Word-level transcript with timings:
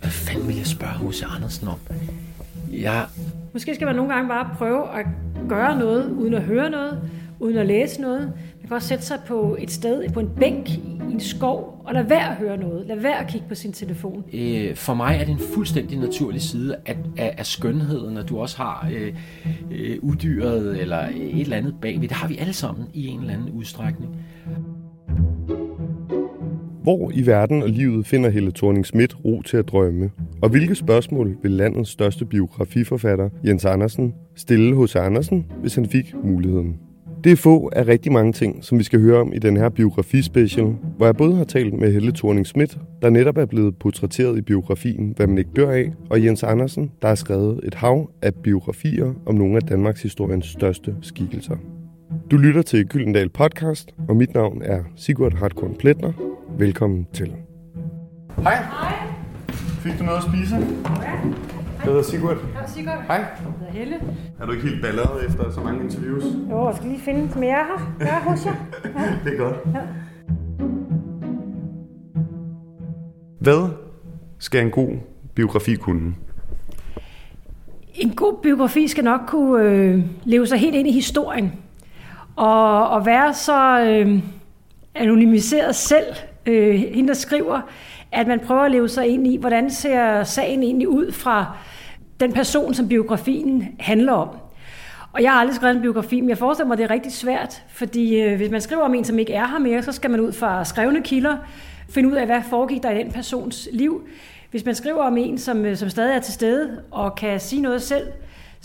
hvad 0.00 0.10
fanden 0.10 0.48
vil 0.48 0.56
jeg 0.56 0.66
spørge 0.66 1.08
H.C. 1.08 1.22
Andersen 1.36 1.68
om? 1.68 1.78
Jeg... 2.72 3.06
Måske 3.52 3.74
skal 3.74 3.86
man 3.86 3.96
nogle 3.96 4.14
gange 4.14 4.28
bare 4.28 4.50
prøve 4.58 4.98
at 4.98 5.06
gøre 5.48 5.78
noget, 5.78 6.10
uden 6.10 6.34
at 6.34 6.42
høre 6.42 6.70
noget, 6.70 7.00
uden 7.40 7.56
at 7.58 7.66
læse 7.66 8.00
noget. 8.00 8.32
Man 8.60 8.68
kan 8.68 8.72
også 8.72 8.88
sætte 8.88 9.04
sig 9.04 9.20
på 9.26 9.56
et 9.58 9.70
sted, 9.70 10.10
på 10.10 10.20
en 10.20 10.30
bænk 10.40 10.70
i 10.70 11.12
en 11.12 11.20
skov, 11.20 11.82
og 11.84 11.94
lade 11.94 12.10
være 12.10 12.30
at 12.30 12.36
høre 12.36 12.56
noget. 12.56 12.86
Lad 12.86 12.96
være 12.96 13.18
at 13.18 13.26
kigge 13.28 13.48
på 13.48 13.54
sin 13.54 13.72
telefon. 13.72 14.24
Øh, 14.32 14.76
for 14.76 14.94
mig 14.94 15.16
er 15.20 15.24
det 15.24 15.32
en 15.32 15.40
fuldstændig 15.54 15.98
naturlig 15.98 16.42
side 16.42 16.76
af, 16.86 16.96
af, 17.16 17.34
af 17.38 17.46
skønheden, 17.46 18.16
at 18.16 18.28
du 18.28 18.38
også 18.38 18.56
har 18.56 18.88
øh, 18.92 19.14
øh, 19.70 19.98
udyret 20.02 20.80
eller 20.80 21.08
et 21.14 21.40
eller 21.40 21.56
andet 21.56 21.74
bagved. 21.80 22.08
Det 22.08 22.16
har 22.16 22.28
vi 22.28 22.38
alle 22.38 22.52
sammen 22.52 22.86
i 22.94 23.06
en 23.06 23.20
eller 23.20 23.34
anden 23.34 23.50
udstrækning. 23.50 24.16
Hvor 26.84 27.10
i 27.14 27.26
verden 27.26 27.62
og 27.62 27.68
livet 27.68 28.06
finder 28.06 28.30
Helle 28.30 28.52
thorning 28.52 28.86
Schmidt 28.86 29.24
ro 29.24 29.42
til 29.42 29.56
at 29.56 29.68
drømme? 29.68 30.10
Og 30.42 30.48
hvilke 30.48 30.74
spørgsmål 30.74 31.36
vil 31.42 31.50
landets 31.50 31.90
største 31.90 32.24
biografiforfatter, 32.24 33.28
Jens 33.44 33.64
Andersen, 33.64 34.14
stille 34.34 34.74
hos 34.74 34.96
Andersen, 34.96 35.46
hvis 35.60 35.74
han 35.74 35.86
fik 35.86 36.14
muligheden? 36.24 36.76
Det 37.24 37.32
er 37.32 37.36
få 37.36 37.70
af 37.72 37.88
rigtig 37.88 38.12
mange 38.12 38.32
ting, 38.32 38.64
som 38.64 38.78
vi 38.78 38.84
skal 38.84 39.00
høre 39.00 39.20
om 39.20 39.32
i 39.32 39.38
den 39.38 39.56
her 39.56 39.68
biografispecial, 39.68 40.74
hvor 40.96 41.06
jeg 41.06 41.16
både 41.16 41.34
har 41.34 41.44
talt 41.44 41.74
med 41.74 41.92
Helle 41.92 42.12
thorning 42.12 42.46
Schmidt, 42.46 42.78
der 43.02 43.10
netop 43.10 43.36
er 43.36 43.46
blevet 43.46 43.76
portrætteret 43.76 44.38
i 44.38 44.42
biografien 44.42 45.12
Hvad 45.16 45.26
man 45.26 45.38
ikke 45.38 45.50
dør 45.56 45.70
af, 45.70 45.92
og 46.10 46.24
Jens 46.24 46.42
Andersen, 46.42 46.90
der 47.02 47.08
har 47.08 47.14
skrevet 47.14 47.60
et 47.62 47.74
hav 47.74 48.10
af 48.22 48.34
biografier 48.34 49.14
om 49.26 49.34
nogle 49.34 49.56
af 49.56 49.62
Danmarks 49.62 50.02
historiens 50.02 50.46
største 50.46 50.94
skikkelser. 51.02 51.56
Du 52.30 52.36
lytter 52.36 52.62
til 52.62 52.88
Gyldendal 52.88 53.28
Podcast, 53.28 53.94
og 54.08 54.16
mit 54.16 54.34
navn 54.34 54.62
er 54.62 54.82
Sigurd 54.96 55.34
Hartkorn 55.34 55.74
Pletner. 55.78 56.12
Velkommen 56.58 57.06
til. 57.12 57.32
Hej. 58.36 58.54
Hej. 58.54 58.94
Fik 59.52 59.98
du 59.98 60.04
noget 60.04 60.18
at 60.18 60.24
spise? 60.24 60.56
Ja. 60.56 61.10
Jeg 61.76 61.84
hedder 61.84 62.02
Sigurd. 62.02 62.36
Ja, 62.36 62.66
Sigurd. 62.66 63.02
Hej. 63.06 63.16
Jeg 63.16 63.26
hedder 63.58 63.72
Helle. 63.72 63.96
Er 64.40 64.46
du 64.46 64.52
ikke 64.52 64.64
helt 64.68 64.82
balleret 64.82 65.26
efter 65.26 65.50
så 65.50 65.60
mange 65.60 65.84
interviews? 65.84 66.24
Jo, 66.50 66.66
jeg 66.66 66.76
skal 66.76 66.88
lige 66.88 67.00
finde 67.00 67.38
mere 67.38 67.64
her. 67.66 67.96
Jeg 68.00 68.08
er 68.08 68.30
hos 68.30 68.46
jer. 68.46 68.54
Ja. 68.84 68.90
Det 69.30 69.34
er 69.34 69.38
godt. 69.38 69.56
Ja. 69.74 69.80
Hvad 73.40 73.68
skal 74.38 74.64
en 74.64 74.70
god 74.70 74.96
biografi 75.34 75.74
kunne? 75.74 76.14
En 77.94 78.10
god 78.10 78.42
biografi 78.42 78.88
skal 78.88 79.04
nok 79.04 79.20
kunne 79.26 79.64
øh, 79.64 80.04
leve 80.24 80.46
sig 80.46 80.58
helt 80.58 80.74
ind 80.74 80.88
i 80.88 80.92
historien. 80.92 81.52
Og, 82.36 82.96
at 82.96 83.06
være 83.06 83.34
så 83.34 83.80
øh, 83.80 84.18
anonymiseret 84.94 85.74
selv, 85.74 86.06
øh, 86.46 86.74
hende 86.74 87.08
der 87.08 87.14
skriver, 87.14 87.60
at 88.12 88.26
man 88.26 88.40
prøver 88.40 88.62
at 88.62 88.70
leve 88.70 88.88
sig 88.88 89.08
ind 89.08 89.26
i, 89.26 89.36
hvordan 89.36 89.70
ser 89.70 90.24
sagen 90.24 90.62
egentlig 90.62 90.88
ud 90.88 91.12
fra 91.12 91.56
den 92.20 92.32
person, 92.32 92.74
som 92.74 92.88
biografien 92.88 93.68
handler 93.80 94.12
om. 94.12 94.28
Og 95.12 95.22
jeg 95.22 95.32
har 95.32 95.40
aldrig 95.40 95.56
skrevet 95.56 95.76
en 95.76 95.82
biografi, 95.82 96.20
men 96.20 96.28
jeg 96.28 96.38
forestiller 96.38 96.66
mig, 96.66 96.74
at 96.74 96.78
det 96.78 96.84
er 96.84 96.90
rigtig 96.90 97.12
svært, 97.12 97.62
fordi 97.68 98.20
øh, 98.20 98.36
hvis 98.36 98.50
man 98.50 98.60
skriver 98.60 98.82
om 98.82 98.94
en, 98.94 99.04
som 99.04 99.18
ikke 99.18 99.32
er 99.32 99.46
her 99.46 99.58
mere, 99.58 99.82
så 99.82 99.92
skal 99.92 100.10
man 100.10 100.20
ud 100.20 100.32
fra 100.32 100.64
skrevne 100.64 101.02
kilder, 101.02 101.36
finde 101.88 102.08
ud 102.08 102.14
af, 102.14 102.26
hvad 102.26 102.42
foregik 102.50 102.82
der 102.82 102.90
i 102.90 102.98
den 102.98 103.12
persons 103.12 103.68
liv. 103.72 104.08
Hvis 104.50 104.64
man 104.64 104.74
skriver 104.74 105.02
om 105.02 105.16
en, 105.16 105.38
som, 105.38 105.64
øh, 105.64 105.76
som 105.76 105.88
stadig 105.88 106.16
er 106.16 106.20
til 106.20 106.34
stede 106.34 106.82
og 106.90 107.14
kan 107.14 107.40
sige 107.40 107.62
noget 107.62 107.82
selv, 107.82 108.06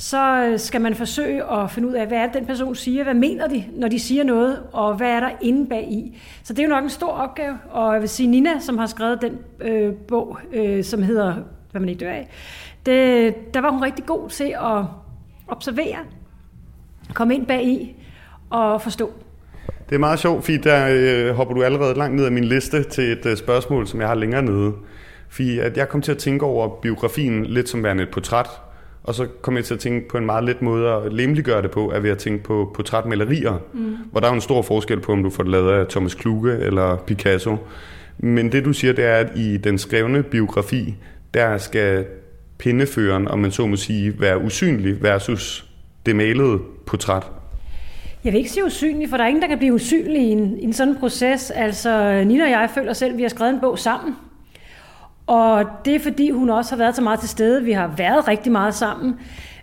så 0.02 0.45
øh, 0.45 0.59
skal 0.59 0.81
man 0.81 0.95
forsøge 0.95 1.52
at 1.52 1.72
finde 1.72 1.88
ud 1.88 1.94
af, 1.94 2.08
hvad 2.08 2.17
er 2.17 2.25
det, 2.25 2.33
den 2.33 2.45
person 2.45 2.75
siger, 2.75 3.03
hvad 3.03 3.14
mener 3.14 3.47
de, 3.47 3.66
når 3.75 3.88
de 3.88 4.00
siger 4.00 4.23
noget, 4.23 4.64
og 4.73 4.95
hvad 4.95 5.09
er 5.09 5.19
der 5.19 5.30
inde 5.41 5.69
bag 5.69 5.88
i. 5.91 6.17
Så 6.44 6.53
det 6.53 6.59
er 6.59 6.64
jo 6.64 6.69
nok 6.69 6.83
en 6.83 6.89
stor 6.89 7.11
opgave, 7.11 7.58
og 7.69 7.94
jeg 7.94 8.02
vil 8.02 8.09
sige, 8.09 8.28
Nina, 8.28 8.59
som 8.59 8.78
har 8.78 8.88
skrevet 8.88 9.22
den 9.22 9.38
øh, 9.61 9.94
bog, 9.94 10.38
øh, 10.53 10.83
som 10.83 11.03
hedder 11.03 11.36
Hvad 11.72 11.81
man 11.81 11.89
ikke 11.89 12.06
dør 12.06 12.11
af, 12.11 12.30
det, 12.86 13.36
der 13.53 13.61
var 13.61 13.72
hun 13.72 13.83
rigtig 13.83 14.06
god 14.06 14.29
til 14.29 14.56
at 14.62 14.84
observere, 15.47 15.97
komme 17.13 17.35
ind 17.35 17.46
bag 17.46 17.63
i 17.63 17.96
og 18.50 18.81
forstå. 18.81 19.12
Det 19.90 19.96
er 19.96 20.00
meget 20.00 20.19
sjovt, 20.19 20.44
fordi 20.44 20.57
der 20.57 20.88
øh, 20.91 21.35
hopper 21.35 21.53
du 21.53 21.63
allerede 21.63 21.94
langt 21.94 22.16
ned 22.16 22.25
af 22.25 22.31
min 22.31 22.44
liste 22.44 22.84
til 22.84 23.12
et 23.12 23.25
øh, 23.25 23.38
spørgsmål, 23.38 23.88
som 23.88 24.00
jeg 24.00 24.07
har 24.07 24.16
længere 24.16 24.41
nede. 24.41 24.73
Fordi 25.29 25.59
at 25.59 25.78
jeg 25.78 25.90
kom 25.90 26.02
til 26.02 26.12
at 26.12 26.18
tænke 26.18 26.46
over 26.46 26.81
biografien 26.81 27.46
lidt 27.46 27.69
som 27.69 27.84
værende 27.84 28.03
et 28.03 28.09
portræt, 28.09 28.50
og 29.09 29.16
så 29.16 29.28
kom 29.42 29.56
jeg 29.56 29.66
til 29.66 29.74
at 29.74 29.80
tænke 29.80 30.08
på 30.08 30.18
en 30.18 30.25
meget 30.25 30.44
let 30.44 30.62
måde 30.62 30.90
at 30.90 31.14
lemliggøre 31.14 31.62
det 31.62 31.72
på, 31.72 31.88
at 31.88 32.03
ved 32.03 32.09
at 32.09 32.18
tænke 32.18 32.44
på 32.44 32.72
portrætmalerier, 32.75 33.62
mm. 33.74 33.96
hvor 34.12 34.20
der 34.20 34.28
er 34.28 34.31
en 34.31 34.42
stor 34.42 34.62
forskel 34.62 35.00
på, 35.00 35.12
om 35.12 35.24
du 35.24 35.30
får 35.30 35.44
det 35.44 35.52
lavet 35.52 35.72
af 35.72 35.88
Thomas 35.88 36.14
Kluge 36.14 36.59
eller 36.59 36.96
Picasso. 36.96 37.58
Men 38.18 38.52
det 38.52 38.66
du 38.66 38.74
siger, 38.74 38.94
det 38.94 39.06
er, 39.06 39.14
at 39.14 39.28
i 39.36 39.58
den 39.58 39.78
skrevne 39.78 40.24
biografi, 40.24 40.96
der 41.34 41.58
skal 41.58 42.06
pindeføreren, 42.58 43.28
om 43.28 43.40
man 43.40 43.52
så 43.52 43.68
må 43.68 43.75
sige, 43.75 44.22
være 44.22 44.42
usynlig 44.42 45.03
versus 45.03 45.66
det 46.06 46.16
malede 46.16 46.59
portræt. 46.86 47.24
Jeg 48.24 48.34
vil 48.34 48.38
ikke 48.38 48.52
sige 48.52 48.66
usynlig, 48.66 49.09
for 49.09 49.18
der 49.18 49.24
er 49.24 49.28
ingen, 49.28 49.41
der 49.41 49.47
kan 49.47 49.58
blive 49.58 49.74
usynlig 49.74 50.22
i 50.22 50.31
en, 50.31 50.59
i 50.59 50.64
en 50.64 50.74
sådan 50.74 50.96
proces. 51.00 51.52
Altså, 51.52 52.24
Nina 52.24 52.44
og 52.44 52.50
jeg 52.50 52.70
føler 52.74 52.94
selv, 52.94 53.12
at 53.12 53.18
vi 53.18 53.22
har 53.22 53.30
skrevet 53.30 53.53
en 53.53 53.59
bog 53.59 53.80
sammen. 53.80 54.16
Og 55.29 55.66
det 55.85 55.95
er 55.95 56.00
fordi, 56.00 56.29
hun 56.29 56.50
også 56.50 56.72
har 56.72 56.78
været 56.78 56.95
så 56.95 57.01
meget 57.01 57.19
til 57.19 57.29
stede. 57.29 57.63
Vi 57.63 57.72
har 57.72 57.94
været 57.97 58.28
rigtig 58.28 58.51
meget 58.51 58.75
sammen. 58.75 59.16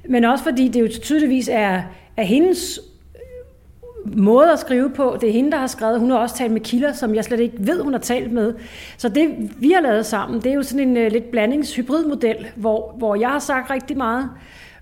Men 0.08 0.24
også 0.24 0.44
fordi 0.44 0.68
det 0.68 0.80
jo 0.80 0.88
tydeligvis 1.02 1.48
er, 1.52 1.82
er 2.16 2.22
hendes 2.22 2.80
øh, 3.14 4.18
måde 4.18 4.52
at 4.52 4.58
skrive 4.58 4.90
på. 4.90 5.16
Det 5.20 5.28
er 5.28 5.32
hende, 5.32 5.50
der 5.50 5.56
har 5.56 5.66
skrevet. 5.66 6.00
Hun 6.00 6.10
har 6.10 6.18
også 6.18 6.36
talt 6.36 6.52
med 6.52 6.60
kilder, 6.60 6.92
som 6.92 7.14
jeg 7.14 7.24
slet 7.24 7.40
ikke 7.40 7.56
ved, 7.58 7.82
hun 7.82 7.92
har 7.92 8.00
talt 8.00 8.32
med. 8.32 8.54
Så 8.96 9.08
det, 9.08 9.28
vi 9.58 9.70
har 9.70 9.80
lavet 9.80 10.06
sammen, 10.06 10.40
det 10.40 10.50
er 10.50 10.54
jo 10.54 10.62
sådan 10.62 10.88
en 10.88 11.06
uh, 11.06 11.12
lidt 11.12 11.30
blandingshybridmodel, 11.30 12.46
hvor, 12.56 12.94
hvor 12.98 13.14
jeg 13.14 13.28
har 13.28 13.38
sagt 13.38 13.70
rigtig 13.70 13.96
meget, 13.96 14.30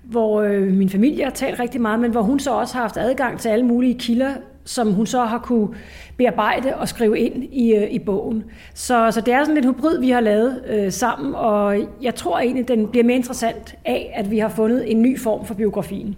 hvor 0.02 0.42
øh, 0.42 0.62
min 0.62 0.90
familie 0.90 1.24
har 1.24 1.30
talt 1.30 1.60
rigtig 1.60 1.80
meget, 1.80 2.00
men 2.00 2.10
hvor 2.10 2.22
hun 2.22 2.40
så 2.40 2.50
også 2.50 2.74
har 2.74 2.80
haft 2.80 2.96
adgang 2.96 3.40
til 3.40 3.48
alle 3.48 3.66
mulige 3.66 3.98
kilder, 3.98 4.32
som 4.64 4.92
hun 4.92 5.06
så 5.06 5.24
har 5.24 5.38
kunne 5.38 5.68
bearbejde 6.16 6.76
og 6.76 6.88
skrive 6.88 7.18
ind 7.18 7.44
i, 7.52 7.74
øh, 7.74 7.90
i 7.90 7.98
bogen. 7.98 8.44
Så, 8.74 9.10
så 9.10 9.20
det 9.20 9.34
er 9.34 9.44
sådan 9.44 9.54
lidt 9.54 9.66
hybrid, 9.66 10.00
vi 10.00 10.10
har 10.10 10.20
lavet 10.20 10.62
øh, 10.68 10.92
sammen, 10.92 11.34
og 11.34 11.76
jeg 12.02 12.14
tror 12.14 12.38
egentlig, 12.38 12.68
den 12.68 12.88
bliver 12.88 13.04
mere 13.04 13.16
interessant 13.16 13.74
af, 13.84 14.12
at 14.14 14.30
vi 14.30 14.38
har 14.38 14.48
fundet 14.48 14.90
en 14.90 15.02
ny 15.02 15.20
form 15.20 15.46
for 15.46 15.54
biografien. 15.54 16.16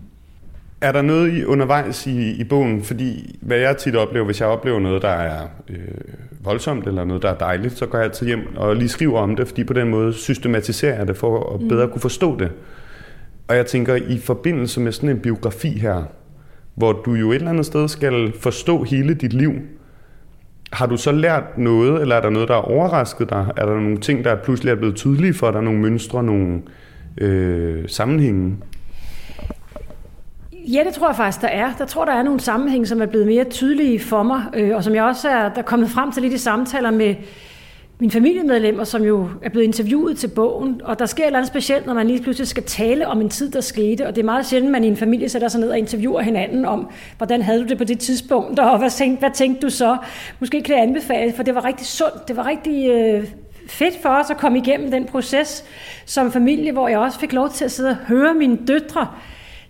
Er 0.80 0.92
der 0.92 1.02
noget 1.02 1.32
i 1.32 1.44
undervejs 1.44 2.06
i, 2.06 2.30
i 2.40 2.44
bogen? 2.44 2.82
Fordi 2.82 3.38
hvad 3.42 3.58
jeg 3.58 3.76
tit 3.76 3.96
oplever, 3.96 4.24
hvis 4.24 4.40
jeg 4.40 4.48
oplever 4.48 4.80
noget, 4.80 5.02
der 5.02 5.08
er 5.08 5.48
øh, 5.68 5.78
voldsomt, 6.44 6.86
eller 6.86 7.04
noget, 7.04 7.22
der 7.22 7.30
er 7.30 7.38
dejligt, 7.38 7.78
så 7.78 7.86
går 7.86 7.98
jeg 7.98 8.04
altid 8.04 8.26
hjem 8.26 8.56
og 8.56 8.76
lige 8.76 8.88
skriver 8.88 9.20
om 9.20 9.36
det, 9.36 9.48
fordi 9.48 9.64
på 9.64 9.72
den 9.72 9.88
måde 9.88 10.12
systematiserer 10.12 10.98
jeg 10.98 11.08
det 11.08 11.16
for 11.16 11.54
at 11.54 11.68
bedre 11.68 11.88
kunne 11.88 12.00
forstå 12.00 12.38
det. 12.38 12.50
Og 13.48 13.56
jeg 13.56 13.66
tænker, 13.66 13.94
i 13.94 14.18
forbindelse 14.18 14.80
med 14.80 14.92
sådan 14.92 15.08
en 15.08 15.20
biografi 15.20 15.78
her, 15.78 16.02
hvor 16.76 16.92
du 16.92 17.14
jo 17.14 17.30
et 17.30 17.34
eller 17.34 17.50
andet 17.50 17.66
sted 17.66 17.88
skal 17.88 18.32
forstå 18.40 18.82
hele 18.82 19.14
dit 19.14 19.32
liv, 19.32 19.52
har 20.72 20.86
du 20.86 20.96
så 20.96 21.12
lært 21.12 21.58
noget, 21.58 22.02
eller 22.02 22.16
er 22.16 22.20
der 22.20 22.30
noget, 22.30 22.48
der 22.48 22.54
har 22.54 22.62
overrasket 22.62 23.30
dig? 23.30 23.46
Er 23.56 23.66
der 23.66 23.74
nogle 23.74 24.00
ting, 24.00 24.24
der 24.24 24.36
pludselig 24.36 24.70
er 24.70 24.74
blevet 24.74 24.96
tydelige 24.96 25.34
for 25.34 25.50
dig? 25.50 25.62
Nogle 25.62 25.80
mønstre, 25.80 26.22
nogle 26.22 26.62
øh, 27.18 27.88
sammenhænge? 27.88 28.56
Ja, 30.52 30.84
det 30.86 30.94
tror 30.94 31.08
jeg 31.08 31.16
faktisk, 31.16 31.40
der 31.40 31.48
er. 31.48 31.72
Der 31.78 31.86
tror, 31.86 32.04
der 32.04 32.12
er 32.12 32.22
nogle 32.22 32.40
sammenhænge, 32.40 32.86
som 32.86 33.02
er 33.02 33.06
blevet 33.06 33.26
mere 33.26 33.44
tydelige 33.44 34.00
for 34.00 34.22
mig, 34.22 34.42
øh, 34.54 34.76
og 34.76 34.84
som 34.84 34.94
jeg 34.94 35.04
også 35.04 35.28
er 35.28 35.48
der 35.48 35.58
er 35.58 35.62
kommet 35.62 35.90
frem 35.90 36.12
til 36.12 36.22
lidt 36.22 36.34
i 36.34 36.38
samtaler 36.38 36.90
med 36.90 37.14
mine 37.98 38.12
familiemedlemmer, 38.12 38.84
som 38.84 39.02
jo 39.02 39.28
er 39.42 39.48
blevet 39.48 39.64
interviewet 39.64 40.18
til 40.18 40.28
bogen, 40.28 40.80
og 40.84 40.98
der 40.98 41.06
sker 41.06 41.22
et 41.22 41.26
eller 41.26 41.38
andet 41.38 41.48
specielt, 41.48 41.86
når 41.86 41.94
man 41.94 42.06
lige 42.06 42.22
pludselig 42.22 42.48
skal 42.48 42.62
tale 42.62 43.06
om 43.06 43.20
en 43.20 43.28
tid, 43.28 43.50
der 43.50 43.60
skete, 43.60 44.06
og 44.06 44.16
det 44.16 44.20
er 44.22 44.24
meget 44.24 44.46
sjældent, 44.46 44.68
at 44.68 44.72
man 44.72 44.84
i 44.84 44.86
en 44.86 44.96
familie 44.96 45.28
sætter 45.28 45.48
sig 45.48 45.60
ned 45.60 45.70
og 45.70 45.78
interviewer 45.78 46.20
hinanden 46.20 46.64
om, 46.64 46.90
hvordan 47.16 47.42
havde 47.42 47.62
du 47.62 47.68
det 47.68 47.78
på 47.78 47.84
det 47.84 47.98
tidspunkt, 47.98 48.58
og 48.58 48.78
hvad 48.78 48.90
tænkte, 48.90 49.20
hvad 49.20 49.30
tænkte 49.30 49.60
du 49.60 49.70
så? 49.70 49.96
Måske 50.40 50.62
kan 50.62 50.74
jeg 50.74 50.82
anbefale, 50.82 51.32
for 51.32 51.42
det 51.42 51.54
var 51.54 51.64
rigtig 51.64 51.86
sundt, 51.86 52.28
det 52.28 52.36
var 52.36 52.46
rigtig 52.46 52.90
øh, 52.90 53.26
fedt 53.68 54.02
for 54.02 54.08
os 54.08 54.30
at 54.30 54.36
komme 54.36 54.58
igennem 54.58 54.90
den 54.90 55.04
proces 55.04 55.64
som 56.06 56.32
familie, 56.32 56.72
hvor 56.72 56.88
jeg 56.88 56.98
også 56.98 57.18
fik 57.18 57.32
lov 57.32 57.50
til 57.50 57.64
at 57.64 57.70
sidde 57.70 57.90
og 57.90 57.96
høre 57.96 58.34
mine 58.34 58.58
døtre 58.66 59.06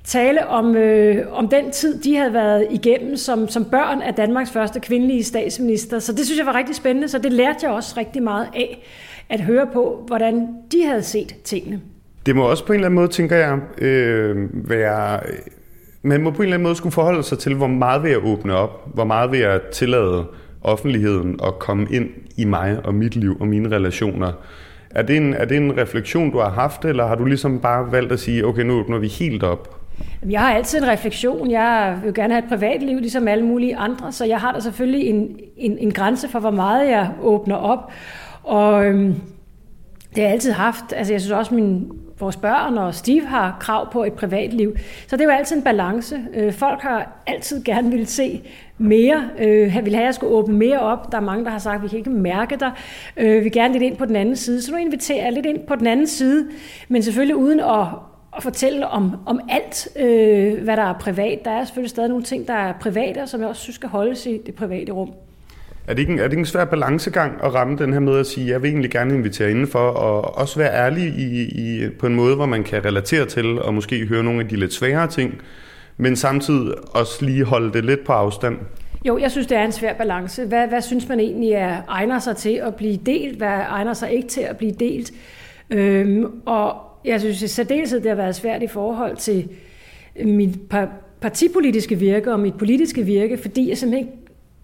tale 0.07 0.47
om, 0.47 0.77
øh, 0.77 1.25
om 1.33 1.49
den 1.49 1.71
tid, 1.71 2.03
de 2.03 2.17
havde 2.17 2.33
været 2.33 2.67
igennem 2.71 3.17
som, 3.17 3.49
som 3.49 3.65
børn 3.65 4.03
af 4.03 4.15
Danmarks 4.15 4.51
første 4.51 4.81
kvindelige 4.81 5.25
statsminister. 5.25 5.99
Så 5.99 6.13
det 6.13 6.25
synes 6.25 6.39
jeg 6.39 6.47
var 6.47 6.55
rigtig 6.55 6.77
spændende, 6.77 7.09
så 7.09 7.19
det 7.19 7.33
lærte 7.33 7.59
jeg 7.63 7.71
også 7.71 7.95
rigtig 7.97 8.23
meget 8.23 8.49
af, 8.55 8.87
at 9.29 9.41
høre 9.41 9.67
på, 9.73 10.05
hvordan 10.07 10.49
de 10.73 10.87
havde 10.87 11.03
set 11.03 11.35
tingene. 11.45 11.81
Det 12.27 12.37
må 12.37 12.51
også 12.51 12.67
på 12.67 12.73
en 12.73 12.75
eller 12.75 12.87
anden 12.87 12.97
måde, 12.97 13.09
tænker 13.09 13.37
jeg, 13.37 13.59
øh, 13.79 14.49
være... 14.71 15.21
Man 16.03 16.23
må 16.23 16.31
på 16.31 16.37
en 16.37 16.43
eller 16.43 16.55
anden 16.55 16.63
måde 16.63 16.77
skulle 16.77 16.93
forholde 16.93 17.23
sig 17.23 17.39
til, 17.39 17.55
hvor 17.55 17.67
meget 17.67 18.03
vil 18.03 18.11
jeg 18.11 18.25
åbne 18.25 18.55
op? 18.55 18.95
Hvor 18.95 19.05
meget 19.05 19.33
vil 19.33 19.41
jeg 19.41 19.61
tillade 19.73 20.25
offentligheden 20.63 21.41
at 21.47 21.59
komme 21.59 21.87
ind 21.91 22.09
i 22.37 22.45
mig 22.45 22.79
og 22.85 22.95
mit 22.95 23.17
liv 23.17 23.37
og 23.41 23.49
mine 23.49 23.77
relationer? 23.77 24.33
Er 24.91 25.03
det, 25.03 25.17
en, 25.17 25.35
er 25.35 25.45
det 25.45 25.57
en 25.57 25.79
refleksion, 25.79 26.31
du 26.31 26.39
har 26.39 26.51
haft, 26.51 26.85
eller 26.85 27.07
har 27.07 27.15
du 27.15 27.25
ligesom 27.25 27.61
bare 27.61 27.93
valgt 27.93 28.13
at 28.13 28.21
sige, 28.21 28.47
okay, 28.47 28.63
nu 28.63 28.81
åbner 28.81 28.99
vi 28.99 29.09
helt 29.09 29.43
op? 29.43 29.86
Jeg 30.31 30.41
har 30.41 30.55
altid 30.55 30.79
en 30.79 30.89
refleksion. 30.89 31.51
Jeg 31.51 31.99
vil 32.05 32.15
gerne 32.15 32.35
have 32.35 32.45
et 32.45 32.49
privatliv, 32.49 32.99
ligesom 32.99 33.29
alle 33.29 33.45
mulige 33.45 33.77
andre, 33.77 34.13
så 34.13 34.25
jeg 34.25 34.39
har 34.41 34.53
da 34.53 34.61
selvfølgelig 34.61 35.07
en, 35.09 35.37
en, 35.57 35.79
en 35.79 35.91
grænse 35.91 36.29
for, 36.29 36.39
hvor 36.39 36.51
meget 36.51 36.91
jeg 36.91 37.11
åbner 37.23 37.57
op. 37.57 37.93
Og 38.43 38.87
øhm, 38.87 39.15
Det 40.11 40.17
har 40.17 40.23
jeg 40.23 40.33
altid 40.33 40.53
haft. 40.53 40.93
Altså, 40.97 41.13
jeg 41.13 41.21
synes 41.21 41.33
også, 41.33 41.55
min, 41.55 41.91
vores 42.21 42.37
børn 42.37 42.79
og 42.79 42.95
Steve 42.95 43.27
har 43.27 43.57
krav 43.61 43.93
på 43.93 44.05
et 44.05 44.13
privatliv. 44.13 44.77
Så 45.07 45.17
det 45.17 45.23
er 45.23 45.25
jo 45.25 45.31
altid 45.39 45.57
en 45.57 45.63
balance. 45.63 46.21
Øh, 46.35 46.53
folk 46.53 46.81
har 46.81 47.23
altid 47.27 47.65
gerne 47.65 47.91
vil 47.91 48.07
se 48.07 48.43
mere. 48.79 49.23
Øh, 49.39 49.75
jeg 49.75 49.85
vil 49.85 49.95
have, 49.95 50.03
at 50.03 50.07
jeg 50.07 50.15
skulle 50.15 50.33
åbne 50.33 50.55
mere 50.57 50.81
op. 50.81 51.13
Der 51.13 51.19
er 51.19 51.23
mange, 51.23 51.45
der 51.45 51.51
har 51.51 51.59
sagt, 51.59 51.77
at 51.77 51.83
vi 51.83 51.89
kan 51.89 51.99
ikke 51.99 52.11
mærke 52.11 52.57
dig. 52.61 52.73
Øh, 53.17 53.35
vi 53.35 53.41
vil 53.41 53.53
gerne 53.53 53.73
lidt 53.73 53.83
ind 53.83 53.97
på 53.97 54.05
den 54.05 54.17
anden 54.17 54.37
side. 54.37 54.63
Så 54.63 54.73
nu 54.73 54.79
inviterer 54.79 55.25
jeg 55.25 55.33
lidt 55.33 55.47
ind 55.47 55.59
på 55.69 55.75
den 55.77 55.87
anden 55.87 56.07
side, 56.07 56.47
men 56.89 57.03
selvfølgelig 57.03 57.37
uden 57.37 57.61
at, 57.61 57.87
at 58.37 58.43
fortælle 58.43 58.89
om, 58.89 59.17
om 59.27 59.41
alt, 59.49 59.89
øh, 59.97 60.65
hvad 60.65 60.77
der 60.77 60.83
er 60.83 60.99
privat. 61.01 61.39
Der 61.45 61.51
er 61.51 61.65
selvfølgelig 61.65 61.91
stadig 61.91 62.09
nogle 62.09 62.25
ting, 62.25 62.47
der 62.47 62.55
er 62.55 62.73
private, 62.81 63.27
som 63.27 63.41
jeg 63.41 63.49
også 63.49 63.63
synes 63.63 63.75
skal 63.75 63.89
holdes 63.89 64.27
i 64.27 64.41
det 64.47 64.55
private 64.55 64.93
rum. 64.93 65.11
Er 65.87 65.95
det, 65.95 65.99
ikke 65.99 66.13
en, 66.13 66.19
er 66.19 66.23
det 66.23 66.33
ikke 66.33 66.41
en 66.41 66.47
svær 66.47 66.65
balancegang 66.65 67.45
at 67.45 67.55
ramme 67.55 67.79
den 67.79 67.93
her 67.93 68.01
med 68.01 68.19
at 68.19 68.27
sige, 68.27 68.51
jeg 68.51 68.63
vil 68.63 68.71
egentlig 68.71 68.91
gerne 68.91 69.15
invitere 69.15 69.51
indenfor, 69.51 69.79
og 69.79 70.39
også 70.39 70.59
være 70.59 70.75
ærlig 70.75 71.05
i, 71.05 71.43
i, 71.43 71.89
på 71.91 72.07
en 72.07 72.15
måde, 72.15 72.37
hvor 72.37 72.47
man 72.47 72.65
kan 72.65 72.85
relatere 72.85 73.27
til, 73.27 73.63
og 73.63 73.75
måske 73.75 74.07
høre 74.07 74.23
nogle 74.23 74.41
af 74.41 74.49
de 74.49 74.57
lidt 74.57 74.73
sværere 74.73 75.07
ting, 75.07 75.35
men 75.97 76.17
samtidig 76.17 76.75
også 76.95 77.25
lige 77.25 77.45
holde 77.45 77.73
det 77.73 77.85
lidt 77.85 78.05
på 78.05 78.13
afstand? 78.13 78.59
Jo, 79.05 79.19
jeg 79.19 79.31
synes, 79.31 79.47
det 79.47 79.57
er 79.57 79.65
en 79.65 79.73
svær 79.73 79.95
balance. 79.95 80.45
Hvad, 80.45 80.69
hvad 80.69 80.81
synes 80.81 81.09
man 81.09 81.21
egentlig 81.21 81.53
er, 81.53 81.77
egner 81.89 82.19
sig 82.19 82.37
til 82.37 82.61
at 82.65 82.75
blive 82.75 82.97
delt? 82.97 83.37
Hvad 83.37 83.61
egner 83.69 83.93
sig 83.93 84.13
ikke 84.13 84.29
til 84.29 84.41
at 84.41 84.57
blive 84.57 84.73
delt? 84.73 85.13
Øhm, 85.71 86.27
og 86.47 86.86
jeg 87.07 87.21
synes 87.21 87.43
i 87.43 87.49
særdeleshed, 87.49 88.01
det 88.01 88.09
har 88.09 88.17
været 88.17 88.35
svært 88.35 88.63
i 88.63 88.67
forhold 88.67 89.17
til 89.17 89.49
mit 90.25 90.59
partipolitiske 91.21 91.99
virke 91.99 92.33
og 92.33 92.41
mit 92.41 92.55
politiske 92.55 93.03
virke, 93.03 93.39
fordi 93.39 93.69
jeg 93.69 93.79
simpelthen 93.79 94.11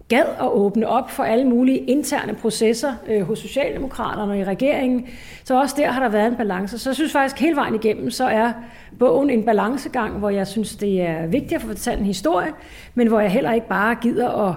gad 0.09 0.25
at 0.39 0.47
åbne 0.51 0.87
op 0.87 1.11
for 1.11 1.23
alle 1.23 1.45
mulige 1.45 1.77
interne 1.77 2.33
processer 2.33 2.93
øh, 3.09 3.21
hos 3.21 3.39
Socialdemokraterne 3.39 4.31
og 4.31 4.39
i 4.39 4.43
regeringen. 4.43 5.07
Så 5.43 5.59
også 5.59 5.75
der 5.77 5.91
har 5.91 6.03
der 6.03 6.09
været 6.09 6.27
en 6.27 6.35
balance. 6.35 6.79
Så 6.79 6.89
jeg 6.89 6.95
synes 6.95 7.11
faktisk 7.11 7.39
hele 7.39 7.55
vejen 7.55 7.75
igennem, 7.75 8.11
så 8.11 8.25
er 8.25 8.51
bogen 8.99 9.29
en 9.29 9.43
balancegang, 9.43 10.19
hvor 10.19 10.29
jeg 10.29 10.47
synes, 10.47 10.75
det 10.75 11.01
er 11.01 11.27
vigtigt 11.27 11.53
at 11.53 11.61
få 11.61 11.67
fortalt 11.67 11.99
en 11.99 12.05
historie, 12.05 12.51
men 12.95 13.07
hvor 13.07 13.19
jeg 13.19 13.31
heller 13.31 13.53
ikke 13.53 13.67
bare 13.67 13.95
gider 14.01 14.49
at 14.49 14.55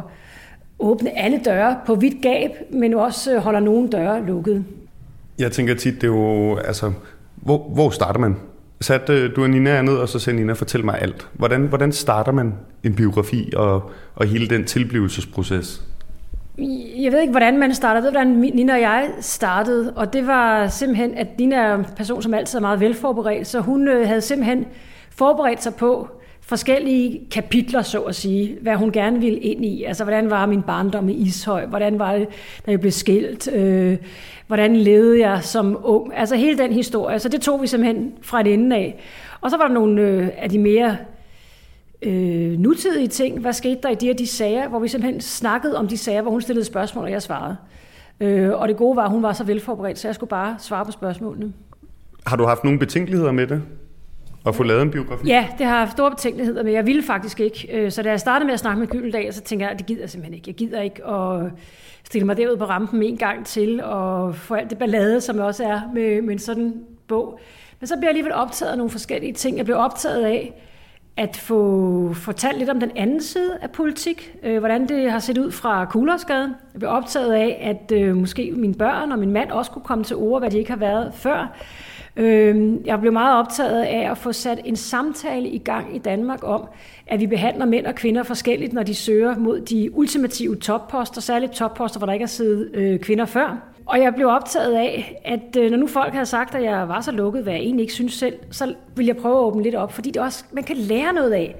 åbne 0.78 1.18
alle 1.18 1.40
døre 1.44 1.78
på 1.86 1.94
vidt 1.94 2.22
gab, 2.22 2.50
men 2.70 2.94
også 2.94 3.34
øh, 3.34 3.38
holder 3.38 3.60
nogle 3.60 3.88
døre 3.88 4.26
lukket. 4.26 4.64
Jeg 5.38 5.52
tænker 5.52 5.74
tit, 5.74 5.94
det 5.94 6.04
er 6.04 6.08
jo, 6.08 6.56
altså, 6.56 6.92
hvor, 7.46 7.70
hvor 7.74 7.90
starter 7.90 8.20
man? 8.20 8.36
Sat 8.80 9.10
øh, 9.10 9.36
du 9.36 9.42
og 9.42 9.50
Nina 9.50 9.82
ned, 9.82 9.96
og 9.96 10.08
så 10.08 10.18
sagde 10.18 10.38
Nina, 10.38 10.52
fortæl 10.52 10.84
mig 10.84 11.02
alt. 11.02 11.28
Hvordan, 11.32 11.66
hvordan 11.66 11.92
starter 11.92 12.32
man 12.32 12.54
en 12.84 12.94
biografi 12.94 13.52
og, 13.56 13.90
og 14.14 14.26
hele 14.26 14.48
den 14.48 14.64
tilblivelsesproces? 14.64 15.82
Jeg 16.98 17.12
ved 17.12 17.20
ikke, 17.20 17.30
hvordan 17.30 17.58
man 17.58 17.74
startede. 17.74 18.04
ved, 18.04 18.10
hvordan 18.10 18.28
Nina 18.28 18.74
og 18.74 18.80
jeg 18.80 19.10
startede, 19.20 19.92
og 19.96 20.12
det 20.12 20.26
var 20.26 20.68
simpelthen, 20.68 21.14
at 21.14 21.38
Nina 21.38 21.56
er 21.56 21.74
en 21.74 21.86
person, 21.96 22.22
som 22.22 22.34
altid 22.34 22.58
er 22.58 22.62
meget 22.62 22.80
velforberedt, 22.80 23.46
så 23.46 23.60
hun 23.60 23.88
øh, 23.88 24.06
havde 24.06 24.20
simpelthen 24.20 24.66
forberedt 25.10 25.62
sig 25.62 25.74
på 25.74 26.08
forskellige 26.46 27.20
kapitler, 27.30 27.82
så 27.82 28.00
at 28.00 28.14
sige, 28.14 28.58
hvad 28.62 28.74
hun 28.74 28.92
gerne 28.92 29.20
ville 29.20 29.38
ind 29.38 29.64
i. 29.64 29.84
Altså, 29.84 30.04
hvordan 30.04 30.30
var 30.30 30.46
min 30.46 30.62
barndom 30.62 31.08
i 31.08 31.12
Ishøj? 31.12 31.66
Hvordan 31.66 31.98
var 31.98 32.12
det, 32.12 32.28
da 32.66 32.70
jeg 32.70 32.80
blev 32.80 32.92
skilt? 32.92 33.52
Øh, 33.52 33.96
hvordan 34.46 34.76
levede 34.76 35.20
jeg 35.20 35.44
som 35.44 35.78
ung? 35.84 36.12
Altså, 36.16 36.36
hele 36.36 36.58
den 36.58 36.72
historie. 36.72 37.18
Så 37.18 37.28
det 37.28 37.40
tog 37.40 37.62
vi 37.62 37.66
simpelthen 37.66 38.12
fra 38.22 38.40
et 38.40 38.46
ende 38.46 38.76
af. 38.76 39.00
Og 39.40 39.50
så 39.50 39.56
var 39.56 39.66
der 39.66 39.74
nogle 39.74 40.02
øh, 40.02 40.28
af 40.38 40.50
de 40.50 40.58
mere 40.58 40.96
øh, 42.02 42.58
nutidige 42.58 43.08
ting. 43.08 43.40
Hvad 43.40 43.52
skete 43.52 43.78
der 43.82 43.88
i 43.88 43.94
de 43.94 44.06
her 44.06 44.14
de 44.14 44.26
sager, 44.26 44.68
hvor 44.68 44.78
vi 44.78 44.88
simpelthen 44.88 45.20
snakkede 45.20 45.78
om 45.78 45.88
de 45.88 45.96
sager, 45.96 46.22
hvor 46.22 46.30
hun 46.30 46.40
stillede 46.40 46.64
spørgsmål, 46.64 47.04
og 47.04 47.10
jeg 47.10 47.22
svarede. 47.22 47.56
Øh, 48.20 48.52
og 48.52 48.68
det 48.68 48.76
gode 48.76 48.96
var, 48.96 49.04
at 49.04 49.10
hun 49.10 49.22
var 49.22 49.32
så 49.32 49.44
velforberedt, 49.44 49.98
så 49.98 50.08
jeg 50.08 50.14
skulle 50.14 50.30
bare 50.30 50.56
svare 50.58 50.84
på 50.84 50.92
spørgsmålene. 50.92 51.52
Har 52.26 52.36
du 52.36 52.44
haft 52.44 52.64
nogle 52.64 52.78
betænkeligheder 52.78 53.32
med 53.32 53.46
det? 53.46 53.62
At 54.46 54.54
få 54.54 54.62
lavet 54.62 54.82
en 54.82 54.90
biografi? 54.90 55.28
Ja, 55.28 55.46
det 55.58 55.66
har 55.66 55.78
jeg 55.78 55.88
store 55.90 56.10
betænkeligheder, 56.10 56.62
med. 56.62 56.72
jeg 56.72 56.86
ville 56.86 57.02
faktisk 57.02 57.40
ikke. 57.40 57.68
Øh, 57.72 57.90
så 57.90 58.02
da 58.02 58.10
jeg 58.10 58.20
startede 58.20 58.46
med 58.46 58.54
at 58.54 58.60
snakke 58.60 58.80
med 58.80 58.88
Gyldendal, 58.88 59.32
så 59.32 59.40
tænkte 59.40 59.64
jeg, 59.64 59.72
at 59.72 59.78
det 59.78 59.86
gider 59.86 60.00
jeg 60.00 60.10
simpelthen 60.10 60.34
ikke. 60.34 60.48
Jeg 60.48 60.54
gider 60.54 60.80
ikke 60.80 61.06
at 61.06 61.50
stille 62.04 62.26
mig 62.26 62.36
derud 62.36 62.56
på 62.56 62.64
rampen 62.64 63.02
en 63.02 63.16
gang 63.16 63.46
til, 63.46 63.82
og 63.84 64.34
få 64.34 64.54
alt 64.54 64.70
det 64.70 64.78
ballade, 64.78 65.20
som 65.20 65.38
også 65.38 65.64
er 65.64 65.80
med, 65.94 66.22
med 66.22 66.32
en 66.32 66.38
sådan 66.38 66.74
bog. 67.08 67.40
Men 67.80 67.86
så 67.86 67.96
bliver 67.96 68.04
jeg 68.04 68.10
alligevel 68.10 68.32
optaget 68.32 68.72
af 68.72 68.78
nogle 68.78 68.90
forskellige 68.90 69.32
ting. 69.32 69.56
Jeg 69.56 69.64
blev 69.64 69.76
optaget 69.76 70.24
af 70.24 70.62
at 71.16 71.36
få 71.36 72.12
fortalt 72.14 72.58
lidt 72.58 72.70
om 72.70 72.80
den 72.80 72.90
anden 72.96 73.22
side 73.22 73.58
af 73.62 73.70
politik, 73.70 74.34
øh, 74.42 74.58
hvordan 74.58 74.88
det 74.88 75.10
har 75.10 75.18
set 75.18 75.38
ud 75.38 75.50
fra 75.52 75.84
Kuglersgaden. 75.84 76.54
Jeg 76.72 76.78
blev 76.78 76.90
optaget 76.90 77.32
af, 77.32 77.58
at 77.62 77.92
øh, 77.92 78.16
måske 78.16 78.52
mine 78.56 78.74
børn 78.74 79.12
og 79.12 79.18
min 79.18 79.30
mand 79.30 79.50
også 79.50 79.70
kunne 79.70 79.84
komme 79.84 80.04
til 80.04 80.16
ord, 80.16 80.40
hvad 80.40 80.50
de 80.50 80.58
ikke 80.58 80.70
har 80.70 80.78
været 80.78 81.12
før. 81.14 81.56
Øhm, 82.16 82.82
jeg 82.84 83.00
blev 83.00 83.12
meget 83.12 83.38
optaget 83.38 83.82
af 83.82 84.10
at 84.10 84.18
få 84.18 84.32
sat 84.32 84.60
en 84.64 84.76
samtale 84.76 85.48
i 85.48 85.58
gang 85.58 85.96
i 85.96 85.98
Danmark 85.98 86.38
om, 86.42 86.68
at 87.06 87.20
vi 87.20 87.26
behandler 87.26 87.64
mænd 87.64 87.86
og 87.86 87.94
kvinder 87.94 88.22
forskelligt, 88.22 88.72
når 88.72 88.82
de 88.82 88.94
søger 88.94 89.38
mod 89.38 89.60
de 89.60 89.90
ultimative 89.94 90.56
topposter, 90.56 91.20
særligt 91.20 91.52
topposter, 91.52 91.98
hvor 91.98 92.06
der 92.06 92.12
ikke 92.12 92.22
har 92.22 92.28
siddet 92.28 92.70
øh, 92.74 93.00
kvinder 93.00 93.24
før. 93.24 93.72
Og 93.86 94.00
jeg 94.00 94.14
blev 94.14 94.28
optaget 94.28 94.74
af, 94.74 95.20
at 95.24 95.56
øh, 95.56 95.70
når 95.70 95.78
nu 95.78 95.86
folk 95.86 96.12
havde 96.12 96.26
sagt, 96.26 96.54
at 96.54 96.62
jeg 96.62 96.88
var 96.88 97.00
så 97.00 97.12
lukket, 97.12 97.42
hvad 97.42 97.52
jeg 97.52 97.62
egentlig 97.62 97.82
ikke 97.82 97.94
synes 97.94 98.12
selv, 98.12 98.34
så 98.50 98.74
ville 98.96 99.08
jeg 99.08 99.16
prøve 99.16 99.38
at 99.38 99.42
åbne 99.42 99.62
lidt 99.62 99.74
op, 99.74 99.92
fordi 99.92 100.10
det 100.10 100.22
også, 100.22 100.44
man 100.52 100.64
kan 100.64 100.76
lære 100.76 101.12
noget 101.12 101.32
af 101.32 101.56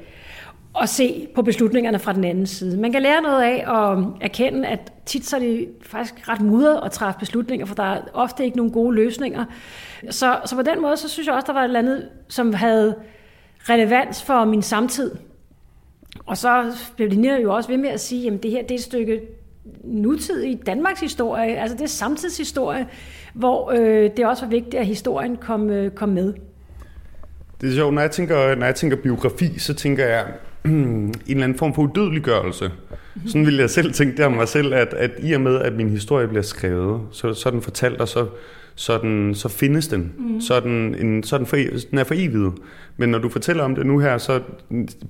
at 0.83 0.89
se 0.89 1.29
på 1.35 1.43
beslutningerne 1.43 1.99
fra 1.99 2.13
den 2.13 2.25
anden 2.25 2.47
side. 2.47 2.81
Man 2.81 2.93
kan 2.93 3.03
lære 3.03 3.23
noget 3.23 3.43
af 3.43 3.65
at 3.69 4.05
erkende, 4.21 4.69
at 4.69 4.93
tit 5.07 5.27
så 5.27 5.37
er 5.37 5.41
det 5.41 5.69
faktisk 5.83 6.29
ret 6.29 6.41
mudret 6.41 6.81
at 6.85 6.93
træffe 6.93 7.19
beslutninger, 7.19 7.67
for 7.67 7.75
der 7.75 7.83
er 7.83 8.01
ofte 8.13 8.45
ikke 8.45 8.57
nogen 8.57 8.73
gode 8.73 8.95
løsninger. 8.95 9.45
Så, 10.11 10.39
så 10.45 10.57
på 10.57 10.63
den 10.63 10.83
måde, 10.83 10.97
så 10.97 11.09
synes 11.09 11.27
jeg 11.27 11.35
også, 11.35 11.47
der 11.47 11.53
var 11.53 11.61
et 11.61 11.65
eller 11.65 11.79
andet, 11.79 12.09
som 12.29 12.55
havde 12.55 12.95
relevans 13.61 14.23
for 14.23 14.45
min 14.45 14.63
samtid. 14.63 15.15
Og 16.27 16.37
så 16.37 16.65
blev 16.97 17.11
det 17.11 17.43
jo 17.43 17.55
også 17.55 17.69
ved 17.69 17.77
med 17.77 17.89
at 17.89 18.01
sige, 18.01 18.33
at 18.33 18.43
det 18.43 18.51
her 18.51 18.63
det 18.63 18.71
er 18.71 18.75
et 18.75 18.83
stykke 18.83 19.21
nutidig 19.85 20.67
Danmarks 20.67 21.01
historie, 21.01 21.57
altså 21.57 21.77
det 21.77 21.83
er 21.85 21.89
samtidshistorie, 21.89 22.87
hvor 23.35 23.71
øh, 23.71 24.11
det 24.17 24.27
også 24.27 24.45
var 24.45 24.51
vigtigt, 24.51 24.75
at 24.75 24.87
historien 24.87 25.37
kom, 25.37 25.71
øh, 25.71 25.91
kom 25.91 26.09
med. 26.09 26.35
Det 27.61 27.69
er 27.69 27.75
sjovt, 27.75 27.95
når 27.95 28.01
jeg 28.01 28.11
tænker, 28.11 28.55
når 28.55 28.67
jeg 28.67 28.75
tænker 28.75 28.97
biografi, 28.97 29.59
så 29.59 29.75
tænker 29.75 30.07
jeg 30.07 30.27
en 30.71 31.15
eller 31.29 31.45
anden 31.45 31.59
form 31.59 31.75
for 31.75 31.83
udødeliggørelse. 31.83 32.71
Sådan 33.27 33.47
ville 33.47 33.61
jeg 33.61 33.71
selv 33.71 33.93
tænke 33.93 34.17
det 34.17 34.25
om 34.25 34.33
mig 34.33 34.49
selv, 34.49 34.75
at, 34.75 34.95
at 34.95 35.11
i 35.23 35.33
og 35.33 35.41
med, 35.41 35.61
at 35.61 35.73
min 35.73 35.89
historie 35.89 36.29
bliver 36.29 36.43
skrevet, 36.43 37.01
så, 37.11 37.35
så 37.35 37.49
er 37.49 37.51
den 37.51 37.63
fortalt, 37.63 38.01
og 38.01 38.09
så, 38.09 38.27
så, 38.75 38.99
den, 38.99 39.35
så 39.35 39.49
findes 39.49 39.89
den. 39.89 40.13
Mm. 40.19 40.41
Så, 40.41 40.55
er 40.55 40.61
den, 40.61 40.95
en, 40.95 41.23
så 41.23 41.37
er 41.37 41.39
den, 41.39 41.47
for, 41.47 41.57
den 41.91 41.99
er 41.99 42.05
for 42.05 42.15
evigt. 42.17 42.55
Men 42.97 43.09
når 43.09 43.19
du 43.19 43.29
fortæller 43.29 43.65
om 43.65 43.75
det 43.75 43.87
nu 43.87 43.99
her, 43.99 44.19
så 44.19 44.41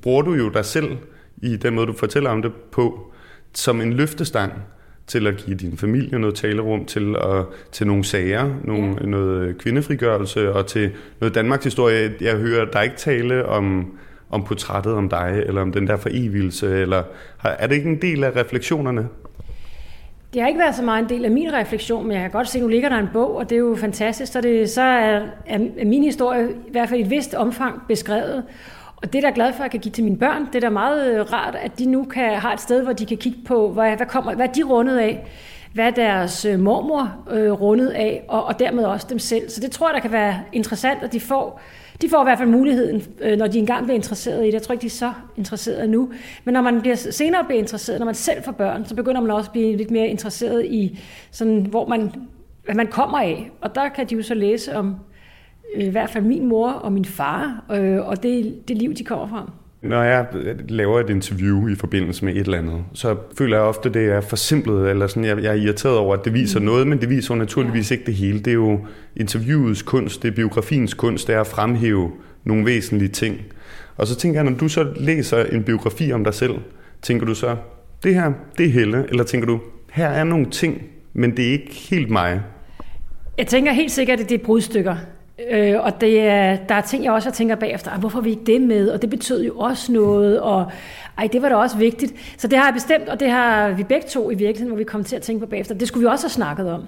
bruger 0.03 0.23
du 0.23 0.35
jo 0.35 0.49
dig 0.49 0.65
selv 0.65 0.97
i 1.43 1.57
den 1.57 1.75
måde, 1.75 1.87
du 1.87 1.93
fortæller 1.93 2.31
om 2.31 2.43
det 2.43 2.53
på 2.53 3.13
som 3.55 3.81
en 3.81 3.93
løftestang 3.93 4.53
til 5.07 5.27
at 5.27 5.37
give 5.37 5.57
din 5.57 5.77
familie 5.77 6.19
noget 6.19 6.35
talerum, 6.35 6.85
til, 6.85 7.17
at, 7.17 7.45
til 7.73 7.87
nogle 7.87 8.05
sager, 8.05 8.55
nogle, 8.65 8.97
ja. 9.01 9.07
noget 9.07 9.59
kvindefrigørelse 9.59 10.53
og 10.53 10.67
til 10.67 10.91
noget 11.21 11.35
Danmarks 11.35 11.65
historie. 11.65 12.13
Jeg 12.21 12.37
hører 12.37 12.65
der 12.65 12.79
er 12.79 12.83
ikke 12.83 12.97
tale 12.97 13.47
om, 13.47 13.97
om 14.31 14.45
portrættet 14.45 14.93
om 14.93 15.09
dig, 15.09 15.43
eller 15.47 15.63
om 15.63 15.73
den 15.73 15.87
der 15.87 15.97
forevigelse, 15.97 16.81
eller 16.81 17.03
er 17.45 17.67
det 17.67 17.75
ikke 17.75 17.91
en 17.91 18.03
del 18.03 18.25
af 18.25 18.37
refleksionerne? 18.37 19.09
Det 20.33 20.43
har 20.43 20.49
ikke 20.49 20.61
været 20.61 20.75
så 20.75 20.83
meget 20.83 21.03
en 21.03 21.09
del 21.09 21.25
af 21.25 21.31
min 21.31 21.53
refleksion, 21.53 22.07
men 22.07 22.13
jeg 22.13 22.21
kan 22.21 22.31
godt 22.31 22.49
se, 22.49 22.59
at 22.59 22.63
nu 22.63 22.69
ligger 22.69 22.89
der 22.89 22.97
en 22.97 23.09
bog, 23.13 23.37
og 23.37 23.51
det 23.51 23.57
er 23.57 23.61
jo 23.61 23.77
fantastisk. 23.81 24.33
Så, 24.33 24.41
det, 24.41 24.71
så 24.71 24.83
er, 24.83 25.21
er 25.47 25.85
min 25.85 26.05
historie 26.05 26.49
i 26.51 26.71
hvert 26.71 26.89
fald 26.89 27.01
i 27.01 27.03
et 27.03 27.11
vist 27.11 27.35
omfang 27.35 27.83
beskrevet. 27.89 28.45
Og 28.97 29.13
det 29.13 29.25
er 29.25 29.31
glad 29.31 29.53
for, 29.53 29.61
at 29.61 29.65
jeg 29.65 29.71
kan 29.71 29.81
give 29.81 29.93
til 29.93 30.05
mine 30.05 30.17
børn. 30.17 30.47
Det 30.47 30.55
er 30.55 30.61
da 30.61 30.69
meget 30.69 31.15
øh, 31.15 31.33
rart, 31.33 31.55
at 31.55 31.79
de 31.79 31.87
nu 31.87 32.05
kan 32.05 32.35
have 32.35 32.55
et 32.55 32.61
sted, 32.61 32.83
hvor 32.83 32.93
de 32.93 33.07
kan 33.07 33.17
kigge 33.17 33.39
på, 33.47 33.73
hvad, 33.73 33.97
hvad, 33.97 34.07
kommer, 34.07 34.35
hvad 34.35 34.49
de 34.49 34.63
rundet 34.63 34.99
af, 34.99 35.27
hvad 35.73 35.93
deres 35.93 36.45
øh, 36.45 36.61
mormor 36.61 37.15
øh, 37.31 37.53
rundet 37.53 37.89
af, 37.89 38.25
og, 38.29 38.45
og 38.45 38.59
dermed 38.59 38.85
også 38.85 39.07
dem 39.11 39.19
selv. 39.19 39.51
Så 39.51 39.61
det 39.61 39.71
tror 39.71 39.89
jeg, 39.89 39.95
der 39.95 40.01
kan 40.01 40.13
være 40.13 40.41
interessant, 40.53 41.03
at 41.03 41.13
de 41.13 41.21
får, 41.21 41.61
de 42.03 42.09
får 42.09 42.23
i 42.23 42.25
hvert 42.25 42.39
fald 42.39 42.49
muligheden, 42.49 43.03
øh, 43.21 43.39
når 43.39 43.47
de 43.47 43.59
engang 43.59 43.85
bliver 43.85 43.95
interesseret 43.95 44.43
i 44.43 44.47
det. 44.47 44.53
Jeg 44.53 44.63
tror 44.63 44.73
ikke, 44.73 44.83
de 44.83 44.87
er 44.87 44.91
så 44.91 45.13
interesserede 45.37 45.89
nu. 45.89 46.13
Men 46.45 46.53
når 46.53 46.61
man 46.61 46.81
bliver, 46.81 46.97
senere 46.97 47.45
bliver 47.45 47.59
interesseret, 47.59 47.99
når 47.99 48.07
man 48.07 48.15
selv 48.15 48.43
får 48.43 48.53
børn, 48.53 48.85
så 48.85 48.95
begynder 48.95 49.21
man 49.21 49.31
også 49.31 49.49
at 49.49 49.53
blive 49.53 49.77
lidt 49.77 49.91
mere 49.91 50.09
interesseret 50.09 50.67
i, 50.67 50.99
sådan, 51.31 51.67
hvor 51.67 51.89
man, 51.89 52.13
hvad 52.65 52.75
man 52.75 52.87
kommer 52.87 53.19
af. 53.19 53.51
Og 53.61 53.75
der 53.75 53.89
kan 53.89 54.07
de 54.07 54.15
jo 54.15 54.23
så 54.23 54.35
læse 54.35 54.77
om 54.77 54.97
øh, 55.77 55.85
i 55.85 55.89
hvert 55.89 56.11
fald 56.11 56.25
min 56.25 56.47
mor 56.47 56.71
og 56.71 56.93
min 56.93 57.05
far, 57.05 57.65
øh, 57.73 58.07
og 58.07 58.23
det, 58.23 58.69
det 58.69 58.77
liv, 58.77 58.95
de 58.95 59.05
kommer 59.05 59.27
fra. 59.27 59.51
Når 59.83 60.03
jeg 60.03 60.27
laver 60.69 61.01
et 61.01 61.11
interview 61.11 61.69
i 61.69 61.75
forbindelse 61.75 62.25
med 62.25 62.35
et 62.35 62.41
eller 62.41 62.59
andet, 62.59 62.85
så 62.95 63.17
føler 63.39 63.57
jeg 63.57 63.65
ofte, 63.65 63.89
at 63.89 63.95
det 63.95 64.07
er 64.07 64.21
forsimplet, 64.21 64.91
eller 64.91 65.07
sådan, 65.07 65.25
jeg, 65.25 65.43
jeg 65.43 65.51
er 65.51 65.63
irriteret 65.63 65.99
over, 65.99 66.17
at 66.17 66.25
det 66.25 66.35
viser 66.35 66.61
mm. 66.61 66.67
noget, 66.67 66.87
men 66.87 67.01
det 67.01 67.11
viser 67.11 67.35
jo 67.35 67.39
naturligvis 67.39 67.91
ikke 67.91 68.05
det 68.07 68.15
hele. 68.15 68.39
Det 68.39 68.47
er 68.47 68.55
jo 68.55 68.81
interviewets 69.17 69.83
kunst, 69.83 70.23
det 70.23 70.29
er 70.29 70.33
biografiens 70.33 70.95
kunst, 70.95 71.27
det 71.27 71.35
er 71.35 71.41
at 71.41 71.47
fremhæve 71.47 72.11
nogle 72.45 72.67
væsentlige 72.67 73.09
ting. 73.09 73.41
Og 73.97 74.07
så 74.07 74.17
tænker 74.17 74.43
jeg, 74.43 74.51
når 74.51 74.59
du 74.59 74.69
så 74.69 74.93
læser 74.97 75.45
en 75.45 75.63
biografi 75.65 76.13
om 76.13 76.25
dig 76.25 76.35
selv, 76.35 76.55
tænker 77.03 77.27
du 77.27 77.35
så, 77.35 77.57
det 78.03 78.15
her, 78.15 78.33
det 78.59 78.67
er 78.67 78.71
Helle, 78.71 79.05
eller 79.09 79.25
tænker 79.25 79.47
du, 79.47 79.61
her 79.93 80.09
er 80.09 80.25
nogle 80.25 80.51
ting, 80.51 80.83
men 81.13 81.37
det 81.37 81.47
er 81.47 81.53
ikke 81.53 81.75
helt 81.91 82.11
mig? 82.11 82.41
Jeg 83.39 83.47
tænker 83.47 83.73
helt 83.73 83.93
sikkert, 83.93 84.21
at 84.21 84.29
det 84.29 84.41
er 84.41 84.45
brudstykker. 84.45 84.97
Øh, 85.51 85.75
og 85.81 86.01
det 86.01 86.21
er, 86.21 86.57
der 86.57 86.75
er 86.75 86.81
ting, 86.81 87.05
jeg 87.05 87.13
også 87.13 87.31
tænker 87.31 87.55
bagefter, 87.55 87.91
ah, 87.91 88.01
hvorfor 88.01 88.21
vi 88.21 88.31
ikke 88.31 88.45
det 88.45 88.61
med? 88.61 88.89
Og 88.89 89.03
det 89.03 89.11
betød 89.11 89.45
jo 89.45 89.59
også 89.59 89.93
noget, 89.93 90.41
og 90.41 90.71
ej, 91.19 91.29
det 91.33 91.43
var 91.43 91.49
da 91.49 91.55
også 91.55 91.77
vigtigt. 91.77 92.15
Så 92.39 92.49
det 92.49 92.59
har 92.59 92.67
jeg 92.67 92.75
bestemt, 92.75 93.09
og 93.09 93.21
det 93.21 93.31
har 93.31 93.71
vi 93.71 93.85
begge 93.85 94.09
to 94.09 94.31
i 94.31 94.35
virkeligheden, 94.35 94.69
hvor 94.69 94.77
vi 94.77 94.85
kom 94.85 95.05
til 95.05 95.17
at 95.17 95.23
tænke 95.23 95.41
på 95.41 95.51
bagefter. 95.51 95.75
Det 95.75 95.89
skulle 95.89 96.07
vi 96.07 96.13
også 96.13 96.25
have 96.25 96.31
snakket 96.31 96.71
om. 96.71 96.83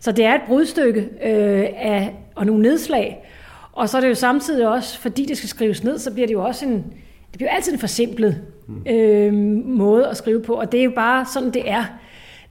Så 0.00 0.12
det 0.12 0.24
er 0.24 0.34
et 0.34 0.40
brudstykke 0.46 1.00
øh, 1.00 1.64
af, 1.76 2.14
og 2.34 2.46
nogle 2.46 2.62
nedslag. 2.62 3.30
Og 3.72 3.88
så 3.88 3.96
er 3.96 4.00
det 4.00 4.08
jo 4.08 4.14
samtidig 4.14 4.68
også, 4.68 4.98
fordi 4.98 5.26
det 5.26 5.36
skal 5.36 5.48
skrives 5.48 5.84
ned, 5.84 5.98
så 5.98 6.12
bliver 6.12 6.26
det 6.26 6.34
jo 6.34 6.44
også 6.44 6.66
en, 6.66 6.74
det 7.30 7.38
bliver 7.38 7.50
altid 7.50 7.72
en 7.72 7.78
forsimplet 7.78 8.40
øh, 8.86 9.32
måde 9.64 10.06
at 10.06 10.16
skrive 10.16 10.42
på, 10.42 10.52
og 10.54 10.72
det 10.72 10.80
er 10.80 10.84
jo 10.84 10.92
bare 10.94 11.26
sådan, 11.32 11.50
det 11.50 11.70
er. 11.70 11.84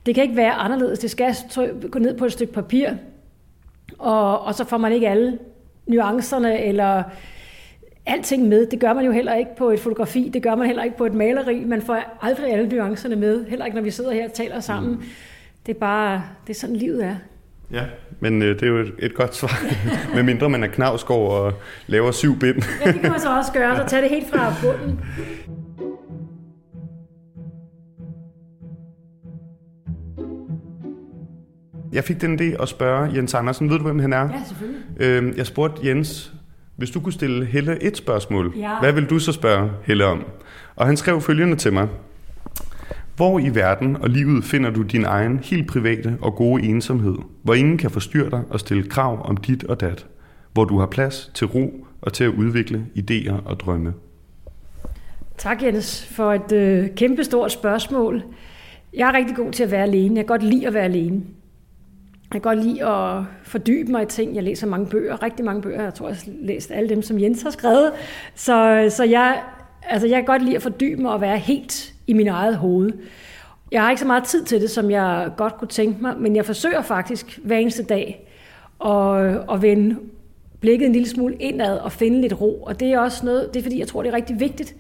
Det 0.05 0.15
kan 0.15 0.24
ikke 0.24 0.36
være 0.36 0.51
anderledes. 0.51 1.00
Det 1.00 1.12
skal 1.12 1.36
gå 1.91 2.00
ned 2.00 2.17
på 2.17 2.25
et 2.25 2.31
stykke 2.31 2.53
papir, 2.53 2.89
og, 4.00 4.42
og 4.42 4.56
så 4.56 4.66
får 4.66 4.78
man 4.78 4.92
ikke 4.92 5.10
alle 5.10 5.40
nuancerne 5.88 6.64
eller 6.64 7.04
alting 8.06 8.48
med. 8.48 8.66
Det 8.66 8.80
gør 8.80 8.94
man 8.94 9.06
jo 9.06 9.12
heller 9.12 9.36
ikke 9.36 9.52
på 9.58 9.70
et 9.70 9.80
fotografi, 9.80 10.32
det 10.34 10.44
gør 10.44 10.56
man 10.56 10.68
heller 10.68 10.84
ikke 10.84 10.98
på 10.98 11.06
et 11.06 11.14
maleri. 11.14 11.64
Man 11.66 11.82
får 11.82 12.18
aldrig 12.22 12.52
alle 12.54 12.68
nuancerne 12.68 13.16
med, 13.16 13.46
heller 13.46 13.66
ikke 13.66 13.76
når 13.76 13.84
vi 13.84 13.92
sidder 13.92 14.12
her 14.12 14.26
og 14.26 14.34
taler 14.34 14.60
sammen. 14.60 14.92
Mm. 14.92 15.04
Det 15.66 15.76
er 15.76 15.80
bare, 15.80 16.24
det 16.48 16.54
er 16.56 16.60
sådan 16.60 16.76
livet 16.76 17.06
er. 17.06 17.16
Ja, 17.72 17.84
men 18.20 18.42
øh, 18.42 18.56
det 18.56 18.64
er 18.64 18.68
jo 18.68 18.78
et, 18.78 18.94
et 19.00 19.16
godt 19.16 19.36
svar. 19.36 19.64
Med 20.16 20.24
mindre 20.24 20.50
man 20.50 20.64
er 20.64 20.68
knavskov 20.68 21.32
og 21.32 21.54
laver 21.88 22.12
syv 22.12 22.40
bind. 22.40 22.64
ja, 22.86 22.92
det 22.92 23.02
kan 23.02 23.12
man 23.12 23.20
så 23.20 23.38
også 23.38 23.52
gøre, 23.54 23.78
så 23.78 23.84
tage 23.88 24.02
det 24.02 24.10
helt 24.10 24.30
fra 24.30 24.54
bunden. 24.62 25.00
Jeg 31.94 32.04
fik 32.04 32.22
den 32.22 32.40
idé 32.42 32.62
at 32.64 32.70
spørge 32.70 33.10
Jens 33.16 33.34
Andersen. 33.34 33.70
Ved 33.70 33.78
du, 33.78 33.84
hvem 33.84 34.00
han 34.00 34.14
er? 34.14 34.20
Ja, 34.20 34.30
selvfølgelig. 34.48 34.82
Øhm, 35.00 35.34
jeg 35.38 35.46
spurgte 35.46 35.88
Jens, 35.88 36.34
hvis 36.76 36.90
du 36.92 37.00
kunne 37.00 37.14
stille 37.14 37.46
Helle 37.46 37.84
et 37.84 37.98
spørgsmål, 37.98 38.54
Ja. 38.58 38.80
hvad 38.80 38.94
vil 38.94 39.06
du 39.06 39.20
så 39.20 39.32
spørge 39.32 39.70
Helle 39.84 40.06
om? 40.06 40.24
Og 40.76 40.86
han 40.86 40.98
skrev 40.98 41.22
følgende 41.22 41.56
til 41.56 41.74
mig. 41.74 41.88
Hvor 43.16 43.40
i 43.40 43.50
verden 43.56 43.98
og 43.98 44.10
livet 44.10 44.44
finder 44.44 44.70
du 44.70 44.82
din 44.82 45.06
egen 45.06 45.40
helt 45.44 45.68
private 45.68 46.18
og 46.22 46.36
gode 46.36 46.64
ensomhed, 46.64 47.16
hvor 47.44 47.54
ingen 47.54 47.78
kan 47.78 47.90
forstyrre 47.92 48.30
dig 48.30 48.42
og 48.50 48.60
stille 48.60 48.84
krav 48.84 49.30
om 49.30 49.38
dit 49.38 49.64
og 49.64 49.80
dat, 49.82 50.06
hvor 50.54 50.66
du 50.66 50.80
har 50.80 50.86
plads 50.86 51.32
til 51.34 51.48
ro 51.48 51.86
og 52.02 52.14
til 52.14 52.24
at 52.24 52.30
udvikle 52.30 52.86
idéer 52.98 53.34
og 53.46 53.60
drømme? 53.60 53.94
Tak, 55.38 55.64
Jens, 55.64 56.06
for 56.12 56.34
et 56.34 56.52
øh, 56.52 56.88
kæmpestort 56.96 57.52
spørgsmål. 57.52 58.24
Jeg 58.94 59.10
er 59.10 59.14
rigtig 59.14 59.36
god 59.36 59.52
til 59.52 59.64
at 59.64 59.72
være 59.72 59.84
alene. 59.84 60.16
Jeg 60.16 60.26
kan 60.26 60.38
godt 60.40 60.44
lide 60.44 60.68
at 60.68 60.74
være 60.74 60.84
alene. 60.84 61.22
Jeg 62.34 62.42
kan 62.42 62.56
godt 62.56 62.66
lide 62.66 62.86
at 62.86 63.24
fordybe 63.44 63.92
mig 63.92 64.04
i 64.04 64.06
ting. 64.06 64.36
Jeg 64.36 64.44
læser 64.44 64.68
mange 64.68 64.86
bøger, 64.86 65.24
rigtig 65.24 65.46
mange 65.46 65.62
bøger. 65.62 65.84
Jeg 65.84 65.94
tror, 65.94 66.08
jeg 66.08 66.16
har 66.16 66.32
læst 66.42 66.72
alle 66.72 66.90
dem, 66.90 67.02
som 67.02 67.20
Jens 67.20 67.42
har 67.42 67.50
skrevet. 67.50 67.92
Så, 68.36 68.88
så 68.90 69.04
jeg, 69.04 69.42
altså, 69.84 70.08
jeg 70.08 70.18
kan 70.18 70.25
godt 70.25 70.42
lide 70.42 70.56
at 70.56 70.62
fordybe 70.62 71.02
mig 71.02 71.12
og 71.12 71.22
være 71.22 71.38
helt 71.38 71.94
i 72.08 72.13
min 72.13 72.28
eget 72.28 72.56
hoved. 72.56 72.92
Jeg 73.72 73.82
har 73.82 73.90
ikke 73.90 74.00
så 74.00 74.08
meget 74.08 74.24
tid 74.24 74.44
til 74.44 74.62
det, 74.62 74.70
som 74.70 74.92
jeg 74.92 75.32
godt 75.38 75.58
kunne 75.58 75.68
tænke 75.68 76.02
mig, 76.02 76.16
men 76.20 76.36
jeg 76.36 76.46
forsøger 76.46 76.82
faktisk 76.82 77.40
hver 77.44 77.58
eneste 77.58 77.84
dag 77.84 78.30
at, 78.86 79.25
at 79.52 79.62
vende 79.62 79.98
blikket 80.60 80.86
en 80.86 80.94
lille 80.94 81.10
smule 81.10 81.36
indad 81.36 81.78
og 81.78 81.92
finde 81.92 82.22
lidt 82.22 82.42
ro. 82.42 82.63
Og 82.63 82.80
det 82.80 82.94
er 82.94 83.00
også 83.00 83.25
noget, 83.25 83.54
det 83.54 83.60
er 83.60 83.63
fordi, 83.63 83.80
jeg 83.80 83.88
tror, 83.88 84.04
det 84.04 84.10
er 84.10 84.16
rigtig 84.16 84.40
vigtigt 84.40 84.75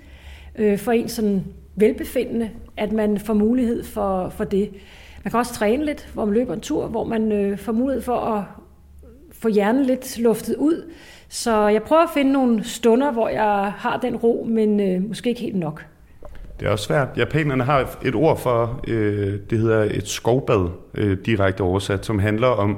øh, 0.55 0.77
for 0.77 0.91
en 0.91 1.07
sådan 1.07 1.43
velbefindende, 1.75 2.49
at 2.77 2.91
man 2.91 3.17
får 3.17 3.33
mulighed 3.33 3.83
for, 3.83 4.29
for 4.29 4.43
det. 4.43 4.69
Man 5.23 5.31
kan 5.31 5.39
også 5.39 5.53
træne 5.53 5.85
lidt, 5.85 6.09
hvor 6.13 6.25
man 6.25 6.33
løber 6.33 6.53
en 6.53 6.61
tur, 6.61 6.87
hvor 6.87 7.03
man 7.03 7.31
øh, 7.31 7.57
får 7.57 7.71
mulighed 7.71 8.01
for 8.01 8.19
at 8.19 8.43
få 9.31 9.47
hjernen 9.47 9.85
lidt 9.85 10.19
luftet 10.19 10.55
ud. 10.55 10.91
Så 11.29 11.67
jeg 11.67 11.83
prøver 11.83 12.03
at 12.03 12.09
finde 12.13 12.31
nogle 12.31 12.63
stunder, 12.63 13.11
hvor 13.11 13.29
jeg 13.29 13.73
har 13.77 13.99
den 13.99 14.15
ro, 14.15 14.45
men 14.49 14.79
øh, 14.79 15.07
måske 15.07 15.29
ikke 15.29 15.41
helt 15.41 15.55
nok. 15.55 15.85
Det 16.59 16.67
er 16.67 16.71
også 16.71 16.85
svært. 16.85 17.07
Japanerne 17.17 17.63
har 17.63 17.97
et 18.05 18.15
ord 18.15 18.39
for, 18.39 18.81
øh, 18.87 19.39
det 19.49 19.59
hedder 19.59 19.83
et 19.83 20.07
skovbad, 20.07 20.69
øh, 20.93 21.17
direkte 21.25 21.61
oversat, 21.61 22.05
som 22.05 22.19
handler 22.19 22.47
om 22.47 22.77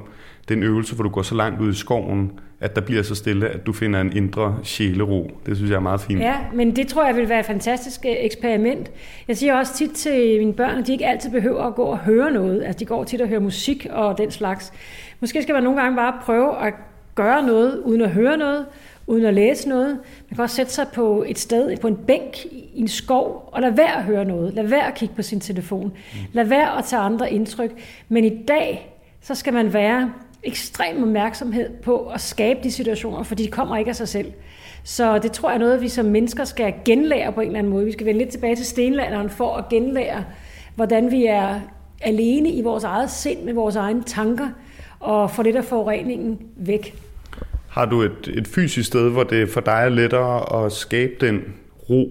den 0.50 0.64
øvelse, 0.64 0.96
hvor 0.96 1.04
du 1.04 1.10
går 1.10 1.22
så 1.22 1.36
langt 1.36 1.62
ud 1.62 1.72
i 1.72 1.76
skoven, 1.76 2.40
at 2.60 2.76
der 2.76 2.82
bliver 2.82 3.04
så 3.04 3.16
stille, 3.16 3.50
at 3.50 3.66
du 3.66 3.74
finder 3.74 4.02
en 4.02 4.18
indre 4.18 4.58
sjælero. 4.64 5.32
Det 5.46 5.58
synes 5.58 5.72
jeg 5.72 5.76
er 5.76 5.82
meget 5.82 6.02
fint. 6.02 6.20
Ja, 6.20 6.36
men 6.54 6.76
det 6.76 6.88
tror 6.88 7.06
jeg 7.06 7.16
vil 7.16 7.30
være 7.30 7.40
et 7.40 7.46
fantastisk 7.46 8.06
øh, 8.06 8.16
eksperiment. 8.20 8.92
Jeg 9.28 9.38
siger 9.38 9.56
også 9.56 9.74
tit 9.74 9.92
til 9.92 10.38
mine 10.40 10.54
børn, 10.54 10.80
at 10.80 10.88
de 10.88 10.92
ikke 10.92 11.08
altid 11.08 11.32
behøver 11.32 11.64
at 11.64 11.76
gå 11.76 11.84
og 11.84 11.98
høre 11.98 12.32
noget. 12.32 12.64
Altså, 12.64 12.80
de 12.80 12.86
går 12.86 13.04
tit 13.04 13.22
og 13.22 13.28
hører 13.28 13.40
musik 13.40 13.88
og 13.90 14.18
den 14.18 14.32
slags. 14.32 14.74
Måske 15.20 15.44
skal 15.44 15.54
man 15.54 15.64
nogle 15.64 15.82
gange 15.82 15.96
bare 15.96 16.14
prøve 16.22 16.68
at 16.68 16.74
gøre 17.16 17.44
noget, 17.44 17.80
uden 17.80 18.02
at 18.02 18.10
høre 18.10 18.38
noget, 18.38 18.66
uden 19.08 19.26
at 19.26 19.34
læse 19.34 19.70
noget. 19.70 19.90
Man 20.30 20.36
kan 20.36 20.40
også 20.40 20.56
sætte 20.56 20.72
sig 20.72 20.88
på 20.94 21.26
et 21.28 21.40
sted, 21.40 21.78
på 21.78 21.88
en 21.88 21.96
bænk 21.96 22.46
i 22.52 22.72
en 22.76 22.88
skov, 22.88 23.50
og 23.52 23.62
lade 23.62 23.78
være 23.78 23.98
at 23.98 24.04
høre 24.04 24.26
noget. 24.26 24.54
Lad 24.54 24.64
være 24.68 24.88
at 24.88 24.96
kigge 24.96 25.16
på 25.16 25.22
sin 25.22 25.40
telefon. 25.40 25.94
Lad 26.34 26.46
være 26.46 26.78
at 26.78 26.86
tage 26.86 27.02
andre 27.02 27.32
indtryk. 27.32 27.72
Men 28.10 28.24
i 28.24 28.44
dag, 28.48 28.96
så 29.22 29.36
skal 29.36 29.54
man 29.54 29.74
være 29.74 30.14
ekstrem 30.46 31.04
opmærksomhed 31.04 31.70
på 31.84 32.08
at 32.08 32.22
skabe 32.22 32.60
de 32.64 32.72
situationer, 32.72 33.24
fordi 33.24 33.44
de 33.44 33.52
kommer 33.52 33.78
ikke 33.78 33.90
af 33.90 33.96
sig 33.96 34.08
selv. 34.08 34.32
Så 34.84 35.20
det 35.20 35.32
tror 35.32 35.50
jeg 35.50 35.56
er 35.56 35.60
noget, 35.60 35.82
vi 35.82 35.90
som 35.90 36.06
mennesker 36.06 36.44
skal 36.44 36.74
genlære 36.86 37.32
på 37.32 37.42
en 37.42 37.48
eller 37.48 37.60
anden 37.60 37.74
måde. 37.74 37.86
Vi 37.86 37.92
skal 37.92 38.06
vende 38.06 38.20
lidt 38.20 38.30
tilbage 38.30 38.56
til 38.56 38.66
stenlanderen 38.66 39.30
for 39.30 39.56
at 39.56 39.70
genlære, 39.70 40.26
hvordan 40.76 41.12
vi 41.12 41.26
er 41.26 41.60
alene 42.02 42.50
i 42.50 42.62
vores 42.62 42.84
eget 42.84 43.12
sind 43.12 43.44
med 43.44 43.54
vores 43.54 43.76
egne 43.76 44.04
tanker, 44.04 44.48
og 45.00 45.32
få 45.32 45.42
lidt 45.42 45.56
af 45.56 45.66
forureningen 45.66 46.40
væk. 46.56 46.96
Har 47.70 47.86
du 47.86 48.02
et, 48.02 48.34
et 48.34 48.48
fysisk 48.48 48.88
sted, 48.88 49.10
hvor 49.10 49.24
det 49.24 49.50
for 49.50 49.62
dig 49.62 49.72
er 49.72 49.90
lettere 49.90 50.66
at 50.66 50.72
skabe 50.72 51.14
den 51.22 51.42
ro? 51.90 52.10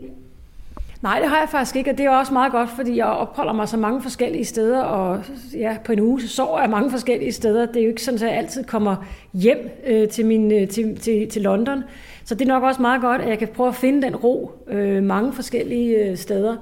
Nej, 1.04 1.18
det 1.20 1.28
har 1.28 1.38
jeg 1.38 1.49
faktisk 1.49 1.76
ikke, 1.76 1.90
og 1.90 1.99
det 1.99 2.06
er 2.06 2.11
også 2.11 2.32
meget 2.32 2.52
godt, 2.52 2.70
fordi 2.70 2.96
jeg 2.96 3.06
opholder 3.06 3.52
mig 3.52 3.68
så 3.68 3.76
mange 3.76 4.02
forskellige 4.02 4.44
steder, 4.44 4.82
og 4.82 5.25
ja, 5.54 5.76
på 5.84 5.92
en 5.92 6.00
uge 6.00 6.20
så 6.20 6.28
sover 6.28 6.61
jeg 6.61 6.70
mange 6.70 6.90
forskellige 6.90 7.32
steder. 7.32 7.66
Det 7.66 7.76
er 7.76 7.82
jo 7.82 7.88
ikke 7.88 8.02
sådan, 8.02 8.23
at 8.23 8.26
jeg 8.28 8.38
altid 8.38 8.64
kommer 8.64 8.96
hjem 9.32 9.70
øh, 9.87 10.08
til, 10.08 10.26
min, 10.26 10.52
øh, 10.52 10.68
til, 10.68 11.00
til, 11.00 11.28
til 11.28 11.42
London. 11.42 11.84
Så 12.25 12.34
det 12.34 12.49
er 12.49 12.52
nok 12.52 12.62
også 12.62 12.82
meget 12.82 13.00
godt, 13.00 13.23
at 13.23 13.28
jeg 13.28 13.38
kan 13.38 13.49
prøve 13.49 13.68
at 13.68 13.75
finde 13.75 14.02
den 14.02 14.16
ro 14.16 14.52
øh, 14.68 15.02
mange 15.02 15.32
forskellige 15.32 15.96
øh, 15.96 16.16
steder. 16.16 16.56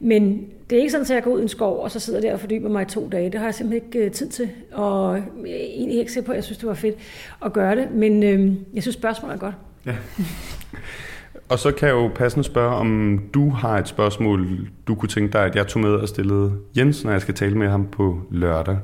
Men 0.00 0.46
det 0.70 0.76
er 0.76 0.80
ikke 0.80 0.90
sådan, 0.90 1.04
at 1.04 1.10
jeg 1.10 1.22
går 1.22 1.30
ud 1.30 1.38
i 1.38 1.42
en 1.42 1.48
skov, 1.48 1.82
og 1.82 1.90
så 1.90 2.00
sidder 2.00 2.20
der 2.20 2.32
og 2.32 2.40
fordyber 2.40 2.68
mig 2.68 2.82
i 2.82 2.84
to 2.84 3.08
dage. 3.12 3.30
Det 3.30 3.40
har 3.40 3.46
jeg 3.46 3.54
simpelthen 3.54 3.86
ikke 3.86 4.06
øh, 4.06 4.12
tid 4.12 4.28
til, 4.28 4.48
og 4.72 5.16
jeg 5.16 5.52
er 5.52 5.56
egentlig 5.56 5.98
ikke 5.98 6.12
sikker 6.12 6.26
på, 6.26 6.32
at 6.32 6.36
jeg 6.36 6.44
synes, 6.44 6.58
det 6.58 6.68
var 6.68 6.74
fedt 6.74 6.96
at 7.44 7.52
gøre 7.52 7.76
det. 7.76 7.90
Men 7.90 8.22
øh, 8.22 8.52
jeg 8.74 8.82
synes, 8.82 8.94
spørgsmålet 8.94 9.34
er 9.34 9.38
godt. 9.38 9.54
Ja. 9.86 9.94
Og 11.48 11.58
så 11.58 11.72
kan 11.72 11.88
jeg 11.88 11.94
jo 11.94 12.10
passende 12.14 12.44
spørge, 12.44 12.74
om 12.74 13.20
du 13.34 13.50
har 13.50 13.78
et 13.78 13.88
spørgsmål, 13.88 14.68
du 14.88 14.94
kunne 14.94 15.08
tænke 15.08 15.32
dig, 15.32 15.44
at 15.44 15.56
jeg 15.56 15.66
tog 15.66 15.82
med 15.82 15.90
og 15.90 16.08
stillede 16.08 16.52
Jens, 16.76 17.04
når 17.04 17.12
jeg 17.12 17.20
skal 17.20 17.34
tale 17.34 17.54
med 17.54 17.68
ham 17.68 17.86
på 17.86 18.20
lørdag. 18.30 18.76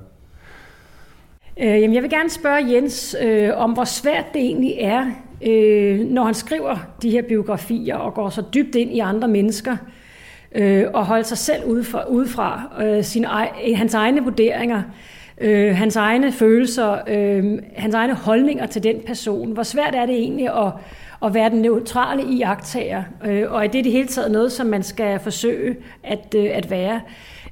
Øh, 1.60 1.66
jamen, 1.66 1.94
jeg 1.94 2.02
vil 2.02 2.10
gerne 2.10 2.30
spørge 2.30 2.72
Jens 2.72 3.16
øh, 3.22 3.50
om, 3.56 3.72
hvor 3.72 3.84
svært 3.84 4.24
det 4.34 4.40
egentlig 4.42 4.74
er, 4.80 5.06
øh, 5.46 6.00
når 6.00 6.24
han 6.24 6.34
skriver 6.34 6.76
de 7.02 7.10
her 7.10 7.22
biografier 7.22 7.96
og 7.96 8.14
går 8.14 8.28
så 8.28 8.42
dybt 8.54 8.74
ind 8.74 8.90
i 8.90 8.98
andre 8.98 9.28
mennesker, 9.28 9.76
øh, 10.54 10.84
og 10.94 11.06
holde 11.06 11.24
sig 11.24 11.38
selv 11.38 11.64
udefra, 11.64 12.08
udefra 12.08 12.62
øh, 12.82 13.04
sine, 13.04 13.26
ej- 13.26 13.52
øh, 13.68 13.78
hans 13.78 13.94
egne 13.94 14.24
vurderinger, 14.24 14.82
øh, 15.40 15.76
hans 15.76 15.96
egne 15.96 16.32
følelser, 16.32 16.98
øh, 17.08 17.58
hans 17.76 17.94
egne 17.94 18.14
holdninger 18.14 18.66
til 18.66 18.82
den 18.82 18.96
person. 19.06 19.52
Hvor 19.52 19.62
svært 19.62 19.94
er 19.94 20.06
det 20.06 20.14
egentlig 20.14 20.48
at, 20.48 20.72
at 21.24 21.34
være 21.34 21.50
den 21.50 21.62
neutrale 21.62 22.22
i 22.24 22.42
agtager, 22.42 23.02
øh, 23.26 23.52
og 23.52 23.64
er 23.64 23.68
det 23.68 23.78
i 23.78 23.82
det 23.82 23.92
hele 23.92 24.08
taget 24.08 24.30
noget, 24.30 24.52
som 24.52 24.66
man 24.66 24.82
skal 24.82 25.20
forsøge 25.20 25.76
at, 26.02 26.34
øh, 26.36 26.50
at 26.52 26.70
være? 26.70 27.00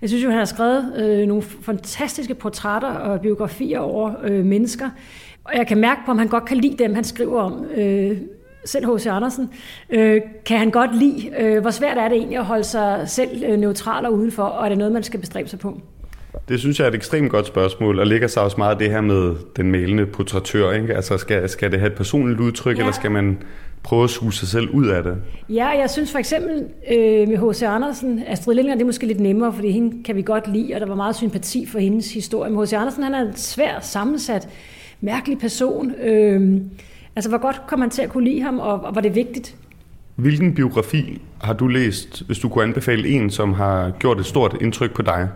Jeg 0.01 0.09
synes 0.09 0.25
jo, 0.25 0.29
han 0.29 0.39
har 0.39 0.45
skrevet 0.45 0.95
øh, 0.97 1.27
nogle 1.27 1.43
fantastiske 1.43 2.35
portrætter 2.35 2.89
og 2.89 3.21
biografier 3.21 3.79
over 3.79 4.13
øh, 4.23 4.45
mennesker, 4.45 4.91
og 5.45 5.57
jeg 5.57 5.67
kan 5.67 5.79
mærke 5.79 6.01
på, 6.07 6.11
om 6.11 6.19
han 6.19 6.29
godt 6.29 6.45
kan 6.45 6.57
lide 6.57 6.85
dem, 6.85 6.95
han 6.95 7.05
skriver 7.05 7.41
om. 7.41 7.65
Øh, 7.65 8.19
selv 8.65 8.95
H.C. 8.95 9.07
Andersen, 9.07 9.51
øh, 9.91 10.21
kan 10.47 10.59
han 10.59 10.71
godt 10.71 10.99
lide. 10.99 11.31
Øh, 11.39 11.61
hvor 11.61 11.71
svært 11.71 11.99
er 11.99 12.09
det 12.09 12.17
egentlig 12.17 12.39
at 12.39 12.45
holde 12.45 12.65
sig 12.65 13.05
selv 13.07 13.45
øh, 13.45 13.59
neutral 13.59 14.07
og 14.07 14.15
udenfor, 14.15 14.43
og 14.43 14.65
er 14.65 14.69
det 14.69 14.79
noget, 14.79 14.93
man 14.93 15.03
skal 15.03 15.21
bestræbe 15.21 15.49
sig 15.49 15.59
på? 15.59 15.81
Det 16.51 16.61
synes 16.61 16.79
jeg 16.79 16.85
er 16.85 16.89
et 16.89 16.95
ekstremt 16.95 17.31
godt 17.31 17.47
spørgsmål, 17.47 17.99
og 17.99 18.07
ligger 18.07 18.29
sig 18.29 18.43
også 18.43 18.57
meget 18.59 18.79
det 18.79 18.91
her 18.91 19.01
med 19.01 19.35
den 19.57 19.71
malende 19.71 20.07
portrættør. 20.07 20.73
Ikke? 20.73 20.95
Altså 20.95 21.19
skal, 21.19 21.49
skal 21.49 21.71
det 21.73 21.79
have 21.81 21.91
et 21.91 21.97
personligt 21.97 22.41
udtryk, 22.41 22.77
Ja. 22.77 22.81
eller 22.83 22.93
skal 22.93 23.11
man 23.11 23.39
prøve 23.83 24.05
at 24.05 24.11
suge 24.11 24.33
sig 24.33 24.49
selv 24.49 24.69
ud 24.71 24.87
af 24.87 25.03
det? 25.03 25.17
Ja, 25.49 25.67
jeg 25.69 25.91
synes 25.91 26.13
for 26.13 26.19
eksempel 26.19 26.65
øh, 26.93 27.29
med 27.29 27.51
H.C. 27.53 27.63
Andersen, 27.63 28.23
Astrid 28.27 28.55
Lindgren, 28.55 28.79
det 28.79 28.83
er 28.83 28.87
måske 28.87 29.07
lidt 29.07 29.21
nemmere, 29.21 29.53
fordi 29.53 29.71
hende 29.71 30.03
kan 30.05 30.17
vi 30.17 30.23
godt 30.23 30.53
lide, 30.53 30.75
og 30.75 30.81
der 30.81 30.87
var 30.87 30.95
meget 30.95 31.17
sympati 31.17 31.67
for 31.67 31.79
hendes 31.79 32.15
historie. 32.15 32.51
Men 32.51 32.63
H.C. 32.65 32.73
Andersen, 32.73 33.03
han 33.03 33.15
er 33.15 33.21
en 33.21 33.37
svær 33.37 33.81
sammensat, 33.81 34.49
mærkelig 35.01 35.39
person. 35.39 35.93
Øh, 36.03 36.61
altså, 37.17 37.29
hvor 37.29 37.39
godt 37.39 37.61
kom 37.69 37.79
man 37.79 37.91
til 37.91 38.03
at 38.03 38.09
kunne 38.09 38.25
lide 38.25 38.41
ham, 38.43 38.59
og, 38.59 38.81
og 38.85 38.95
var 38.95 39.01
det 39.01 39.15
vigtigt? 39.15 39.57
Hvilken 40.17 40.55
biografi 40.55 41.21
har 41.43 41.53
du 41.53 41.67
læst, 41.67 42.23
hvis 42.27 42.39
du 42.39 42.49
kunne 42.49 42.65
anbefale 42.65 43.09
en, 43.09 43.31
som 43.31 43.53
har 43.53 43.91
gjort 43.99 44.21
et 44.21 44.27
stort 44.27 44.57
indtryk 44.61 44.95
på 44.95 45.03
dig? 45.03 45.29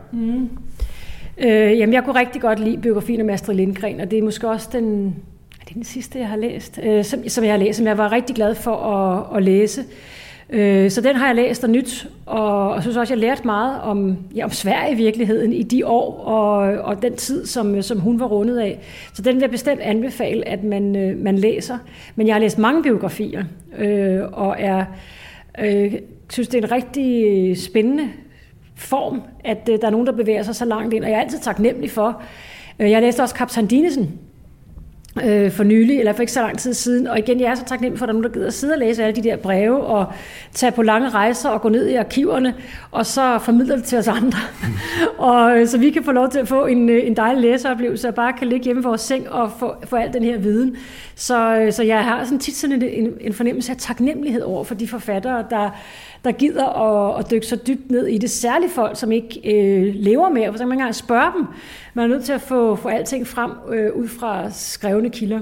Øh, 1.38 1.79
jamen, 1.79 1.93
jeg 1.93 2.05
kunne 2.05 2.21
rigtig 2.21 2.43
godt 2.43 2.59
lide 2.59 2.79
biografien 2.79 3.21
om 3.21 3.31
Astrid 3.31 3.55
Lindgren, 3.57 4.00
og 4.00 4.11
det 4.11 4.19
er 4.19 4.23
måske 4.23 4.49
også 4.49 4.69
den, 4.73 5.14
er 5.61 5.64
det 5.64 5.75
den 5.75 5.85
sidste, 5.85 6.19
jeg 6.19 6.29
har 6.29 6.37
læst, 6.37 6.81
øh, 6.83 7.05
som, 7.05 7.29
som 7.29 7.45
jeg 7.45 7.53
har 7.53 7.59
læst, 7.59 7.76
som 7.76 7.87
jeg 7.87 7.99
var 7.99 8.12
rigtig 8.12 8.37
glad 8.37 8.55
for 8.55 8.76
at, 8.76 9.37
at 9.37 9.43
læse. 9.43 9.85
Øh, 10.50 10.91
så 10.91 11.00
den 11.00 11.17
har 11.17 11.26
jeg 11.26 11.35
læst 11.35 11.64
og 11.64 11.71
nyt, 11.71 12.09
og, 12.26 12.71
og 12.71 12.83
synes 12.83 12.97
også, 12.97 13.14
jeg 13.14 13.21
lærte 13.21 13.43
meget 13.45 13.81
om, 13.81 14.17
ja, 14.37 14.45
om 14.45 14.50
Sverige 14.50 14.93
i 14.93 14.97
virkeligheden 14.97 15.53
i 15.53 15.62
de 15.62 15.87
år 15.87 16.19
og, 16.25 16.59
og 16.59 17.03
den 17.03 17.17
tid, 17.17 17.47
som, 17.47 17.83
som 17.83 18.00
hun 18.00 18.21
var 18.21 18.26
rundet 18.26 18.59
af. 18.59 18.79
Så 19.14 19.23
den 19.23 19.35
vil 19.35 19.41
jeg 19.41 19.50
bestemt 19.50 19.81
anbefale, 19.81 20.49
at 20.49 20.64
man, 20.64 20.97
øh, 20.97 21.19
man 21.19 21.38
læser. 21.38 21.79
Men 22.17 22.26
jeg 22.26 22.35
har 22.35 22.41
læst 22.41 22.59
mange 22.59 22.83
biografier, 22.83 23.45
øh, 23.79 24.21
og 24.33 24.57
er, 24.59 24.85
øh, 25.64 25.95
synes, 26.31 26.49
det 26.49 26.59
er 26.59 26.67
en 26.67 26.73
rigtig 26.73 27.59
spændende 27.59 28.09
form, 28.76 29.23
at 29.45 29.69
øh, 29.71 29.81
der 29.81 29.87
er 29.87 29.90
nogen, 29.90 30.07
der 30.07 30.12
bevæger 30.12 30.43
sig 30.43 30.54
så 30.54 30.64
langt 30.64 30.95
ind, 30.95 31.04
og 31.04 31.11
jeg 31.11 31.16
er 31.16 31.21
altid 31.21 31.38
taknemmelig 31.38 31.90
for. 31.90 32.23
Øh, 32.78 32.90
jeg 32.90 33.02
læste 33.02 33.23
også 33.23 33.35
Kaptajn 33.35 33.66
Dinesen, 33.66 34.19
øh, 35.23 35.52
for 35.52 35.64
nylig, 35.64 35.99
eller 35.99 36.12
for 36.12 36.21
ikke 36.21 36.33
så 36.33 36.40
lang 36.40 36.59
tid 36.59 36.75
siden. 36.75 37.06
Og 37.06 37.18
igen, 37.18 37.40
jeg 37.40 37.50
er 37.50 37.54
så 37.54 37.64
taknemmelig 37.64 37.99
for, 37.99 38.04
at 38.04 38.09
der 38.09 38.12
er 38.12 38.14
nogen, 38.14 38.25
der 38.25 38.35
gider 38.35 38.47
at 38.47 38.54
sidde 38.54 38.73
og 38.73 38.78
læse 38.78 39.04
alle 39.04 39.23
de 39.23 39.28
der 39.28 39.37
breve, 39.37 39.85
og 39.85 40.06
tage 40.52 40.73
på 40.73 40.83
lange 40.83 41.09
rejser 41.09 41.49
og 41.49 41.61
gå 41.61 41.68
ned 41.68 41.88
i 41.88 41.94
arkiverne, 41.94 42.54
og 42.90 43.06
så 43.06 43.38
formidle 43.38 43.76
det 43.76 43.85
til 43.85 43.99
os 43.99 44.09
andre. 44.09 44.38
og 45.18 45.59
øh, 45.59 45.68
så 45.68 45.78
vi 45.78 45.90
kan 45.90 46.04
få 46.04 46.12
lov 46.12 46.30
til 46.30 46.38
at 46.38 46.49
få 46.49 46.66
en, 46.66 46.88
øh, 46.88 47.06
en 47.06 47.16
dejlig 47.16 47.42
læseoplevelse, 47.42 48.09
og 48.09 48.14
bare 48.14 48.33
kan 48.33 48.49
ligge 48.49 48.64
hjemme 48.64 48.80
i 48.80 48.85
vores 48.85 49.00
seng 49.00 49.30
og 49.30 49.52
få, 49.59 49.75
få 49.85 49.97
al 49.97 50.12
den 50.12 50.23
her 50.23 50.38
viden. 50.38 50.76
Så, 51.14 51.56
øh, 51.56 51.73
så 51.73 51.83
jeg 51.83 52.04
har 52.04 52.25
sådan 52.25 52.38
tit 52.38 52.56
sådan 52.56 52.83
en, 52.83 52.88
en, 52.88 53.12
en 53.21 53.33
fornemmelse 53.33 53.73
af 53.73 53.78
taknemmelighed 53.78 54.42
over 54.42 54.64
for 54.64 54.75
de 54.75 54.88
forfattere, 54.88 55.44
der, 55.50 55.71
der 56.25 56.33
gider 56.33 56.64
at, 56.64 57.21
at 57.25 57.30
dykke 57.30 57.47
så 57.47 57.56
dybt 57.56 57.90
ned 57.90 58.06
i 58.06 58.18
det. 58.18 58.30
Særligt 58.30 58.73
folk, 58.73 58.99
som 58.99 59.12
ikke 59.12 59.40
øh, 59.54 59.94
lever 59.94 60.28
mere, 60.28 60.50
for 60.50 60.59
så 60.59 60.62
kan 60.62 60.68
man 60.68 60.78
engang 60.78 60.94
spørge 60.94 61.33
dem. 61.37 61.47
Man 61.94 62.04
er 62.04 62.14
nødt 62.14 62.25
til 62.25 62.33
at 62.33 62.40
få, 62.40 62.76
få 62.76 62.88
alting 62.88 63.26
frem 63.26 63.50
øh, 63.73 63.92
ud 63.94 64.09
fra 64.09 64.50
skrevne 64.50 65.03
kilder. 65.11 65.40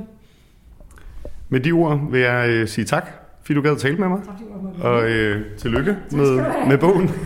Med 1.49 1.61
de 1.61 1.73
ord 1.73 2.11
vil 2.11 2.21
jeg 2.21 2.49
øh, 2.51 2.69
sige 2.69 2.85
tak, 2.85 3.11
fordi 3.43 3.55
du 3.55 3.63
gad 3.63 3.71
at 3.71 3.79
tale 3.79 3.97
med 3.97 4.09
mig. 4.09 4.21
Tak, 4.25 4.35
og 4.85 5.11
øh, 5.11 5.57
tillykke 5.57 5.97
med, 6.13 6.45
med 6.69 6.79
bogen. 6.79 7.11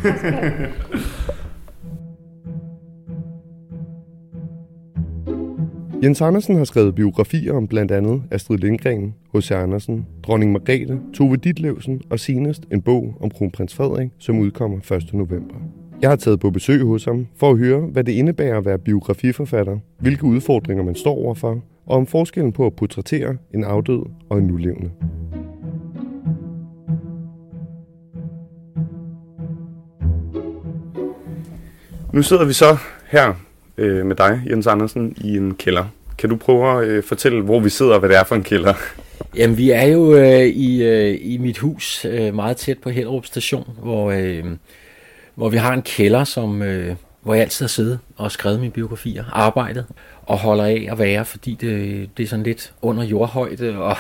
Jens 6.03 6.21
Andersen 6.21 6.57
har 6.57 6.65
skrevet 6.65 6.95
biografier 6.95 7.53
om 7.53 7.69
blandt 7.69 7.93
andet 7.93 8.23
Astrid 8.31 8.59
Lindgren, 8.59 9.15
H.C. 9.35 9.51
Andersen, 9.51 10.07
Dronning 10.23 10.53
Margrethe, 10.53 11.01
Tove 11.15 11.37
Ditlevsen 11.37 12.01
og 12.11 12.21
senest 12.21 12.63
en 12.73 12.83
bog 12.83 13.15
om 13.21 13.31
kronprins 13.31 13.75
Frederik, 13.75 14.09
som 14.19 14.39
udkommer 14.39 14.93
1. 14.93 15.15
november. 15.15 15.55
Jeg 16.03 16.11
har 16.11 16.17
taget 16.17 16.41
på 16.41 16.51
besøg 16.51 16.83
hos 16.83 17.05
ham 17.05 17.27
for 17.37 17.51
at 17.51 17.59
høre, 17.59 17.81
hvad 17.81 18.05
det 18.05 18.13
indebærer 18.13 18.59
at 18.59 18.65
være 18.65 18.79
biografiforfatter, 18.79 19.79
hvilke 19.99 20.25
udfordringer 20.25 20.85
man 20.85 20.95
står 20.95 21.15
overfor, 21.15 21.63
og 21.87 21.97
om 21.97 22.07
forskellen 22.07 22.53
på 22.53 22.67
at 22.67 22.77
portrættere 22.77 23.37
en 23.55 23.65
afdød 23.65 24.03
og 24.31 24.39
en 24.39 24.47
nulevende. 24.47 24.91
Nu 32.13 32.23
sidder 32.23 32.45
vi 32.45 32.53
så 32.53 32.77
her 33.07 33.35
øh, 33.77 34.07
med 34.07 34.17
dig, 34.17 34.43
Jens 34.51 34.67
Andersen, 34.67 35.17
i 35.21 35.37
en 35.37 35.55
kælder. 35.55 35.85
Kan 36.19 36.31
du 36.31 36.37
prøve 36.37 36.83
at 36.83 36.89
øh, 36.89 37.03
fortælle, 37.03 37.43
hvor 37.43 37.61
vi 37.61 37.71
sidder 37.71 37.93
og 37.93 37.99
hvad 37.99 38.09
det 38.09 38.19
er 38.19 38.25
for 38.25 38.35
en 38.35 38.43
kælder? 38.43 38.75
Jamen, 39.37 39.59
vi 39.59 39.71
er 39.71 39.87
jo 39.87 40.15
øh, 40.15 40.47
i, 40.47 40.83
øh, 40.83 41.19
i 41.21 41.39
mit 41.39 41.59
hus, 41.59 42.05
øh, 42.05 42.35
meget 42.35 42.57
tæt 42.57 42.79
på 42.79 42.91
Hellerup 42.91 43.27
station, 43.27 43.71
hvor, 43.83 44.11
øh, 44.11 44.45
hvor 45.35 45.49
vi 45.49 45.57
har 45.57 45.73
en 45.75 45.83
kælder, 45.83 46.25
som, 46.25 46.63
øh, 46.63 46.97
hvor 47.23 47.35
jeg 47.35 47.43
altid 47.43 47.65
har 47.65 47.69
siddet 47.69 47.99
og 48.17 48.33
skrevet 48.33 48.61
mine 48.61 48.73
biografier, 48.73 49.25
arbejdet 49.33 49.87
og 50.27 50.39
holder 50.39 50.65
af 50.65 50.89
at 50.91 50.99
være, 50.99 51.25
fordi 51.25 51.55
det, 51.55 52.11
det 52.17 52.23
er 52.23 52.27
sådan 52.27 52.43
lidt 52.43 52.73
under 52.83 53.05
jordhøjde, 53.05 53.79
og, 53.79 53.97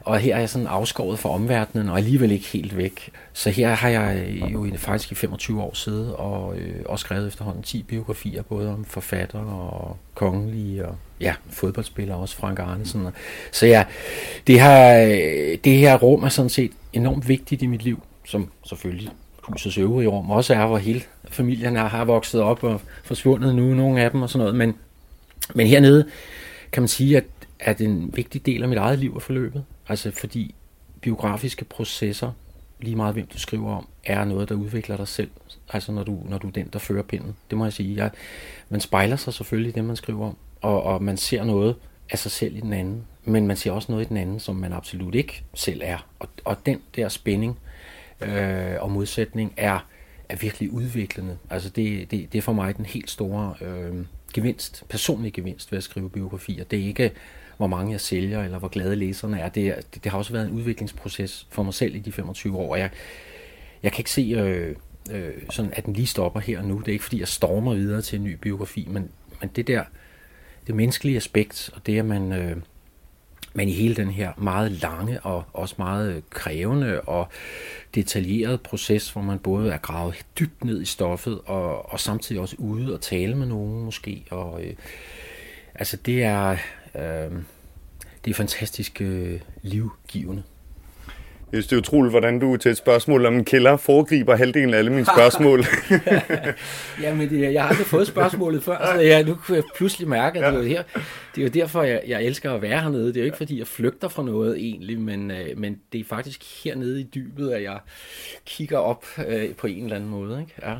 og 0.00 0.18
her 0.18 0.34
er 0.34 0.38
jeg 0.38 0.48
sådan 0.48 0.66
afskåret 0.66 1.18
fra 1.18 1.30
omverdenen, 1.30 1.88
og 1.88 1.98
alligevel 1.98 2.32
ikke 2.32 2.46
helt 2.46 2.76
væk. 2.76 3.10
Så 3.32 3.50
her 3.50 3.74
har 3.74 3.88
jeg 3.88 4.26
jo 4.52 4.70
faktisk 4.76 5.12
i 5.12 5.14
25 5.14 5.62
år 5.62 5.74
siddet 5.74 6.14
og, 6.14 6.58
øh, 6.58 6.74
og 6.84 6.98
skrevet 6.98 7.26
efterhånden 7.28 7.62
10 7.62 7.82
biografier, 7.82 8.42
både 8.42 8.72
om 8.72 8.84
forfatter 8.84 9.38
og 9.38 9.96
kongelige 10.14 10.86
og 10.86 10.96
ja, 11.20 11.34
fodboldspillere, 11.50 12.18
også 12.18 12.36
Frank 12.36 12.58
Arnesen. 12.58 13.06
Så 13.52 13.66
ja, 13.66 13.84
det 14.46 14.60
her, 14.60 15.06
det 15.64 15.76
her 15.76 15.98
rum 15.98 16.22
er 16.22 16.28
sådan 16.28 16.48
set 16.48 16.72
enormt 16.92 17.28
vigtigt 17.28 17.62
i 17.62 17.66
mit 17.66 17.84
liv, 17.84 18.02
som 18.24 18.50
selvfølgelig 18.66 19.10
husets 19.42 19.78
øvrige 19.78 20.08
rum 20.08 20.30
også 20.30 20.54
er, 20.54 20.66
hvor 20.66 20.78
hele 20.78 21.02
familien 21.30 21.76
er, 21.76 21.88
har 21.88 22.04
vokset 22.04 22.40
op 22.40 22.64
og 22.64 22.80
forsvundet 23.04 23.54
nu, 23.54 23.74
nogle 23.74 24.00
af 24.00 24.10
dem 24.10 24.22
og 24.22 24.30
sådan 24.30 24.38
noget. 24.38 24.54
Men, 24.54 24.74
men 25.54 25.66
hernede 25.66 26.06
kan 26.72 26.82
man 26.82 26.88
sige, 26.88 27.16
at, 27.16 27.24
at 27.60 27.80
en 27.80 28.10
vigtig 28.16 28.46
del 28.46 28.62
af 28.62 28.68
mit 28.68 28.78
eget 28.78 28.98
liv 28.98 29.16
er 29.16 29.20
forløbet. 29.20 29.64
Altså 29.88 30.10
fordi 30.10 30.54
biografiske 31.00 31.64
processer, 31.64 32.32
lige 32.80 32.96
meget 32.96 33.14
hvem 33.14 33.26
du 33.26 33.38
skriver 33.38 33.76
om, 33.76 33.88
er 34.04 34.24
noget, 34.24 34.48
der 34.48 34.54
udvikler 34.54 34.96
dig 34.96 35.08
selv. 35.08 35.30
Altså 35.72 35.92
når 35.92 36.02
du, 36.02 36.18
når 36.28 36.38
du 36.38 36.46
er 36.46 36.52
den, 36.52 36.68
der 36.72 36.78
fører 36.78 37.02
pinden. 37.02 37.36
Det 37.50 37.58
må 37.58 37.64
jeg 37.64 37.72
sige. 37.72 37.96
Jeg, 37.96 38.10
man 38.68 38.80
spejler 38.80 39.16
sig 39.16 39.34
selvfølgelig 39.34 39.70
i 39.70 39.72
det, 39.72 39.84
man 39.84 39.96
skriver 39.96 40.26
om. 40.26 40.36
Og, 40.60 40.82
og 40.82 41.02
man 41.02 41.16
ser 41.16 41.44
noget 41.44 41.76
af 42.10 42.18
sig 42.18 42.30
selv 42.30 42.56
i 42.56 42.60
den 42.60 42.72
anden. 42.72 43.04
Men 43.24 43.46
man 43.46 43.56
ser 43.56 43.72
også 43.72 43.92
noget 43.92 44.04
i 44.04 44.08
den 44.08 44.16
anden, 44.16 44.40
som 44.40 44.56
man 44.56 44.72
absolut 44.72 45.14
ikke 45.14 45.42
selv 45.54 45.80
er. 45.84 46.06
Og, 46.18 46.28
og 46.44 46.66
den 46.66 46.80
der 46.96 47.08
spænding, 47.08 47.58
øh, 48.20 48.74
og 48.80 48.90
modsætning 48.90 49.54
er, 49.56 49.86
er 50.28 50.36
virkelig 50.36 50.72
udviklende. 50.72 51.38
Altså 51.50 51.68
det, 51.68 52.10
det, 52.10 52.32
det 52.32 52.38
er 52.38 52.42
for 52.42 52.52
mig 52.52 52.76
den 52.76 52.84
helt 52.84 53.10
store 53.10 53.54
øh, 53.60 53.94
gevinst, 54.32 54.84
personlig 54.88 55.32
gevinst 55.32 55.72
ved 55.72 55.76
at 55.76 55.84
skrive 55.84 56.10
biografier. 56.10 56.64
Det 56.64 56.78
er 56.78 56.86
ikke, 56.86 57.12
hvor 57.56 57.66
mange 57.66 57.92
jeg 57.92 58.00
sælger, 58.00 58.44
eller 58.44 58.58
hvor 58.58 58.68
glade 58.68 58.96
læserne 58.96 59.40
er. 59.40 59.48
Det, 59.48 59.66
er, 59.66 59.74
det, 59.74 60.04
det 60.04 60.12
har 60.12 60.18
også 60.18 60.32
været 60.32 60.48
en 60.48 60.52
udviklingsproces 60.52 61.46
for 61.50 61.62
mig 61.62 61.74
selv 61.74 61.94
i 61.94 61.98
de 61.98 62.12
25 62.12 62.56
år, 62.56 62.76
jeg, 62.76 62.90
jeg 63.82 63.92
kan 63.92 64.00
ikke 64.00 64.10
se, 64.10 64.22
øh, 64.22 64.76
øh, 65.10 65.32
sådan, 65.50 65.72
at 65.76 65.86
den 65.86 65.94
lige 65.94 66.06
stopper 66.06 66.40
her 66.40 66.58
og 66.58 66.64
nu. 66.64 66.78
Det 66.78 66.88
er 66.88 66.92
ikke, 66.92 67.04
fordi 67.04 67.20
jeg 67.20 67.28
stormer 67.28 67.74
videre 67.74 68.02
til 68.02 68.18
en 68.18 68.24
ny 68.24 68.34
biografi, 68.34 68.86
men, 68.90 69.10
men 69.40 69.50
det 69.56 69.66
der, 69.66 69.84
det 70.66 70.74
menneskelige 70.74 71.16
aspekt, 71.16 71.70
og 71.74 71.86
det, 71.86 71.98
at 71.98 72.04
man... 72.04 72.32
Øh, 72.32 72.56
men 73.52 73.68
i 73.68 73.72
hele 73.72 73.96
den 73.96 74.10
her 74.10 74.32
meget 74.36 74.72
lange 74.72 75.20
og 75.20 75.44
også 75.52 75.74
meget 75.78 76.22
krævende 76.30 77.00
og 77.00 77.28
detaljerede 77.94 78.58
proces, 78.58 79.10
hvor 79.10 79.22
man 79.22 79.38
både 79.38 79.72
er 79.72 79.78
gravet 79.78 80.26
dybt 80.38 80.64
ned 80.64 80.82
i 80.82 80.84
stoffet 80.84 81.40
og, 81.46 81.92
og 81.92 82.00
samtidig 82.00 82.40
også 82.40 82.56
ude 82.58 82.94
og 82.94 83.00
tale 83.00 83.34
med 83.34 83.46
nogen 83.46 83.84
måske. 83.84 84.24
Og, 84.30 84.64
øh, 84.64 84.74
altså 85.74 85.96
det 85.96 86.22
er, 86.24 86.50
øh, 86.94 87.32
det 88.24 88.30
er 88.30 88.34
fantastisk 88.34 89.00
øh, 89.00 89.40
livgivende. 89.62 90.42
Jeg 91.52 91.56
synes, 91.56 91.66
det 91.66 91.76
er 91.76 91.80
utroligt, 91.80 92.12
hvordan 92.12 92.38
du 92.38 92.56
til 92.56 92.70
et 92.70 92.76
spørgsmål 92.76 93.26
om 93.26 93.34
en 93.34 93.44
kælder 93.44 93.76
foregriber 93.76 94.36
halvdelen 94.36 94.74
af 94.74 94.78
alle 94.78 94.90
mine 94.90 95.06
spørgsmål. 95.16 95.64
Jamen, 97.02 97.28
det, 97.28 97.52
jeg 97.52 97.62
har 97.62 97.68
aldrig 97.68 97.86
fået 97.86 98.06
spørgsmålet 98.06 98.62
før, 98.62 98.94
så 98.94 99.00
jeg, 99.00 99.24
nu 99.24 99.34
kunne 99.34 99.56
jeg 99.56 99.64
pludselig 99.74 100.08
mærke, 100.08 100.44
at 100.44 100.52
det, 100.54 100.62
er 100.62 100.68
her, 100.68 100.82
det 101.34 101.40
er 101.40 101.42
jo 101.42 101.48
derfor, 101.48 101.82
jeg, 101.82 102.02
jeg 102.06 102.24
elsker 102.24 102.52
at 102.52 102.62
være 102.62 102.80
hernede. 102.80 103.06
Det 103.06 103.16
er 103.16 103.20
jo 103.20 103.24
ikke, 103.24 103.36
fordi 103.36 103.58
jeg 103.58 103.66
flygter 103.66 104.08
fra 104.08 104.22
noget 104.22 104.56
egentlig, 104.56 105.00
men, 105.00 105.30
øh, 105.30 105.58
men 105.58 105.80
det 105.92 106.00
er 106.00 106.04
faktisk 106.04 106.64
hernede 106.64 107.00
i 107.00 107.04
dybet, 107.14 107.50
at 107.50 107.62
jeg 107.62 107.78
kigger 108.46 108.78
op 108.78 109.04
øh, 109.28 109.54
på 109.54 109.66
en 109.66 109.84
eller 109.84 109.96
anden 109.96 110.10
måde. 110.10 110.40
Ikke? 110.40 110.52
Ja. 110.62 110.74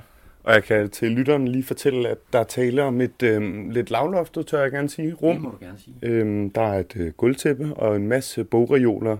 Og 0.44 0.54
jeg 0.54 0.64
kan 0.64 0.90
til 0.90 1.10
lytteren 1.10 1.48
lige 1.48 1.64
fortælle, 1.64 2.08
at 2.08 2.18
der 2.32 2.44
taler 2.44 2.84
om 2.84 3.00
et 3.00 3.22
øh, 3.22 3.70
lidt 3.70 3.90
lavloftet, 3.90 4.46
tør 4.46 4.62
jeg 4.62 4.70
gerne 4.70 4.88
sige, 4.88 5.12
rum. 5.12 5.34
Det 5.34 5.42
må 5.42 5.50
du 5.50 5.64
gerne 5.64 5.78
sige. 5.78 5.94
Øhm, 6.02 6.50
der 6.50 6.62
er 6.62 6.78
et 6.78 6.92
øh, 6.96 7.12
gulvtæppe 7.12 7.74
og 7.74 7.96
en 7.96 8.08
masse 8.08 8.44
bogreoler 8.44 9.16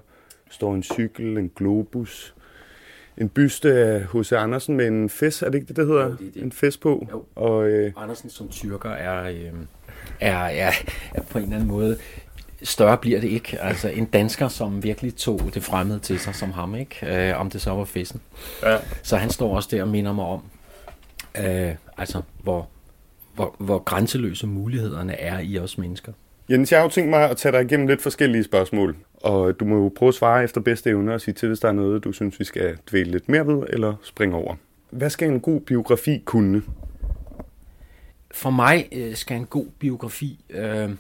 står 0.51 0.75
en 0.75 0.83
cykel, 0.83 1.39
en 1.39 1.51
globus, 1.57 2.35
en 3.17 3.29
byste 3.29 3.73
af 3.73 4.01
H.C. 4.01 4.33
Andersen 4.33 4.77
med 4.77 4.87
en 4.87 5.09
fes, 5.09 5.43
er 5.43 5.47
det 5.47 5.55
ikke 5.55 5.69
det, 5.69 5.77
det 5.77 5.87
hedder? 5.87 6.05
Jo, 6.05 6.11
det 6.11 6.35
det. 6.35 6.43
En 6.43 6.53
fes 6.53 6.77
på. 6.77 7.09
Jo. 7.13 7.25
Og, 7.35 7.69
øh... 7.69 7.93
Andersen 7.97 8.31
som 8.31 8.49
tyrker 8.49 8.91
er, 8.91 9.31
øh, 9.31 9.53
er, 10.21 10.37
er, 10.37 10.73
er 11.15 11.23
på 11.23 11.39
en 11.39 11.45
eller 11.45 11.57
anden 11.57 11.69
måde 11.69 11.99
større 12.63 12.99
bliver 12.99 13.21
det 13.21 13.29
ikke. 13.29 13.61
Altså 13.61 13.89
en 13.89 14.05
dansker, 14.05 14.49
som 14.49 14.83
virkelig 14.83 15.17
tog 15.17 15.41
det 15.55 15.63
fremmede 15.63 15.99
til 15.99 16.19
sig 16.19 16.35
som 16.35 16.53
ham, 16.53 16.75
ikke? 16.75 17.29
Øh, 17.31 17.41
om 17.41 17.51
det 17.51 17.61
så 17.61 17.71
var 17.71 17.85
festen. 17.85 18.21
Ja. 18.63 18.79
Så 19.03 19.17
han 19.17 19.31
står 19.31 19.57
også 19.57 19.69
der 19.73 19.83
og 19.83 19.89
minder 19.89 20.13
mig 20.13 20.25
om, 20.25 20.43
øh, 21.39 21.75
altså 21.97 22.23
hvor, 22.43 22.69
hvor, 23.35 23.55
hvor 23.59 23.79
grænseløse 23.79 24.47
mulighederne 24.47 25.13
er 25.13 25.39
i 25.39 25.59
os 25.59 25.79
mennesker. 25.79 26.13
Jens, 26.51 26.73
jeg 26.73 26.79
har 26.79 26.85
jo 26.85 26.91
tænkt 26.91 27.11
mig 27.11 27.31
at 27.31 27.37
tage 27.37 27.53
dig 27.53 27.63
igennem 27.63 27.87
lidt 27.87 28.03
forskellige 28.03 28.45
spørgsmål. 28.45 28.97
Og 29.15 29.61
du 29.61 29.65
må 29.65 29.77
jo 29.77 29.93
prøve 29.97 30.09
at 30.09 30.15
svare 30.15 30.45
efter 30.45 30.61
bedste 30.61 30.91
evne 30.91 31.15
og 31.15 31.21
sige 31.21 31.35
til, 31.35 31.49
hvis 31.49 31.61
der 31.61 31.69
er 31.69 31.73
noget, 31.73 32.05
du 32.05 32.13
synes, 32.13 32.39
vi 32.39 32.45
skal 32.45 32.79
dvæle 32.91 33.11
lidt 33.11 33.29
mere 33.29 33.47
ved, 33.47 33.63
eller 33.69 33.95
springe 34.03 34.37
over. 34.37 34.55
Hvad 34.91 35.11
skal 35.11 35.29
en 35.29 35.41
god 35.41 35.61
biografi 35.61 36.23
kunne? 36.25 36.63
For 38.31 38.51
mig 38.51 38.89
øh, 38.93 39.15
skal 39.15 39.37
en 39.37 39.47
god 39.47 39.67
biografi 39.79 40.45
øh, 40.51 40.91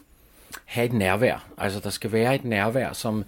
have 0.64 0.86
et 0.86 0.92
nærvær. 0.92 1.48
Altså, 1.58 1.80
der 1.80 1.90
skal 1.90 2.12
være 2.12 2.34
et 2.34 2.44
nærvær, 2.44 2.92
som, 2.92 3.24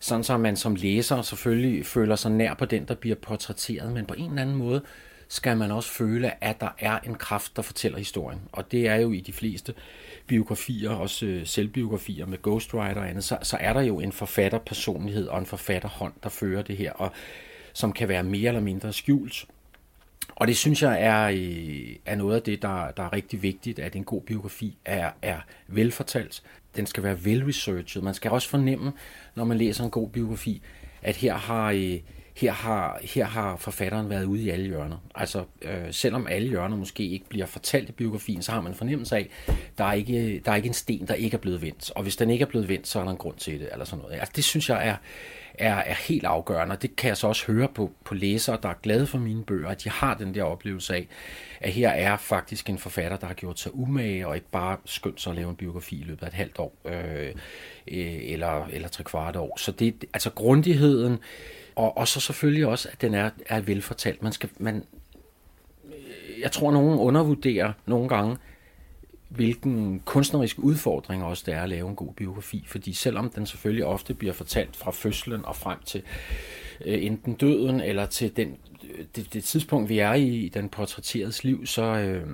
sådan 0.00 0.24
så 0.24 0.38
man 0.38 0.56
som 0.56 0.74
læser 0.74 1.22
selvfølgelig 1.22 1.86
føler 1.86 2.16
sig 2.16 2.30
nær 2.30 2.54
på 2.54 2.64
den, 2.64 2.84
der 2.84 2.94
bliver 2.94 3.16
portrætteret, 3.16 3.92
men 3.92 4.06
på 4.06 4.14
en 4.14 4.30
eller 4.30 4.42
anden 4.42 4.56
måde, 4.56 4.82
skal 5.28 5.56
man 5.56 5.70
også 5.70 5.90
føle, 5.90 6.44
at 6.44 6.60
der 6.60 6.68
er 6.78 6.98
en 6.98 7.14
kraft, 7.14 7.56
der 7.56 7.62
fortæller 7.62 7.98
historien. 7.98 8.40
Og 8.52 8.72
det 8.72 8.88
er 8.88 8.94
jo 8.94 9.12
i 9.12 9.20
de 9.20 9.32
fleste 9.32 9.74
biografier, 10.26 10.90
også 10.90 11.26
øh, 11.26 11.46
selvbiografier 11.46 12.26
med 12.26 12.42
ghostwriter 12.42 13.00
og 13.00 13.08
andet, 13.08 13.24
så, 13.24 13.38
så 13.42 13.56
er 13.60 13.72
der 13.72 13.80
jo 13.80 14.00
en 14.00 14.12
forfatterpersonlighed 14.12 15.26
og 15.26 15.38
en 15.38 15.46
forfatterhånd, 15.46 16.12
der 16.22 16.28
fører 16.28 16.62
det 16.62 16.76
her, 16.76 16.92
og 16.92 17.12
som 17.72 17.92
kan 17.92 18.08
være 18.08 18.22
mere 18.22 18.48
eller 18.48 18.60
mindre 18.60 18.92
skjult. 18.92 19.46
Og 20.36 20.46
det 20.46 20.56
synes 20.56 20.82
jeg 20.82 21.02
er, 21.02 21.28
øh, 21.28 21.96
er 22.06 22.14
noget 22.14 22.36
af 22.36 22.42
det, 22.42 22.62
der, 22.62 22.90
der 22.90 23.02
er 23.02 23.12
rigtig 23.12 23.42
vigtigt, 23.42 23.78
at 23.78 23.96
en 23.96 24.04
god 24.04 24.22
biografi 24.22 24.78
er, 24.84 25.10
er 25.22 25.38
velfortalt. 25.68 26.42
Den 26.76 26.86
skal 26.86 27.02
være 27.02 27.24
velresearchet. 27.24 28.02
Man 28.02 28.14
skal 28.14 28.30
også 28.30 28.48
fornemme, 28.48 28.92
når 29.34 29.44
man 29.44 29.58
læser 29.58 29.84
en 29.84 29.90
god 29.90 30.08
biografi, 30.10 30.62
at 31.02 31.16
her 31.16 31.34
har, 31.34 31.70
øh, 31.70 31.98
her 32.36 32.52
har, 32.52 33.00
her 33.02 33.24
har 33.24 33.56
forfatteren 33.56 34.10
været 34.10 34.24
ude 34.24 34.42
i 34.42 34.50
alle 34.50 34.66
hjørner. 34.66 34.96
Altså, 35.14 35.44
øh, 35.62 35.84
selvom 35.90 36.26
alle 36.26 36.48
hjørner 36.48 36.76
måske 36.76 37.08
ikke 37.08 37.28
bliver 37.28 37.46
fortalt 37.46 37.88
i 37.88 37.92
biografien, 37.92 38.42
så 38.42 38.52
har 38.52 38.60
man 38.60 38.72
en 38.72 38.78
fornemmelse 38.78 39.16
af, 39.16 39.28
der 39.78 39.84
er 39.84 39.92
ikke, 39.92 40.42
der 40.44 40.52
er 40.52 40.56
ikke 40.56 40.66
en 40.66 40.74
sten, 40.74 41.08
der 41.08 41.14
ikke 41.14 41.34
er 41.34 41.38
blevet 41.38 41.62
vendt. 41.62 41.90
Og 41.90 42.02
hvis 42.02 42.16
den 42.16 42.30
ikke 42.30 42.42
er 42.42 42.46
blevet 42.46 42.68
vendt, 42.68 42.88
så 42.88 43.00
er 43.00 43.04
der 43.04 43.10
en 43.10 43.16
grund 43.16 43.36
til 43.36 43.60
det, 43.60 43.68
eller 43.72 43.84
sådan 43.84 44.02
noget. 44.02 44.14
Altså, 44.14 44.32
det 44.36 44.44
synes 44.44 44.68
jeg 44.68 44.88
er, 44.88 44.96
er, 45.54 45.74
er 45.74 45.94
helt 45.94 46.24
afgørende, 46.24 46.72
og 46.72 46.82
det 46.82 46.96
kan 46.96 47.08
jeg 47.08 47.16
så 47.16 47.26
også 47.26 47.46
høre 47.46 47.68
på, 47.68 47.92
på 48.04 48.14
læsere, 48.14 48.58
der 48.62 48.68
er 48.68 48.74
glade 48.82 49.06
for 49.06 49.18
mine 49.18 49.44
bøger, 49.44 49.68
at 49.68 49.84
de 49.84 49.90
har 49.90 50.14
den 50.14 50.34
der 50.34 50.42
oplevelse 50.42 50.94
af, 50.94 51.08
at 51.60 51.72
her 51.72 51.88
er 51.88 52.16
faktisk 52.16 52.70
en 52.70 52.78
forfatter, 52.78 53.16
der 53.16 53.26
har 53.26 53.34
gjort 53.34 53.60
sig 53.60 53.74
umage, 53.74 54.26
og 54.26 54.34
ikke 54.34 54.50
bare 54.50 54.76
skyndt 54.84 55.20
sig 55.20 55.30
at 55.30 55.36
lave 55.36 55.50
en 55.50 55.56
biografi 55.56 56.00
i 56.00 56.04
løbet 56.04 56.22
af 56.22 56.26
et 56.26 56.34
halvt 56.34 56.58
år, 56.58 56.76
øh, 56.84 57.26
øh 57.88 58.32
eller, 58.32 58.66
eller 58.66 58.88
tre 58.88 59.04
kvart 59.04 59.36
år. 59.36 59.58
Så 59.58 59.72
det, 59.72 60.04
altså 60.14 60.30
grundigheden, 60.30 61.18
og, 61.76 61.96
og 61.96 62.08
så 62.08 62.20
selvfølgelig 62.20 62.66
også, 62.66 62.88
at 62.92 63.00
den 63.00 63.14
er, 63.14 63.30
er 63.46 63.60
velfortalt. 63.60 64.22
Man 64.22 64.32
skal, 64.32 64.48
man, 64.58 64.84
jeg 66.40 66.52
tror, 66.52 66.72
nogen 66.72 66.98
undervurderer 66.98 67.72
nogle 67.86 68.08
gange, 68.08 68.36
hvilken 69.28 70.00
kunstnerisk 70.04 70.58
udfordring 70.58 71.24
også 71.24 71.42
det 71.46 71.54
er 71.54 71.62
at 71.62 71.68
lave 71.68 71.88
en 71.88 71.96
god 71.96 72.14
biografi. 72.14 72.64
Fordi 72.66 72.92
selvom 72.92 73.30
den 73.30 73.46
selvfølgelig 73.46 73.84
ofte 73.84 74.14
bliver 74.14 74.32
fortalt 74.32 74.76
fra 74.76 74.90
fødslen 74.90 75.44
og 75.44 75.56
frem 75.56 75.78
til 75.84 76.02
øh, 76.84 77.04
enten 77.04 77.34
døden 77.34 77.80
eller 77.80 78.06
til 78.06 78.36
den, 78.36 78.56
øh, 78.90 79.04
det, 79.16 79.32
det 79.32 79.44
tidspunkt, 79.44 79.88
vi 79.88 79.98
er 79.98 80.12
i, 80.12 80.28
i 80.28 80.48
den 80.48 80.68
portrætteredes 80.68 81.44
liv, 81.44 81.66
så, 81.66 81.82
øh, 81.82 82.28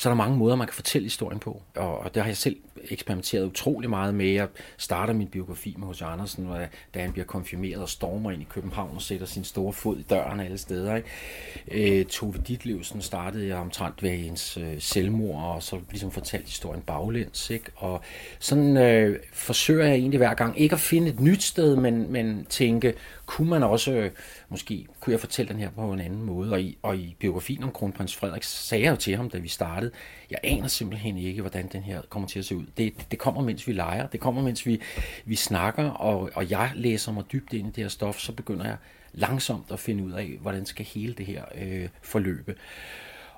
så 0.00 0.08
er 0.08 0.10
der 0.10 0.16
mange 0.16 0.36
måder, 0.36 0.56
man 0.56 0.66
kan 0.66 0.74
fortælle 0.74 1.06
historien 1.06 1.38
på. 1.38 1.62
Og, 1.76 1.98
og 1.98 2.14
det 2.14 2.22
har 2.22 2.28
jeg 2.28 2.36
selv 2.36 2.56
eksperimenteret 2.90 3.44
utrolig 3.44 3.90
meget 3.90 4.14
med. 4.14 4.26
Jeg 4.26 4.48
starter 4.76 5.14
min 5.14 5.26
biografi 5.26 5.74
med 5.78 5.86
hos 5.86 6.02
Andersen, 6.02 6.44
hvor, 6.44 6.58
da 6.94 7.00
han 7.00 7.12
bliver 7.12 7.26
konfirmeret 7.26 7.82
og 7.82 7.88
stormer 7.88 8.30
ind 8.30 8.42
i 8.42 8.46
København 8.50 8.90
og 8.94 9.02
sætter 9.02 9.26
sin 9.26 9.44
store 9.44 9.72
fod 9.72 9.98
i 9.98 10.02
døren 10.02 10.40
alle 10.40 10.58
steder. 10.58 10.96
Ikke? 10.96 11.98
Øh, 12.00 12.04
Tove 12.04 12.34
Ditlevsen 12.48 13.02
startede 13.02 13.46
jeg 13.46 13.56
omtrent 13.56 14.02
ved 14.02 14.10
hendes 14.10 14.56
øh, 14.56 14.74
selvmord, 14.78 15.54
og 15.54 15.62
så 15.62 15.80
ligesom 15.90 16.10
fortalte 16.10 16.46
historien 16.46 16.82
baglæns. 16.82 17.50
Ikke? 17.50 17.70
Og 17.76 18.00
sådan 18.38 18.76
øh, 18.76 19.18
forsøger 19.32 19.84
jeg 19.84 19.94
egentlig 19.94 20.18
hver 20.18 20.34
gang 20.34 20.60
ikke 20.60 20.74
at 20.74 20.80
finde 20.80 21.08
et 21.08 21.20
nyt 21.20 21.42
sted, 21.42 21.76
men, 21.76 22.12
men 22.12 22.46
tænke, 22.48 22.94
kunne 23.30 23.50
man 23.50 23.62
også, 23.62 23.92
øh, 23.92 24.10
måske 24.48 24.86
kunne 25.00 25.12
jeg 25.12 25.20
fortælle 25.20 25.52
den 25.52 25.60
her 25.60 25.70
på 25.70 25.92
en 25.92 26.00
anden 26.00 26.22
måde. 26.22 26.52
Og 26.52 26.60
i, 26.60 26.78
og 26.82 26.96
i 26.96 27.16
biografien 27.18 27.62
om 27.62 27.72
kronprins 27.72 28.16
Frederik 28.16 28.42
sagde 28.42 28.84
jeg 28.84 28.90
jo 28.90 28.96
til 28.96 29.16
ham, 29.16 29.30
da 29.30 29.38
vi 29.38 29.48
startede, 29.48 29.92
jeg 30.30 30.38
aner 30.42 30.68
simpelthen 30.68 31.18
ikke, 31.18 31.40
hvordan 31.40 31.68
den 31.72 31.82
her 31.82 32.02
kommer 32.08 32.28
til 32.28 32.38
at 32.38 32.44
se 32.44 32.56
ud. 32.56 32.64
Det, 32.76 32.92
det 33.10 33.18
kommer, 33.18 33.42
mens 33.42 33.66
vi 33.66 33.72
leger. 33.72 34.06
Det 34.06 34.20
kommer, 34.20 34.42
mens 34.42 34.66
vi, 34.66 34.80
vi 35.24 35.34
snakker, 35.34 35.90
og, 35.90 36.30
og 36.34 36.50
jeg 36.50 36.72
læser 36.74 37.12
mig 37.12 37.24
dybt 37.32 37.52
ind 37.52 37.68
i 37.68 37.70
det 37.70 37.84
her 37.84 37.88
stof, 37.88 38.18
så 38.18 38.32
begynder 38.32 38.64
jeg 38.64 38.76
langsomt 39.12 39.70
at 39.72 39.80
finde 39.80 40.04
ud 40.04 40.12
af, 40.12 40.38
hvordan 40.40 40.66
skal 40.66 40.86
hele 40.86 41.12
det 41.12 41.26
her 41.26 41.44
øh, 41.54 41.88
forløbe. 42.02 42.54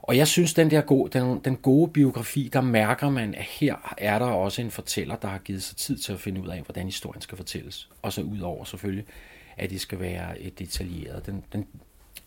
Og 0.02 0.16
jeg 0.16 0.28
synes, 0.28 0.55
den 0.55 0.70
der 0.70 0.81
gode, 0.81 1.18
den, 1.18 1.38
den 1.38 1.57
gode 1.57 1.92
biografi, 1.92 2.50
der 2.52 2.61
mærker 2.61 3.11
man, 3.11 3.35
at 3.35 3.44
her 3.44 3.94
er 3.98 4.18
der 4.18 4.26
også 4.26 4.62
en 4.62 4.70
fortæller, 4.70 5.16
der 5.16 5.28
har 5.28 5.38
givet 5.38 5.62
sig 5.62 5.76
tid 5.76 5.98
til 5.98 6.12
at 6.12 6.20
finde 6.20 6.40
ud 6.40 6.48
af, 6.48 6.62
hvordan 6.62 6.85
historien 6.85 7.20
skal 7.20 7.37
fortælles. 7.37 7.88
Og 8.02 8.12
så 8.12 8.22
ud 8.22 8.40
over 8.40 8.64
selvfølgelig, 8.64 9.05
at 9.62 9.70
det 9.70 9.81
skal 9.81 10.01
være 10.01 10.40
et 10.40 10.59
detaljeret. 10.59 11.27
Den, 11.27 11.44
den, 11.53 11.66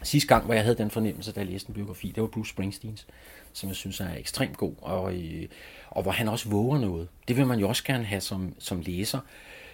sidste 0.03 0.27
gang, 0.27 0.45
hvor 0.45 0.53
jeg 0.53 0.63
havde 0.63 0.77
den 0.77 0.91
fornemmelse, 0.91 1.31
da 1.31 1.39
jeg 1.39 1.49
læste 1.49 1.69
en 1.69 1.75
biografi, 1.75 2.11
det 2.15 2.21
var 2.21 2.27
Bruce 2.27 2.49
Springsteens 2.49 3.07
som 3.55 3.69
jeg 3.69 3.75
synes 3.75 3.99
er 3.99 4.15
ekstremt 4.15 4.57
god, 4.57 4.73
og, 4.81 5.15
øh, 5.15 5.47
og 5.89 6.03
hvor 6.03 6.11
han 6.11 6.27
også 6.27 6.49
våger 6.49 6.79
noget. 6.79 7.07
Det 7.27 7.37
vil 7.37 7.47
man 7.47 7.59
jo 7.59 7.67
også 7.67 7.83
gerne 7.83 8.03
have 8.03 8.21
som, 8.21 8.53
som 8.59 8.79
læser, 8.79 9.19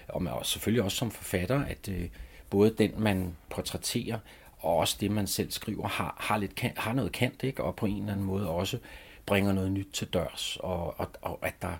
og 0.07 0.45
selvfølgelig 0.45 0.83
også 0.83 0.97
som 0.97 1.11
forfatter, 1.11 1.63
at 1.65 1.89
øh, 1.89 2.07
både 2.49 2.75
den, 2.77 2.91
man 2.97 3.35
portrætterer, 3.49 4.19
og 4.59 4.75
også 4.75 4.97
det, 4.99 5.11
man 5.11 5.27
selv 5.27 5.51
skriver, 5.51 5.87
har, 5.87 6.15
har, 6.19 6.37
lidt 6.37 6.61
har 6.77 6.93
noget 6.93 7.11
kant, 7.11 7.43
ikke? 7.43 7.63
og 7.63 7.75
på 7.75 7.85
en 7.85 7.99
eller 7.99 8.11
anden 8.11 8.25
måde 8.25 8.49
også 8.49 8.77
bringer 9.25 9.53
noget 9.53 9.71
nyt 9.71 9.87
til 9.93 10.07
dørs, 10.07 10.57
og, 10.59 10.99
og, 10.99 11.07
og 11.21 11.39
at 11.41 11.53
der, 11.61 11.73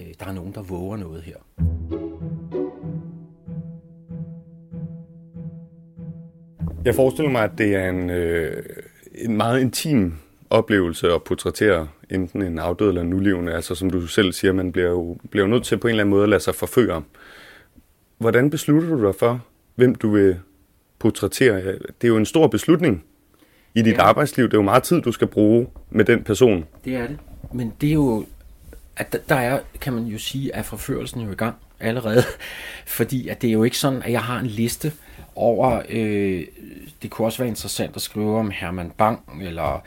øh, 0.00 0.06
der 0.20 0.26
er 0.26 0.32
nogen, 0.32 0.54
der 0.54 0.62
våger 0.62 0.96
noget 0.96 1.22
her. 1.22 1.36
Jeg 6.84 6.94
forestiller 6.94 7.30
mig, 7.30 7.44
at 7.44 7.50
det 7.58 7.74
er 7.74 7.88
en, 7.88 8.10
øh, 8.10 8.62
en 9.14 9.36
meget 9.36 9.60
intim 9.60 10.14
oplevelse 10.50 11.12
at 11.12 11.22
portrættere 11.22 11.88
enten 12.10 12.42
en 12.42 12.58
afdød 12.58 12.88
eller 12.88 13.02
en 13.02 13.10
nulevende. 13.10 13.54
Altså 13.54 13.74
som 13.74 13.90
du 13.90 14.06
selv 14.06 14.32
siger, 14.32 14.52
man 14.52 14.72
bliver 14.72 14.88
jo, 14.88 15.18
bliver 15.30 15.46
jo 15.46 15.50
nødt 15.50 15.64
til 15.64 15.78
på 15.78 15.88
en 15.88 15.90
eller 15.90 16.02
anden 16.02 16.10
måde 16.10 16.22
at 16.22 16.28
lade 16.28 16.40
sig 16.40 16.54
forføre. 16.54 17.02
Hvordan 18.18 18.50
beslutter 18.50 18.88
du 18.88 19.06
dig 19.06 19.14
for, 19.18 19.44
hvem 19.74 19.94
du 19.94 20.10
vil 20.10 20.36
portrættere? 20.98 21.62
Det 21.62 22.04
er 22.04 22.08
jo 22.08 22.16
en 22.16 22.26
stor 22.26 22.46
beslutning 22.46 23.04
i 23.74 23.82
dit 23.82 23.96
ja. 23.96 24.02
arbejdsliv. 24.02 24.44
Det 24.44 24.54
er 24.54 24.58
jo 24.58 24.62
meget 24.62 24.82
tid, 24.82 25.00
du 25.00 25.12
skal 25.12 25.26
bruge 25.26 25.66
med 25.90 26.04
den 26.04 26.24
person. 26.24 26.64
Det 26.84 26.96
er 26.96 27.06
det. 27.06 27.18
Men 27.52 27.72
det 27.80 27.88
er 27.88 27.94
jo, 27.94 28.26
at 28.96 29.16
der 29.28 29.34
er, 29.34 29.60
kan 29.80 29.92
man 29.92 30.04
jo 30.04 30.18
sige, 30.18 30.54
at 30.54 30.64
forførelsen 30.64 31.20
jo 31.20 31.32
i 31.32 31.34
gang 31.34 31.54
allerede. 31.80 32.22
Fordi 32.86 33.28
at 33.28 33.42
det 33.42 33.48
er 33.48 33.52
jo 33.52 33.64
ikke 33.64 33.78
sådan, 33.78 34.02
at 34.02 34.12
jeg 34.12 34.22
har 34.22 34.40
en 34.40 34.46
liste 34.46 34.92
over, 35.38 35.82
øh, 35.88 36.44
det 37.02 37.10
kunne 37.10 37.26
også 37.26 37.38
være 37.38 37.48
interessant 37.48 37.96
at 37.96 38.02
skrive 38.02 38.38
om 38.38 38.50
Herman 38.50 38.90
Bang, 38.90 39.42
eller 39.42 39.82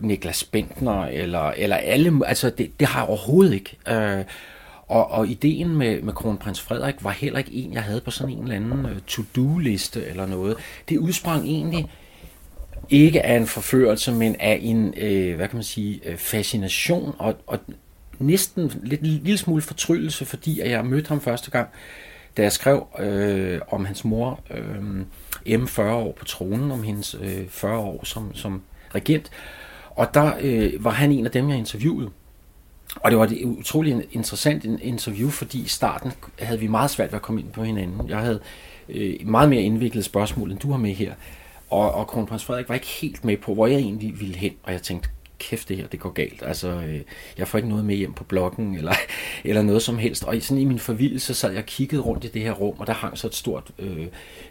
Niklas 0.00 0.44
Bentner, 0.44 1.04
eller, 1.06 1.50
eller 1.56 1.76
alle, 1.76 2.26
altså 2.26 2.50
det, 2.50 2.70
det 2.80 2.88
har 2.88 3.00
jeg 3.00 3.08
overhovedet 3.08 3.54
ikke. 3.54 3.76
Øh, 3.88 4.24
og, 4.88 5.10
og 5.10 5.28
ideen 5.28 5.76
med, 5.76 6.02
med 6.02 6.12
kronprins 6.12 6.60
Frederik 6.60 6.94
var 7.00 7.10
heller 7.10 7.38
ikke 7.38 7.52
en, 7.52 7.72
jeg 7.72 7.82
havde 7.82 8.00
på 8.00 8.10
sådan 8.10 8.32
en 8.32 8.42
eller 8.42 8.56
anden 8.56 8.86
øh, 8.86 9.00
to-do-liste 9.06 10.06
eller 10.06 10.26
noget. 10.26 10.56
Det 10.88 10.98
udsprang 10.98 11.44
egentlig 11.44 11.90
ikke 12.90 13.22
af 13.22 13.36
en 13.36 13.46
forførelse, 13.46 14.12
men 14.12 14.36
af 14.40 14.58
en, 14.62 14.94
øh, 14.96 15.36
hvad 15.36 15.48
kan 15.48 15.56
man 15.56 15.64
sige, 15.64 16.00
øh, 16.04 16.16
fascination 16.16 17.14
og, 17.18 17.34
og 17.46 17.58
næsten 18.18 18.72
lidt 18.82 19.00
en 19.00 19.06
lille 19.06 19.38
smule 19.38 19.62
fortryllelse, 19.62 20.24
fordi 20.24 20.60
at 20.60 20.70
jeg 20.70 20.84
mødte 20.84 21.08
ham 21.08 21.20
første 21.20 21.50
gang, 21.50 21.68
da 22.36 22.42
jeg 22.42 22.52
skrev 22.52 22.86
øh, 22.98 23.60
om 23.68 23.84
hans 23.84 24.04
mor, 24.04 24.40
øh, 24.50 25.00
M40 25.46 25.82
år 25.82 26.12
på 26.12 26.24
tronen, 26.24 26.70
om 26.70 26.82
hendes 26.82 27.16
øh, 27.20 27.48
40 27.48 27.78
år 27.78 28.04
som, 28.04 28.34
som 28.34 28.62
regent. 28.94 29.30
Og 29.90 30.14
der 30.14 30.32
øh, 30.40 30.84
var 30.84 30.90
han 30.90 31.12
en 31.12 31.24
af 31.24 31.30
dem, 31.30 31.48
jeg 31.48 31.58
interviewede. 31.58 32.10
Og 32.96 33.10
det 33.10 33.18
var 33.18 33.24
et 33.24 33.44
utroligt 33.44 34.08
interessant 34.12 34.64
interview, 34.64 35.30
fordi 35.30 35.62
i 35.62 35.68
starten 35.68 36.12
havde 36.38 36.60
vi 36.60 36.66
meget 36.66 36.90
svært 36.90 37.12
ved 37.12 37.16
at 37.16 37.22
komme 37.22 37.40
ind 37.40 37.50
på 37.52 37.64
hinanden. 37.64 38.08
Jeg 38.08 38.18
havde 38.18 38.40
øh, 38.88 39.14
meget 39.24 39.48
mere 39.48 39.62
indviklet 39.62 40.04
spørgsmål, 40.04 40.50
end 40.50 40.58
du 40.58 40.70
har 40.70 40.78
med 40.78 40.94
her. 40.94 41.12
Og, 41.70 41.94
og 41.94 42.06
kronprins 42.06 42.44
Frederik 42.44 42.68
var 42.68 42.74
ikke 42.74 42.86
helt 42.86 43.24
med 43.24 43.36
på, 43.36 43.54
hvor 43.54 43.66
jeg 43.66 43.78
egentlig 43.78 44.20
ville 44.20 44.36
hen. 44.36 44.52
Og 44.62 44.72
jeg 44.72 44.82
tænkte, 44.82 45.08
kæft 45.38 45.68
det 45.68 45.76
her, 45.76 45.86
det 45.86 46.00
går 46.00 46.10
galt. 46.10 46.42
Altså, 46.42 46.68
øh, 46.68 47.00
jeg 47.38 47.48
får 47.48 47.58
ikke 47.58 47.68
noget 47.68 47.84
med 47.84 47.96
hjem 47.96 48.12
på 48.12 48.24
bloggen, 48.24 48.74
eller, 48.74 48.94
eller 49.44 49.62
noget 49.62 49.82
som 49.82 49.98
helst. 49.98 50.24
Og 50.24 50.36
sådan 50.40 50.62
i 50.62 50.64
min 50.64 50.78
forvildelse 50.78 51.34
sad 51.34 51.50
jeg 51.50 51.58
og 51.58 51.66
kiggede 51.66 52.02
rundt 52.02 52.24
i 52.24 52.28
det 52.28 52.42
her 52.42 52.52
rum, 52.52 52.78
og 52.78 52.86
der 52.86 52.92
hang 52.92 53.18
så 53.18 53.26
et 53.26 53.34
stort 53.34 53.70
øh, 53.78 54.06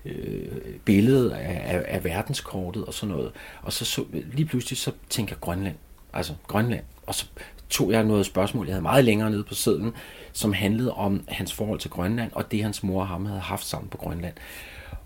øh, 0.06 0.48
billede 0.86 1.38
af, 1.38 1.76
af, 1.76 1.86
af 1.88 2.04
verdenskortet 2.04 2.86
og 2.86 2.93
sådan 2.93 3.15
noget. 3.15 3.32
Og 3.62 3.74
så, 3.74 3.86
så 3.86 4.04
lige 4.34 4.45
pludselig 4.45 4.78
så 4.78 4.91
tænkte 5.10 5.32
jeg 5.32 5.39
Grønland. 5.39 5.76
Altså 6.13 6.34
Grønland. 6.48 6.84
Og 7.08 7.15
så 7.15 7.26
tog 7.69 7.91
jeg 7.91 8.04
noget 8.04 8.26
spørgsmål, 8.26 8.65
jeg 8.65 8.74
havde 8.74 8.82
meget 8.82 9.06
længere 9.06 9.30
nede 9.30 9.43
på 9.43 9.54
siden, 9.54 9.93
som 10.34 10.54
handlede 10.54 10.93
om 10.93 11.24
hans 11.28 11.54
forhold 11.54 11.80
til 11.80 11.89
Grønland, 11.89 12.32
og 12.34 12.52
det 12.52 12.63
hans 12.63 12.84
mor 12.84 13.02
og 13.02 13.08
ham 13.08 13.26
havde 13.26 13.39
haft 13.39 13.65
sammen 13.65 13.89
på 13.89 13.98
Grønland. 13.98 14.34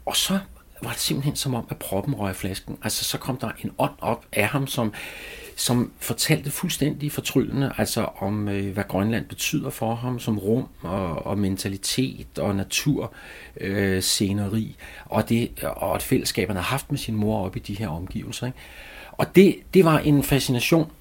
Og 0.05 0.15
så 0.15 0.39
var 0.83 0.89
det 0.89 0.99
simpelthen 0.99 1.35
som 1.35 1.53
om, 1.53 1.67
at 1.69 1.77
proppen 1.77 2.15
røg 2.15 2.35
flasken. 2.35 2.77
Altså, 2.83 3.03
så 3.03 3.17
kom 3.17 3.37
der 3.37 3.51
en 3.63 3.71
ånd 3.77 3.93
op 3.99 4.25
af 4.31 4.47
ham, 4.47 4.67
som, 4.67 4.93
som 5.59 5.91
fortalte 5.99 6.51
fuldstændig 6.51 7.11
fortryllende, 7.11 7.73
altså 7.77 8.07
om, 8.17 8.49
øh, 8.49 8.73
hvad 8.73 8.83
Grønland 8.87 9.25
betyder 9.25 9.69
for 9.69 9.95
ham 9.95 10.19
som 10.19 10.39
rum 10.39 10.67
og, 10.81 11.25
og 11.25 11.37
mentalitet 11.37 12.39
og 12.39 12.55
natur, 12.55 13.13
øh, 13.61 14.01
sceneri, 14.01 14.75
og, 15.05 15.29
det, 15.29 15.63
og 15.63 15.95
et 15.95 16.01
fællesskab, 16.01 16.47
han 16.47 16.55
har 16.55 16.63
haft 16.63 16.91
med 16.91 16.99
sin 16.99 17.15
mor 17.15 17.45
op 17.45 17.55
i 17.55 17.59
de 17.59 17.77
her 17.77 17.87
omgivelser. 17.87 18.47
Ikke? 18.47 18.57
Og 19.11 19.35
det, 19.35 19.55
det 19.73 19.85
var 19.85 19.99
en 19.99 20.23
fascination, 20.23 20.91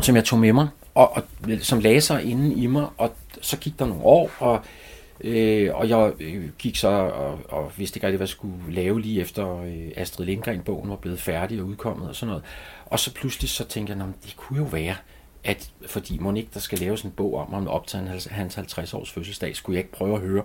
som 0.00 0.16
jeg 0.16 0.24
tog 0.24 0.38
med 0.38 0.52
mig, 0.52 0.68
og, 0.94 1.16
og 1.16 1.22
øh, 1.48 1.60
som 1.60 1.78
lagde 1.80 2.00
sig 2.00 2.24
inde 2.24 2.54
i 2.54 2.66
mig, 2.66 2.86
og 2.98 3.14
så 3.40 3.56
gik 3.56 3.78
der 3.78 3.86
nogle 3.86 4.04
år, 4.04 4.30
og 4.38 4.64
Øh, 5.24 5.74
og 5.74 5.88
jeg 5.88 6.12
øh, 6.20 6.48
gik 6.58 6.76
så 6.76 6.88
og, 6.88 7.38
og 7.48 7.72
vidste 7.76 7.96
ikke 7.96 8.06
rigtig, 8.06 8.16
hvad 8.16 8.26
jeg 8.26 8.32
skulle 8.32 8.54
lave 8.68 9.00
lige 9.00 9.20
efter 9.20 9.60
øh, 9.60 9.90
Astrid 9.96 10.26
Lindgren-bogen 10.26 10.90
var 10.90 10.96
blevet 10.96 11.20
færdig 11.20 11.60
og 11.60 11.66
udkommet 11.66 12.08
og 12.08 12.16
sådan 12.16 12.28
noget. 12.28 12.44
Og 12.90 13.00
så 13.00 13.14
pludselig 13.14 13.50
så 13.50 13.64
tænkte 13.64 13.96
jeg, 13.96 14.06
det 14.24 14.36
kunne 14.36 14.58
jo 14.58 14.64
være, 14.64 14.96
at 15.44 15.70
fordi 15.86 16.18
Monique, 16.18 16.50
der 16.54 16.60
skal 16.60 16.78
lave 16.78 16.96
sådan 16.96 17.10
en 17.10 17.14
bog 17.14 17.34
om, 17.34 17.54
om 17.54 17.68
op 17.68 17.86
til 17.86 17.98
hans 18.30 18.54
50 18.54 18.94
års 18.94 19.10
fødselsdag, 19.10 19.56
skulle 19.56 19.76
jeg 19.76 19.84
ikke 19.84 19.92
prøve 19.92 20.14
at 20.14 20.20
høre 20.20 20.42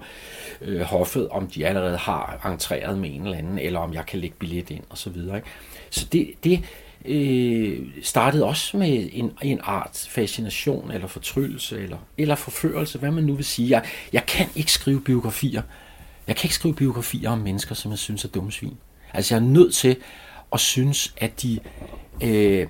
øh, 0.62 0.82
hoffet, 0.82 1.30
om 1.30 1.48
de 1.48 1.68
allerede 1.68 1.98
har 1.98 2.42
entreret 2.46 2.98
med 2.98 3.10
en 3.16 3.24
eller 3.24 3.38
anden, 3.38 3.60
eller 3.60 3.80
om 3.80 3.94
jeg 3.94 4.06
kan 4.06 4.20
lægge 4.20 4.36
billet 4.40 4.70
ind 4.70 4.84
og 4.90 4.98
så 4.98 5.10
videre. 5.10 5.36
Ikke? 5.36 5.48
Så 5.90 6.08
det, 6.12 6.34
det 6.44 6.64
øh, 7.06 7.88
startede 8.04 8.46
også 8.46 8.78
med 8.78 9.10
en, 9.12 9.32
en 9.42 9.60
art 9.64 10.08
fascination, 10.10 10.92
eller 10.92 11.08
fortryllelse, 11.08 11.80
eller, 11.80 11.98
eller 12.18 12.36
forførelse, 12.36 13.00
hvad 13.00 13.12
man 13.12 13.24
nu 13.24 13.34
vil 13.34 13.46
sige. 13.46 13.70
Jeg, 13.70 13.86
jeg 14.14 14.26
kan 14.26 14.48
ikke 14.56 14.72
skrive 14.72 15.02
biografier. 15.02 15.62
Jeg 16.28 16.36
kan 16.36 16.48
ikke 16.48 16.56
skrive 16.56 16.76
biografier 16.76 17.30
om 17.30 17.38
mennesker, 17.38 17.76
som 17.76 17.92
jeg 17.92 18.00
synes 18.00 18.26
er 18.26 18.30
dumme 18.30 18.52
svin. 18.52 18.78
Altså 19.14 19.36
jeg 19.36 19.42
er 19.42 19.48
nødt 19.48 19.74
til 19.74 19.96
og 20.52 20.60
synes, 20.60 21.16
at 21.18 21.42
de 21.42 21.60
øh, 22.24 22.68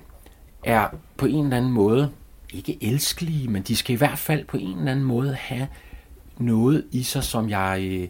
er 0.64 0.88
på 1.16 1.26
en 1.26 1.44
eller 1.44 1.56
anden 1.56 1.72
måde, 1.72 2.10
ikke 2.54 2.78
elskelige, 2.80 3.48
men 3.48 3.62
de 3.62 3.76
skal 3.76 3.94
i 3.94 3.98
hvert 3.98 4.18
fald 4.18 4.44
på 4.44 4.56
en 4.56 4.78
eller 4.78 4.90
anden 4.90 5.04
måde 5.04 5.34
have 5.34 5.68
noget 6.38 6.84
i 6.92 7.02
sig, 7.02 7.24
som 7.24 7.50
jeg, 7.50 7.88
øh, 7.90 8.08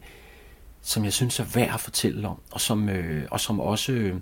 som 0.82 1.04
jeg 1.04 1.12
synes 1.12 1.40
er 1.40 1.44
værd 1.54 1.74
at 1.74 1.80
fortælle 1.80 2.28
om, 2.28 2.40
og 2.52 2.60
som, 2.60 2.88
øh, 2.88 3.22
og 3.30 3.40
som 3.40 3.60
også 3.60 3.92
øh, 3.92 4.14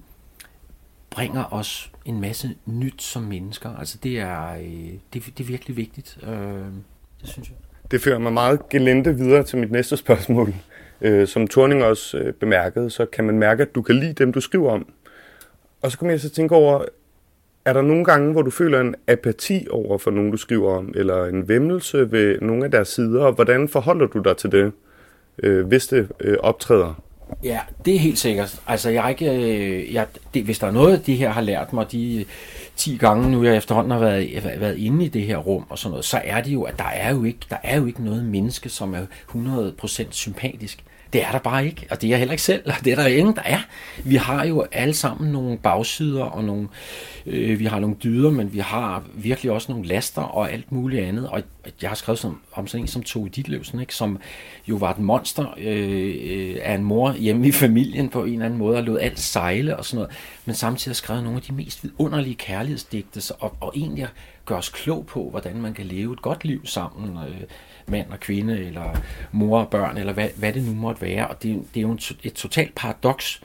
bringer 1.10 1.52
os 1.52 1.92
en 2.04 2.20
masse 2.20 2.54
nyt 2.66 3.02
som 3.02 3.22
mennesker. 3.22 3.76
Altså 3.76 3.98
det 4.02 4.18
er, 4.18 4.54
øh, 4.54 4.92
det, 5.12 5.24
det 5.38 5.40
er 5.40 5.44
virkelig 5.44 5.76
vigtigt, 5.76 6.18
øh, 6.22 6.30
det 7.20 7.28
synes 7.28 7.48
jeg. 7.48 7.56
Det 7.90 8.00
fører 8.00 8.18
mig 8.18 8.32
meget 8.32 8.68
gelente 8.68 9.16
videre 9.16 9.42
til 9.42 9.58
mit 9.58 9.70
næste 9.70 9.96
spørgsmål. 9.96 10.54
Øh, 11.00 11.28
som 11.28 11.46
Torning 11.46 11.84
også 11.84 12.18
øh, 12.18 12.32
bemærkede, 12.34 12.90
så 12.90 13.06
kan 13.06 13.24
man 13.24 13.38
mærke, 13.38 13.62
at 13.62 13.74
du 13.74 13.82
kan 13.82 13.94
lide 13.94 14.12
dem, 14.12 14.32
du 14.32 14.40
skriver 14.40 14.70
om. 14.70 14.86
Og 15.84 15.92
så 15.92 15.98
kommer 15.98 16.12
jeg 16.12 16.20
så 16.20 16.30
tænke 16.30 16.54
over, 16.54 16.84
er 17.64 17.72
der 17.72 17.82
nogle 17.82 18.04
gange, 18.04 18.32
hvor 18.32 18.42
du 18.42 18.50
føler 18.50 18.80
en 18.80 18.94
apati 19.08 19.66
over 19.70 19.98
for 19.98 20.10
nogen, 20.10 20.30
du 20.30 20.36
skriver 20.36 20.78
om, 20.78 20.92
eller 20.94 21.24
en 21.24 21.48
vemmelse 21.48 22.12
ved 22.12 22.40
nogle 22.40 22.64
af 22.64 22.70
deres 22.70 22.88
sider, 22.88 23.24
og 23.24 23.32
hvordan 23.32 23.68
forholder 23.68 24.06
du 24.06 24.18
dig 24.18 24.36
til 24.36 24.52
det, 24.52 24.72
øh, 25.42 25.66
hvis 25.66 25.86
det 25.86 26.08
øh, 26.20 26.36
optræder? 26.40 27.02
Ja, 27.44 27.60
det 27.84 27.94
er 27.94 27.98
helt 27.98 28.18
sikkert. 28.18 28.60
Altså, 28.66 28.90
jeg 28.90 29.04
er 29.04 29.08
ikke, 29.08 29.30
øh, 29.30 29.94
jeg, 29.94 30.06
det, 30.34 30.44
hvis 30.44 30.58
der 30.58 30.66
er 30.66 30.70
noget, 30.70 31.06
de 31.06 31.14
her 31.14 31.30
har 31.30 31.40
lært 31.40 31.72
mig, 31.72 31.92
de 31.92 32.24
10 32.76 32.96
gange 32.96 33.30
nu, 33.30 33.44
jeg 33.44 33.56
efterhånden 33.56 33.90
har 33.90 33.98
været, 33.98 34.60
været 34.60 34.78
inde 34.78 35.04
i 35.04 35.08
det 35.08 35.22
her 35.22 35.36
rum 35.36 35.64
og 35.68 35.78
sådan 35.78 35.90
noget, 35.90 36.04
så 36.04 36.20
er 36.24 36.40
det 36.40 36.50
jo, 36.52 36.62
at 36.62 36.78
der 36.78 36.88
er 36.92 37.14
jo 37.14 37.24
ikke, 37.24 37.40
der 37.50 37.56
er 37.62 37.76
jo 37.76 37.86
ikke 37.86 38.04
noget 38.04 38.24
menneske, 38.24 38.68
som 38.68 38.94
er 38.94 39.06
100% 39.28 40.06
sympatisk. 40.10 40.84
Det 41.14 41.22
er 41.22 41.30
der 41.30 41.38
bare 41.38 41.66
ikke, 41.66 41.86
og 41.90 42.00
det 42.00 42.06
er 42.06 42.10
jeg 42.10 42.18
heller 42.18 42.32
ikke 42.32 42.42
selv, 42.42 42.62
og 42.66 42.84
det 42.84 42.92
er 42.92 42.96
der 42.96 43.06
ingen, 43.06 43.34
der 43.34 43.42
er. 43.44 43.58
Vi 44.04 44.16
har 44.16 44.44
jo 44.44 44.66
alle 44.72 44.94
sammen 44.94 45.32
nogle 45.32 45.58
bagsider, 45.58 46.24
og 46.24 46.44
nogle, 46.44 46.68
øh, 47.26 47.58
vi 47.58 47.64
har 47.64 47.80
nogle 47.80 47.96
dyder, 48.04 48.30
men 48.30 48.52
vi 48.52 48.58
har 48.58 49.02
virkelig 49.14 49.52
også 49.52 49.72
nogle 49.72 49.86
laster 49.86 50.22
og 50.22 50.52
alt 50.52 50.72
muligt 50.72 51.02
andet. 51.04 51.28
Og 51.28 51.42
jeg 51.82 51.90
har 51.90 51.94
skrevet 51.94 52.18
som, 52.18 52.40
om 52.52 52.66
sådan 52.66 52.84
en 52.84 52.88
som 52.88 53.02
Tove 53.02 53.28
Ditlevsen, 53.28 53.80
ikke, 53.80 53.94
som 53.94 54.18
jo 54.66 54.76
var 54.76 54.90
et 54.90 54.98
monster 54.98 55.54
øh, 55.58 56.14
øh, 56.24 56.56
af 56.62 56.74
en 56.74 56.84
mor 56.84 57.12
hjemme 57.12 57.48
i 57.48 57.52
familien 57.52 58.08
på 58.08 58.24
en 58.24 58.32
eller 58.32 58.44
anden 58.44 58.58
måde, 58.58 58.76
og 58.76 58.82
lod 58.82 58.98
alt 58.98 59.20
sejle 59.20 59.76
og 59.76 59.84
sådan 59.84 59.96
noget. 59.96 60.16
Men 60.44 60.54
samtidig 60.54 60.90
har 60.90 60.94
skrevet 60.94 61.22
nogle 61.22 61.36
af 61.36 61.42
de 61.42 61.52
mest 61.52 61.84
vidunderlige 61.84 62.34
kærlighedsdigte, 62.34 63.34
og, 63.38 63.56
og 63.60 63.72
egentlig 63.76 64.08
gør 64.44 64.56
os 64.56 64.68
klog 64.68 65.06
på, 65.06 65.30
hvordan 65.30 65.60
man 65.60 65.74
kan 65.74 65.86
leve 65.86 66.12
et 66.12 66.22
godt 66.22 66.44
liv 66.44 66.66
sammen. 66.66 67.18
Øh, 67.28 67.40
mand 67.86 68.10
og 68.10 68.20
kvinde, 68.20 68.64
eller 68.64 69.00
mor 69.32 69.60
og 69.60 69.68
børn, 69.68 69.96
eller 69.96 70.12
hvad, 70.12 70.28
hvad 70.36 70.52
det 70.52 70.62
nu 70.62 70.74
måtte 70.74 71.02
være. 71.02 71.28
Og 71.28 71.42
det, 71.42 71.62
det 71.74 71.80
er 71.80 71.82
jo 71.82 71.98
et 72.22 72.32
totalt 72.32 72.74
paradoks. 72.74 73.40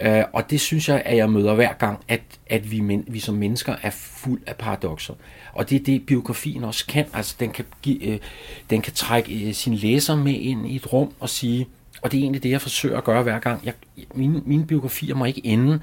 Øh, 0.00 0.22
og 0.32 0.50
det 0.50 0.60
synes 0.60 0.88
jeg, 0.88 1.02
at 1.04 1.16
jeg 1.16 1.30
møder 1.30 1.54
hver 1.54 1.72
gang, 1.72 2.00
at, 2.08 2.20
at 2.46 2.70
vi, 2.70 2.80
men, 2.80 3.04
vi 3.06 3.18
som 3.18 3.34
mennesker 3.34 3.76
er 3.82 3.90
fuld 3.90 4.40
af 4.46 4.56
paradokser. 4.56 5.14
Og 5.52 5.70
det 5.70 5.80
er 5.80 5.84
det, 5.84 6.06
biografien 6.06 6.64
også 6.64 6.86
kan. 6.86 7.06
Altså, 7.14 7.36
den 7.40 7.50
kan, 7.50 7.64
give, 7.82 8.02
øh, 8.04 8.18
den 8.70 8.82
kan 8.82 8.92
trække 8.92 9.48
øh, 9.48 9.54
sin 9.54 9.74
læser 9.74 10.16
med 10.16 10.34
ind 10.34 10.66
i 10.66 10.76
et 10.76 10.92
rum 10.92 11.12
og 11.20 11.28
sige, 11.28 11.66
og 12.02 12.12
det 12.12 12.18
er 12.18 12.22
egentlig 12.22 12.42
det, 12.42 12.50
jeg 12.50 12.60
forsøger 12.60 12.98
at 12.98 13.04
gøre 13.04 13.22
hver 13.22 13.38
gang. 13.38 13.60
Jeg, 13.64 13.74
mine, 14.14 14.42
mine 14.46 14.66
biografier 14.66 15.14
må 15.14 15.24
ikke 15.24 15.46
ende 15.46 15.80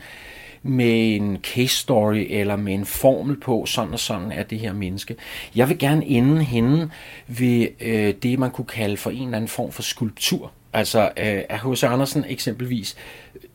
med 0.67 1.15
en 1.15 1.37
case 1.43 1.77
story 1.77 2.25
eller 2.29 2.55
med 2.55 2.73
en 2.73 2.85
formel 2.85 3.39
på, 3.39 3.65
sådan 3.65 3.93
og 3.93 3.99
sådan 3.99 4.31
er 4.31 4.43
det 4.43 4.59
her 4.59 4.73
menneske. 4.73 5.15
Jeg 5.55 5.69
vil 5.69 5.77
gerne 5.77 6.05
ende 6.05 6.43
hende 6.43 6.89
ved 7.27 7.67
øh, 7.81 8.13
det, 8.23 8.39
man 8.39 8.51
kunne 8.51 8.65
kalde 8.65 8.97
for 8.97 9.09
en 9.09 9.23
eller 9.23 9.37
anden 9.37 9.47
form 9.47 9.71
for 9.71 9.81
skulptur. 9.81 10.51
Altså 10.73 11.01
øh, 11.01 11.41
af 11.49 11.59
H.C. 11.59 11.83
Andersen 11.83 12.25
eksempelvis, 12.27 12.95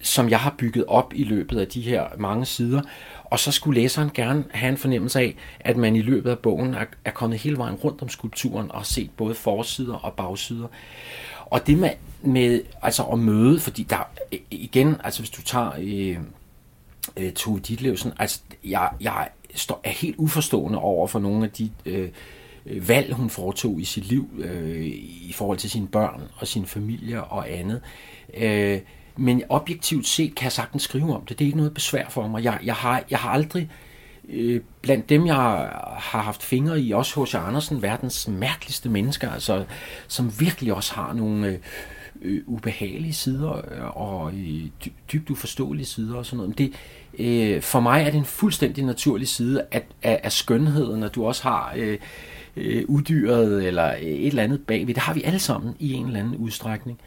som 0.01 0.29
jeg 0.29 0.41
har 0.41 0.55
bygget 0.59 0.85
op 0.89 1.13
i 1.15 1.25
løbet 1.25 1.61
af 1.61 1.69
de 1.69 1.81
her 1.81 2.05
mange 2.19 2.47
sider. 2.47 2.83
Og 3.25 3.39
så 3.39 3.53
skulle 3.53 3.81
læseren 3.81 4.11
gerne 4.15 4.45
have 4.51 4.71
en 4.71 4.77
fornemmelse 4.77 5.21
af, 5.21 5.35
at 5.61 5.77
man 5.77 5.97
i 5.97 6.03
løbet 6.03 6.31
af 6.31 6.39
bogen 6.39 6.75
er, 6.75 6.85
er 7.05 7.11
kommet 7.11 7.39
hele 7.39 7.57
vejen 7.57 7.75
rundt 7.75 8.03
om 8.03 8.09
skulpturen 8.09 8.71
og 8.71 8.79
har 8.79 8.85
set 8.85 9.11
både 9.17 9.35
forsider 9.35 9.95
og 9.95 10.13
bagsider. 10.13 10.67
Og 11.47 11.67
det 11.67 11.79
med, 11.79 11.91
med 12.23 12.61
altså 12.83 13.03
at 13.03 13.19
møde, 13.19 13.61
fordi 13.61 13.83
der 13.83 14.11
igen, 14.51 14.97
altså 15.05 15.21
hvis 15.21 15.31
du 15.31 15.43
tager 15.43 15.71
øh, 15.79 16.17
øh, 17.17 17.33
Tove 17.33 17.61
Ditlevsen, 17.61 18.13
altså 18.19 18.41
jeg, 18.65 18.91
jeg 19.01 19.29
står, 19.55 19.81
er 19.85 19.91
helt 19.91 20.17
uforstående 20.17 20.79
over 20.79 21.07
for 21.07 21.19
nogle 21.19 21.45
af 21.45 21.51
de 21.51 21.71
øh, 21.87 22.09
øh, 22.67 22.89
valg, 22.89 23.13
hun 23.13 23.31
foretog 23.31 23.81
i 23.81 23.85
sit 23.85 24.05
liv 24.05 24.29
øh, 24.39 24.87
i 25.23 25.33
forhold 25.35 25.59
til 25.59 25.71
sine 25.71 25.89
børn 25.89 26.23
og 26.37 26.47
sin 26.47 26.67
familie 26.67 27.25
og 27.25 27.53
andet. 27.53 27.81
Øh, 28.37 28.81
men 29.17 29.43
objektivt 29.49 30.07
set 30.07 30.35
kan 30.35 30.45
jeg 30.45 30.53
sagtens 30.53 30.83
skrive 30.83 31.15
om 31.15 31.27
det. 31.27 31.39
Det 31.39 31.45
er 31.45 31.47
ikke 31.47 31.59
noget 31.59 31.75
besvær 31.75 32.09
for 32.09 32.29
mig. 32.29 32.45
Jeg, 32.45 32.59
jeg, 32.65 32.75
har, 32.75 33.03
jeg 33.11 33.19
har 33.19 33.31
aldrig, 33.31 33.71
øh, 34.29 34.61
blandt 34.83 35.09
dem 35.09 35.27
jeg 35.27 35.35
har 35.35 36.21
haft 36.23 36.43
fingre 36.43 36.81
i, 36.81 36.93
også 36.93 37.25
H.C. 37.25 37.35
Andersen, 37.35 37.83
verdens 37.83 38.29
mærkeligste 38.29 38.89
mennesker, 38.89 39.31
altså, 39.31 39.65
som 40.09 40.41
virkelig 40.41 40.75
også 40.75 40.95
har 40.95 41.13
nogle... 41.13 41.47
Øh, 41.47 41.59
øh, 42.23 42.43
ubehagelige 42.47 43.13
sider 43.13 43.53
øh, 43.53 43.97
og 43.97 44.33
øh, 44.35 44.91
dybt 45.13 45.31
uforståelige 45.31 45.87
sider 45.87 46.17
og 46.17 46.27
sådan 46.27 46.37
noget. 46.37 46.59
Men 46.59 46.69
det, 46.69 46.77
øh, 47.19 47.63
for 47.63 47.81
mig 47.81 48.03
er 48.03 48.11
det 48.11 48.19
en 48.19 48.25
fuldstændig 48.25 48.85
naturlig 48.85 49.29
side 49.29 49.67
af, 49.73 49.83
af, 50.03 50.21
af 50.23 50.33
skønheden, 50.33 51.03
at 51.03 51.15
du 51.15 51.27
også 51.27 51.43
har 51.43 51.73
øh, 51.77 51.99
øh, 52.57 52.85
udyret 52.89 53.67
eller 53.67 53.95
et 54.01 54.27
eller 54.27 54.43
andet 54.43 54.67
bagved. 54.67 54.95
Det 54.95 55.03
har 55.03 55.15
vi 55.15 55.23
alle 55.23 55.39
sammen 55.39 55.75
i 55.79 55.93
en 55.93 56.07
eller 56.07 56.21
anden 56.21 56.37
udstrækning. 56.37 57.01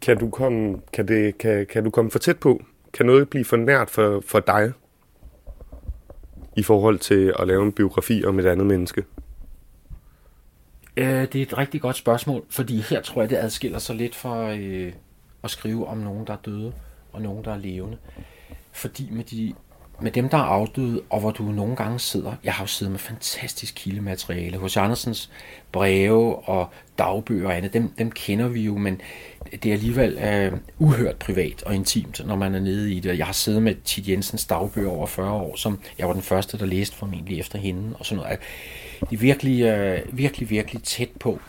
Kan 0.00 0.18
du 0.18 0.30
komme, 0.30 0.78
kan 0.92 1.08
det, 1.08 1.38
kan, 1.38 1.66
kan 1.66 1.84
du 1.84 1.90
komme 1.90 2.10
for 2.10 2.18
tæt 2.18 2.38
på? 2.38 2.62
Kan 2.92 3.06
noget 3.06 3.28
blive 3.28 3.44
for 3.44 3.56
nært 3.56 3.90
for, 3.90 4.22
for 4.26 4.40
dig 4.40 4.72
i 6.56 6.62
forhold 6.62 6.98
til 6.98 7.34
at 7.38 7.46
lave 7.46 7.62
en 7.62 7.72
biografi 7.72 8.24
om 8.24 8.38
et 8.38 8.46
andet 8.46 8.66
menneske? 8.66 9.04
Øh, 10.98 11.22
det 11.32 11.34
er 11.34 11.42
et 11.42 11.58
rigtig 11.58 11.80
godt 11.80 11.96
spørgsmål, 11.96 12.44
fordi 12.50 12.80
her 12.80 13.02
tror 13.02 13.22
jeg, 13.22 13.30
det 13.30 13.36
adskiller 13.36 13.78
sig 13.78 13.96
lidt 13.96 14.14
fra 14.14 14.54
øh, 14.54 14.92
at 15.44 15.50
skrive 15.50 15.86
om 15.86 15.98
nogen, 15.98 16.26
der 16.26 16.32
er 16.32 16.36
døde, 16.36 16.72
og 17.12 17.22
nogen, 17.22 17.44
der 17.44 17.52
er 17.52 17.58
levende. 17.58 17.98
Fordi 18.72 19.08
med, 19.10 19.24
de, 19.24 19.54
med 20.00 20.10
dem, 20.12 20.28
der 20.28 20.38
er 20.38 20.42
afdøde, 20.42 21.00
og 21.10 21.20
hvor 21.20 21.30
du 21.30 21.42
nogle 21.42 21.76
gange 21.76 21.98
sidder, 21.98 22.32
jeg 22.44 22.54
har 22.54 22.64
jo 22.64 22.68
siddet 22.68 22.92
med 22.92 22.98
fantastisk 22.98 23.74
kildemateriale, 23.74 24.58
hos 24.58 24.76
Andersens 24.76 25.30
breve 25.72 26.48
og 26.48 26.70
dagbøger 26.98 27.48
og 27.48 27.56
andet, 27.56 27.72
dem, 27.72 27.88
dem 27.98 28.10
kender 28.10 28.48
vi 28.48 28.60
jo, 28.60 28.78
men 28.78 29.00
det 29.52 29.66
er 29.66 29.72
alligevel 29.72 30.18
øh, 30.18 30.52
uhørt 30.78 31.16
privat 31.16 31.62
og 31.62 31.74
intimt, 31.74 32.26
når 32.26 32.36
man 32.36 32.54
er 32.54 32.60
nede 32.60 32.92
i 32.92 33.00
det. 33.00 33.18
Jeg 33.18 33.26
har 33.26 33.32
siddet 33.32 33.62
med 33.62 33.74
Tit 33.84 34.08
Jensens 34.08 34.46
dagbøger 34.46 34.90
over 34.90 35.06
40 35.06 35.32
år, 35.32 35.56
som 35.56 35.78
jeg 35.98 36.06
var 36.06 36.12
den 36.12 36.22
første, 36.22 36.58
der 36.58 36.66
læste 36.66 36.96
formentlig 36.96 37.40
efter 37.40 37.58
hende, 37.58 37.96
og 37.98 38.06
sådan 38.06 38.22
noget 38.22 38.38
de 39.10 39.14
er 39.14 39.18
virkelig, 39.18 39.62
øh, 39.62 40.00
virkelig, 40.12 40.50
virkelig 40.50 40.82
tæt 40.82 41.10
på. 41.20 41.40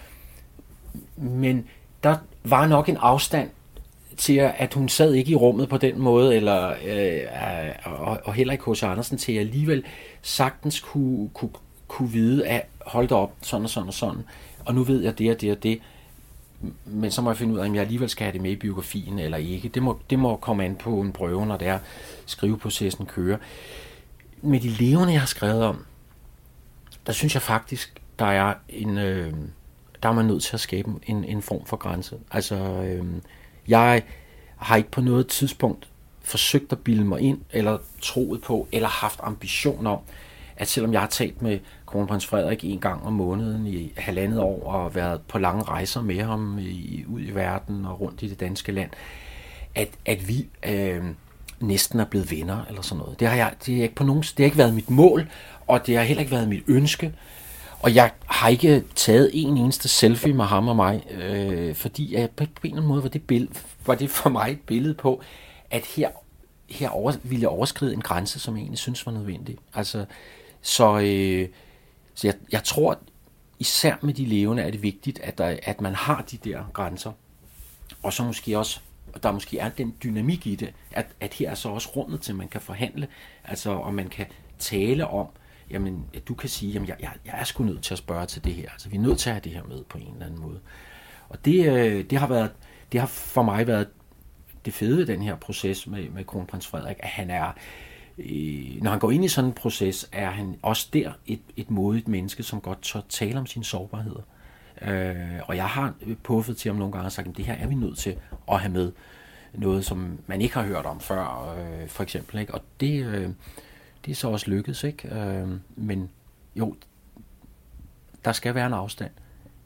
Men 1.18 1.68
der 2.04 2.18
var 2.44 2.68
nok 2.68 2.90
en 2.90 2.98
afstand 2.98 3.50
til, 4.20 4.38
at 4.38 4.74
hun 4.74 4.90
sad 4.90 5.14
ikke 5.14 5.32
i 5.32 5.36
rummet 5.36 5.70
på 5.70 5.78
den 5.78 6.00
måde, 6.00 6.36
eller, 6.36 6.74
øh, 6.86 7.16
øh 7.16 8.02
og, 8.02 8.20
og 8.24 8.34
heller 8.34 8.52
ikke 8.52 8.66
hos 8.66 8.84
Andersen, 8.84 9.18
til 9.18 9.32
at 9.32 9.40
alligevel 9.40 9.84
sagtens 10.22 10.80
kunne, 10.80 11.30
kunne, 11.34 11.52
kunne 11.88 12.12
vide, 12.12 12.48
at 12.48 12.66
hold 12.86 13.12
op, 13.12 13.34
sådan 13.42 13.64
og 13.64 13.70
sådan 13.70 13.88
og 13.88 13.94
sådan, 13.94 14.24
og 14.66 14.76
nu 14.76 14.84
ved 14.84 15.02
jeg 15.02 15.20
det 15.20 15.32
og 15.32 15.42
det 15.42 15.52
og 15.52 15.64
det, 15.64 15.82
men 16.86 17.12
så 17.12 17.22
må 17.22 17.30
jeg 17.30 17.38
finde 17.38 17.54
ud 17.54 17.60
af, 17.60 17.66
om 17.66 17.76
jeg 17.76 17.82
alligevel 17.82 18.10
skal 18.10 18.26
have 18.26 18.34
det 18.34 18.42
med 18.42 18.52
i 18.52 18.56
biografien 18.56 19.20
eller 19.20 19.38
ikke. 19.38 19.70
Det 19.70 19.84
må, 19.84 20.00
det 20.10 20.20
må 20.20 20.36
komme 20.36 20.66
an 20.66 20.76
på 20.76 21.02
en 21.02 21.12
prøve, 21.12 21.46
når 21.46 21.58
det 21.58 21.68
er 21.68 21.80
skriveprocessen 22.26 23.06
kører. 23.06 23.38
Med 24.42 24.60
de 24.60 24.70
levende, 24.70 25.14
jeg 25.14 25.22
har 25.22 25.28
skrevet 25.28 25.64
om, 25.64 25.86
der 27.08 27.14
synes 27.14 27.34
jeg 27.34 27.42
faktisk, 27.42 28.02
der 28.20 28.26
er 28.26 28.54
en, 28.70 28.98
øh, 28.98 29.34
der 30.04 30.10
er 30.10 30.14
man 30.14 30.26
nødt 30.26 30.44
til 30.44 30.54
at 30.54 30.60
skabe 30.60 30.92
en, 31.04 31.24
en 31.24 31.42
form 31.42 31.66
for 31.66 31.78
grænse. 31.78 32.18
Altså, 32.32 32.56
øh, 32.56 33.06
jeg 33.70 34.04
har 34.58 34.76
ikke 34.76 34.92
på 34.92 35.02
noget 35.02 35.28
tidspunkt 35.28 35.88
forsøgt 36.24 36.72
at 36.72 36.80
bilde 36.80 37.06
mig 37.06 37.22
ind, 37.22 37.40
eller 37.52 37.78
troet 38.02 38.42
på, 38.42 38.68
eller 38.72 38.88
haft 38.88 39.20
ambition 39.24 39.88
om, 39.88 40.00
at 40.58 40.68
selvom 40.68 40.94
jeg 40.94 41.02
har 41.02 41.08
talt 41.08 41.42
med 41.42 41.60
kronprins 41.86 42.26
Frederik 42.26 42.64
en 42.64 42.80
gang 42.80 43.04
om 43.04 43.14
måneden 43.14 43.68
i 43.68 43.92
halvandet 43.98 44.40
år 44.40 44.64
og 44.64 44.96
været 44.96 45.22
på 45.22 45.40
lange 45.40 45.64
rejser 45.64 46.02
med 46.02 46.22
ham 46.22 46.60
i, 46.60 47.06
ud 47.08 47.22
i 47.22 47.32
verden 47.32 47.86
og 47.86 48.02
rundt 48.02 48.24
i 48.24 48.28
det 48.28 48.40
danske 48.40 48.72
land, 48.72 48.90
at, 49.76 49.90
at 50.06 50.28
vi 50.28 50.48
øh, 50.66 51.04
næsten 51.60 52.00
er 52.00 52.06
blevet 52.06 52.32
venner 52.32 52.66
eller 52.70 52.82
sådan 52.82 53.00
noget. 53.04 53.20
Det 53.20 53.28
har, 53.28 53.36
jeg, 53.36 53.54
det, 53.66 53.76
har 53.76 53.84
ikke 53.84 53.96
på 53.96 54.04
nogen, 54.04 54.22
det 54.22 54.38
har 54.38 54.46
ikke 54.46 54.58
været 54.58 54.74
mit 54.74 54.90
mål, 54.90 55.28
og 55.68 55.88
det 55.88 55.98
har 55.98 56.04
heller 56.04 56.22
ikke 56.22 56.32
været 56.32 56.50
mit 56.50 56.64
ønske. 56.68 57.14
Og 57.82 57.96
jeg 57.96 58.12
har 58.26 58.50
ikke 58.50 58.84
taget 58.96 59.32
en 59.34 59.58
eneste 59.58 59.88
selfie 59.88 60.34
med 60.34 60.46
ham 60.46 60.68
og 60.68 60.76
mig, 60.76 61.04
øh, 61.12 61.76
fordi 61.76 62.14
jeg, 62.14 62.30
på 62.30 62.44
en 62.44 62.50
eller 62.64 62.78
anden 62.78 62.88
måde 62.88 63.04
var 63.04 63.10
det, 63.10 63.28
billede, 63.28 63.54
var 63.86 63.96
det 63.96 64.10
for 64.10 64.30
mig 64.30 64.52
et 64.52 64.62
billede 64.62 64.94
på, 64.94 65.22
at 65.70 65.86
her, 65.86 66.10
her 66.70 66.90
over, 66.90 67.14
ville 67.24 67.42
jeg 67.42 67.50
overskride 67.50 67.94
en 67.94 68.02
grænse, 68.02 68.40
som 68.40 68.56
jeg 68.56 68.62
egentlig 68.62 68.80
synes 68.80 69.06
var 69.06 69.12
nødvendig. 69.12 69.58
Altså, 69.74 70.06
så 70.62 71.00
øh, 71.00 71.50
så 72.20 72.28
jeg, 72.28 72.36
jeg 72.52 72.64
tror, 72.64 73.00
især 73.60 73.96
med 74.02 74.14
de 74.14 74.26
levende 74.26 74.64
er 74.64 74.72
det 74.72 74.82
vigtigt, 74.82 75.20
at, 75.20 75.38
der, 75.38 75.58
at 75.64 75.82
man 75.82 75.96
har 75.96 76.26
de 76.32 76.38
der 76.38 76.64
grænser. 76.74 77.12
Og 78.04 78.14
så 78.14 78.24
måske 78.24 78.58
også, 78.58 78.80
der 79.24 79.32
måske 79.32 79.60
er 79.60 79.70
den 79.70 79.96
dynamik 80.04 80.48
i 80.48 80.56
det, 80.56 80.74
at, 80.92 81.06
at 81.20 81.34
her 81.34 81.50
er 81.50 81.56
så 81.56 81.70
også 81.70 81.90
rummet 81.96 82.22
til, 82.22 82.32
at 82.32 82.38
man 82.38 82.48
kan 82.48 82.62
forhandle, 82.62 83.08
altså 83.44 83.72
og 83.72 83.94
man 83.94 84.10
kan 84.10 84.26
tale 84.60 85.08
om, 85.08 85.28
jamen, 85.72 86.06
at 86.14 86.28
du 86.28 86.34
kan 86.34 86.50
sige, 86.50 86.72
jamen, 86.72 86.88
jeg, 86.88 86.96
jeg, 87.00 87.12
jeg 87.26 87.34
er 87.40 87.44
sgu 87.44 87.64
nødt 87.64 87.84
til 87.84 87.94
at 87.94 87.98
spørge 87.98 88.26
til 88.26 88.44
det 88.44 88.54
her. 88.54 88.70
Altså, 88.70 88.90
vi 88.90 88.96
er 88.96 89.02
nødt 89.02 89.20
til 89.20 89.30
at 89.30 89.34
have 89.34 89.42
det 89.44 89.52
her 89.52 89.64
med 89.64 89.84
på 89.90 89.98
en 89.98 90.14
eller 90.14 90.26
anden 90.26 90.42
måde. 90.42 90.60
Og 91.30 91.46
det, 91.46 91.68
øh, 91.68 92.06
det, 92.10 92.18
har, 92.20 92.28
været, 92.28 92.52
det 92.92 93.00
har 93.00 93.08
for 93.08 93.42
mig 93.42 93.68
været 93.68 93.88
det 94.66 94.74
fede 94.74 95.08
den 95.08 95.22
her 95.22 95.36
proces 95.36 95.88
med, 95.88 96.10
med 96.10 96.24
kronprins 96.24 96.68
Frederik, 96.68 96.98
at 97.00 97.10
han 97.10 97.30
er, 97.30 97.52
øh, 98.18 98.82
når 98.82 98.92
han 98.92 99.00
går 99.00 99.12
ind 99.12 99.26
i 99.26 99.28
sådan 99.28 99.50
en 99.50 99.54
proces, 99.54 100.10
er 100.12 100.30
han 100.30 100.56
også 100.62 100.90
der 100.94 101.12
et, 101.26 101.42
et 101.58 101.72
modigt 101.72 102.08
menneske, 102.08 102.44
som 102.44 102.62
godt 102.62 102.82
tør 102.82 103.02
tale 103.10 103.40
om 103.40 103.46
sine 103.46 103.66
sårbarheder. 103.66 104.22
Øh, 104.82 105.40
og 105.48 105.56
jeg 105.56 105.66
har 105.68 105.94
puffet 106.24 106.58
til 106.58 106.70
ham 106.70 106.78
nogle 106.78 106.92
gange 106.92 107.06
og 107.06 107.12
sagt, 107.12 107.28
at 107.28 107.38
det 107.38 107.46
her 107.46 107.54
er 107.54 107.68
vi 107.68 107.76
nødt 107.76 107.98
til 107.98 108.16
at 108.52 108.60
have 108.60 108.72
med. 108.72 108.92
Noget, 109.54 109.86
som 109.86 110.20
man 110.28 110.42
ikke 110.42 110.54
har 110.54 110.64
hørt 110.64 110.86
om 110.86 111.00
før, 111.00 111.56
øh, 111.58 111.88
for 111.88 112.04
eksempel. 112.04 112.40
Ikke? 112.40 112.54
Og 112.54 112.62
det, 112.80 113.06
øh, 113.06 113.30
det 114.10 114.16
er 114.16 114.20
så 114.20 114.28
også 114.28 114.50
lykkedes, 114.50 114.84
ikke? 114.84 115.08
Øh, 115.16 115.48
men 115.76 116.10
jo, 116.56 116.76
der 118.26 118.32
skal 118.32 118.56
være 118.56 118.68
en 118.68 118.74
afstand, 118.74 119.12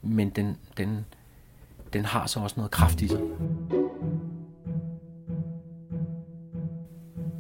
men 0.01 0.29
den, 0.29 0.57
den, 0.77 1.05
den 1.93 2.05
har 2.05 2.27
så 2.27 2.39
også 2.39 2.53
noget 2.57 2.71
kraft 2.71 3.01
i 3.01 3.07
sig. 3.07 3.19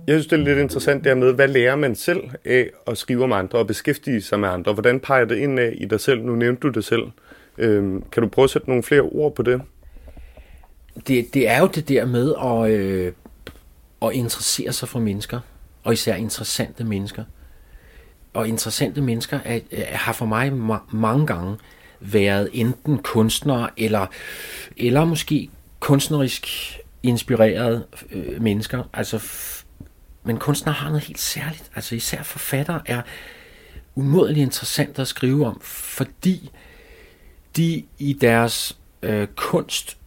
Jeg 0.07 0.13
synes, 0.13 0.27
det 0.27 0.39
er 0.39 0.43
lidt 0.43 0.59
interessant 0.59 1.03
der 1.03 1.15
med, 1.15 1.33
hvad 1.33 1.47
lærer 1.47 1.75
man 1.75 1.95
selv 1.95 2.29
af 2.45 2.69
at 2.87 2.97
skrive 2.97 3.23
om 3.23 3.31
andre 3.31 3.59
og 3.59 3.67
beskæftige 3.67 4.21
sig 4.21 4.39
med 4.39 4.49
andre? 4.49 4.73
Hvordan 4.73 4.99
peger 4.99 5.25
det 5.25 5.37
ind 5.37 5.59
af 5.59 5.73
i 5.77 5.85
dig 5.85 5.99
selv? 5.99 6.21
Nu 6.21 6.35
nævnte 6.35 6.61
du 6.61 6.69
det 6.69 6.85
selv. 6.85 7.03
Øhm, 7.57 8.03
kan 8.11 8.23
du 8.23 8.29
prøve 8.29 8.43
at 8.43 8.49
sætte 8.49 8.69
nogle 8.69 8.83
flere 8.83 9.01
ord 9.01 9.35
på 9.35 9.43
det? 9.43 9.61
Det, 11.07 11.33
det 11.33 11.49
er 11.49 11.59
jo 11.59 11.67
det 11.67 11.89
der 11.89 12.05
med 12.05 12.33
at, 12.43 12.79
øh, 12.79 13.13
at 14.01 14.11
interessere 14.13 14.73
sig 14.73 14.89
for 14.89 14.99
mennesker, 14.99 15.39
og 15.83 15.93
især 15.93 16.15
interessante 16.15 16.83
mennesker. 16.83 17.23
Og 18.33 18.47
interessante 18.47 19.01
mennesker 19.01 19.39
er, 19.45 19.59
er, 19.71 19.97
har 19.97 20.13
for 20.13 20.25
mig 20.25 20.47
ma- 20.47 20.95
mange 20.95 21.27
gange 21.27 21.57
været 21.99 22.49
enten 22.53 22.97
kunstnere, 22.97 23.69
eller, 23.77 24.07
eller 24.77 25.05
måske 25.05 25.49
kunstnerisk 25.79 26.47
inspirerede 27.03 27.85
øh, 28.11 28.41
mennesker. 28.41 28.83
Altså 28.93 29.19
men 30.23 30.37
kunstnere 30.37 30.75
har 30.75 30.89
noget 30.89 31.03
helt 31.03 31.19
særligt. 31.19 31.71
Altså 31.75 31.95
især 31.95 32.23
forfattere 32.23 32.81
er 32.85 33.01
umådeligt 33.95 34.43
interessant 34.43 34.99
at 34.99 35.07
skrive 35.07 35.45
om, 35.45 35.59
fordi 35.61 36.51
de 37.57 37.83
i 37.99 38.13
deres 38.13 38.77
øh, 39.01 39.27
kunst 39.35 39.97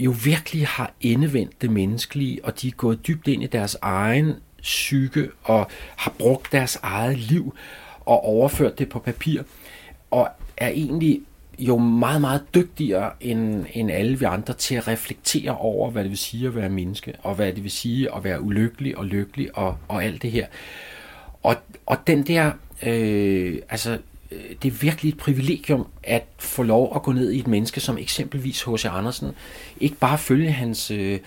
jo 0.00 0.14
virkelig 0.24 0.66
har 0.66 0.92
endevendt 1.00 1.62
det 1.62 1.70
menneskelige, 1.70 2.44
og 2.44 2.60
de 2.60 2.68
er 2.68 2.72
gået 2.72 3.06
dybt 3.06 3.28
ind 3.28 3.42
i 3.42 3.46
deres 3.46 3.76
egen 3.82 4.34
psyke 4.62 5.30
og 5.44 5.70
har 5.96 6.14
brugt 6.18 6.52
deres 6.52 6.78
eget 6.82 7.18
liv 7.18 7.54
og 8.00 8.24
overført 8.24 8.78
det 8.78 8.88
på 8.88 8.98
papir, 8.98 9.42
og 10.10 10.28
er 10.56 10.68
egentlig 10.68 11.20
jo 11.58 11.78
meget, 11.78 12.20
meget 12.20 12.54
dygtigere 12.54 13.10
end, 13.20 13.66
end 13.72 13.90
alle 13.90 14.18
vi 14.18 14.24
andre 14.24 14.54
til 14.54 14.74
at 14.74 14.88
reflektere 14.88 15.56
over, 15.56 15.90
hvad 15.90 16.02
det 16.02 16.10
vil 16.10 16.18
sige 16.18 16.46
at 16.46 16.54
være 16.56 16.68
menneske, 16.68 17.14
og 17.22 17.34
hvad 17.34 17.52
det 17.52 17.62
vil 17.62 17.70
sige 17.70 18.14
at 18.16 18.24
være 18.24 18.40
ulykkelig 18.40 18.98
og 18.98 19.04
lykkelig 19.04 19.56
og, 19.56 19.76
og 19.88 20.04
alt 20.04 20.22
det 20.22 20.30
her. 20.30 20.46
Og, 21.42 21.56
og 21.86 21.96
den 22.06 22.26
der, 22.26 22.52
øh, 22.82 23.58
altså, 23.68 23.98
Øh, 24.32 24.56
det 24.62 24.68
er 24.68 24.72
virkelig 24.80 25.08
et 25.08 25.18
privilegium 25.18 25.86
at 26.02 26.24
få 26.38 26.62
lov 26.62 26.92
at 26.96 27.02
gå 27.02 27.12
ned 27.12 27.32
i 27.32 27.38
et 27.38 27.46
menneske 27.46 27.80
som 27.80 27.98
eksempelvis 27.98 28.62
H.C. 28.62 28.84
Andersen. 28.84 29.32
Ikke 29.80 29.96
bare 29.96 30.18
følge 30.18 30.50
hans 30.50 30.90
øh, 30.90 31.18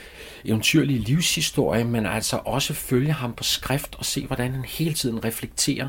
eventyrlige 0.46 1.00
livshistorie, 1.00 1.84
men 1.84 2.06
altså 2.06 2.40
også 2.46 2.74
følge 2.74 3.12
ham 3.12 3.34
på 3.34 3.44
skrift 3.44 3.96
og 3.96 4.06
se, 4.06 4.26
hvordan 4.26 4.52
han 4.52 4.66
hele 4.66 4.94
tiden 4.94 5.26
reflekterer 5.26 5.88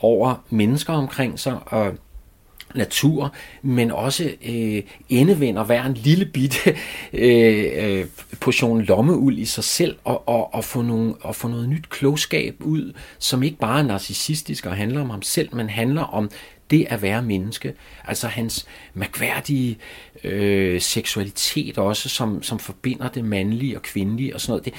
over 0.00 0.44
mennesker 0.50 0.92
omkring 0.92 1.38
sig, 1.38 1.58
og 1.66 1.94
natur, 2.76 3.32
men 3.62 3.90
også 3.90 4.30
øh, 4.48 4.82
indevender 5.08 5.64
hver 5.64 5.84
en 5.84 5.94
lille 5.94 6.24
bitte 6.24 6.58
øh, 7.12 7.64
øh, 7.76 8.06
portion 8.40 8.82
lommeuld 8.82 9.38
i 9.38 9.44
sig 9.44 9.64
selv 9.64 9.96
og, 10.04 10.28
og, 10.28 10.54
og, 10.54 10.64
få 10.64 10.82
nogle, 10.82 11.14
og 11.20 11.36
få 11.36 11.48
noget 11.48 11.68
nyt 11.68 11.88
klogskab 11.88 12.54
ud, 12.60 12.92
som 13.18 13.42
ikke 13.42 13.58
bare 13.58 13.78
er 13.78 13.82
narcissistisk 13.82 14.66
og 14.66 14.76
handler 14.76 15.00
om 15.00 15.10
ham 15.10 15.22
selv, 15.22 15.54
men 15.54 15.68
handler 15.68 16.02
om 16.02 16.30
det 16.70 16.86
at 16.90 17.02
være 17.02 17.22
menneske. 17.22 17.74
Altså 18.04 18.26
hans 18.26 18.66
mærkværdige 18.94 19.78
øh, 20.24 20.80
seksualitet 20.80 21.78
også, 21.78 22.08
som, 22.08 22.42
som 22.42 22.58
forbinder 22.58 23.08
det 23.08 23.24
mandlige 23.24 23.76
og 23.76 23.82
kvindelige 23.82 24.34
og 24.34 24.40
sådan 24.40 24.50
noget. 24.50 24.64
Det, 24.64 24.74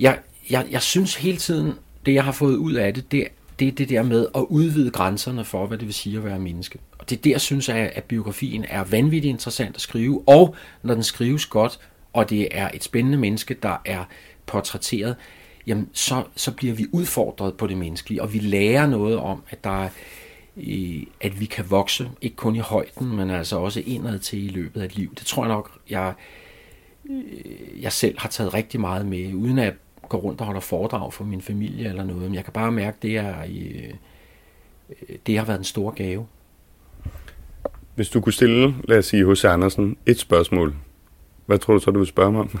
jeg, 0.00 0.18
jeg, 0.50 0.66
jeg 0.70 0.82
synes 0.82 1.14
hele 1.14 1.38
tiden, 1.38 1.72
det 2.06 2.14
jeg 2.14 2.24
har 2.24 2.32
fået 2.32 2.56
ud 2.56 2.72
af 2.72 2.94
det, 2.94 3.12
det, 3.12 3.28
det 3.58 3.68
er 3.68 3.72
det 3.72 3.88
der 3.88 4.02
med 4.02 4.26
at 4.34 4.40
udvide 4.48 4.90
grænserne 4.90 5.44
for, 5.44 5.66
hvad 5.66 5.78
det 5.78 5.86
vil 5.86 5.94
sige 5.94 6.16
at 6.16 6.24
være 6.24 6.38
menneske. 6.38 6.78
Og 7.02 7.10
det 7.10 7.18
er 7.18 7.22
der, 7.22 7.38
synes 7.38 7.68
jeg, 7.68 7.92
at 7.94 8.04
biografien 8.04 8.64
er 8.68 8.84
vanvittigt 8.84 9.30
interessant 9.30 9.74
at 9.74 9.80
skrive, 9.80 10.22
og 10.26 10.56
når 10.82 10.94
den 10.94 11.02
skrives 11.02 11.46
godt, 11.46 11.80
og 12.12 12.30
det 12.30 12.48
er 12.50 12.70
et 12.74 12.84
spændende 12.84 13.18
menneske, 13.18 13.54
der 13.54 13.76
er 13.84 14.04
portrætteret, 14.46 15.16
jamen 15.66 15.88
så, 15.92 16.24
så 16.36 16.52
bliver 16.52 16.74
vi 16.74 16.86
udfordret 16.92 17.54
på 17.56 17.66
det 17.66 17.76
menneskelige, 17.76 18.22
og 18.22 18.32
vi 18.32 18.38
lærer 18.38 18.86
noget 18.86 19.16
om, 19.16 19.42
at 19.50 19.64
der 19.64 19.84
er, 19.84 19.88
at 21.20 21.40
vi 21.40 21.44
kan 21.44 21.70
vokse, 21.70 22.10
ikke 22.20 22.36
kun 22.36 22.56
i 22.56 22.58
højden, 22.58 23.16
men 23.16 23.30
altså 23.30 23.58
også 23.58 23.82
indad 23.86 24.18
til 24.18 24.44
i 24.44 24.48
løbet 24.48 24.80
af 24.80 24.84
et 24.84 24.96
liv. 24.96 25.14
Det 25.14 25.26
tror 25.26 25.44
jeg 25.44 25.54
nok, 25.54 25.78
jeg, 25.90 26.12
øh, 27.10 27.82
jeg 27.82 27.92
selv 27.92 28.18
har 28.18 28.28
taget 28.28 28.54
rigtig 28.54 28.80
meget 28.80 29.06
med, 29.06 29.34
uden 29.34 29.58
at 29.58 29.74
gå 30.08 30.16
rundt 30.16 30.40
og 30.40 30.46
holde 30.46 30.60
foredrag 30.60 31.12
for 31.12 31.24
min 31.24 31.42
familie 31.42 31.88
eller 31.88 32.04
noget. 32.04 32.22
Men 32.22 32.34
jeg 32.34 32.44
kan 32.44 32.52
bare 32.52 32.72
mærke, 32.72 32.96
at 32.96 33.02
det, 33.02 33.16
er, 33.16 33.34
øh, 33.40 33.94
øh, 35.08 35.16
det 35.26 35.38
har 35.38 35.44
været 35.44 35.58
en 35.58 35.64
stor 35.64 35.90
gave. 35.90 36.26
Hvis 37.94 38.08
du 38.08 38.20
kunne 38.20 38.32
stille, 38.32 38.74
lad 38.88 38.98
os 38.98 39.06
sige, 39.06 39.24
hos 39.24 39.44
Andersen 39.44 39.96
et 40.06 40.18
spørgsmål, 40.18 40.74
hvad 41.46 41.58
tror 41.58 41.74
du 41.74 41.80
så, 41.80 41.90
du 41.90 41.98
vil 41.98 42.08
spørge 42.08 42.32
mig 42.32 42.40
om? 42.40 42.60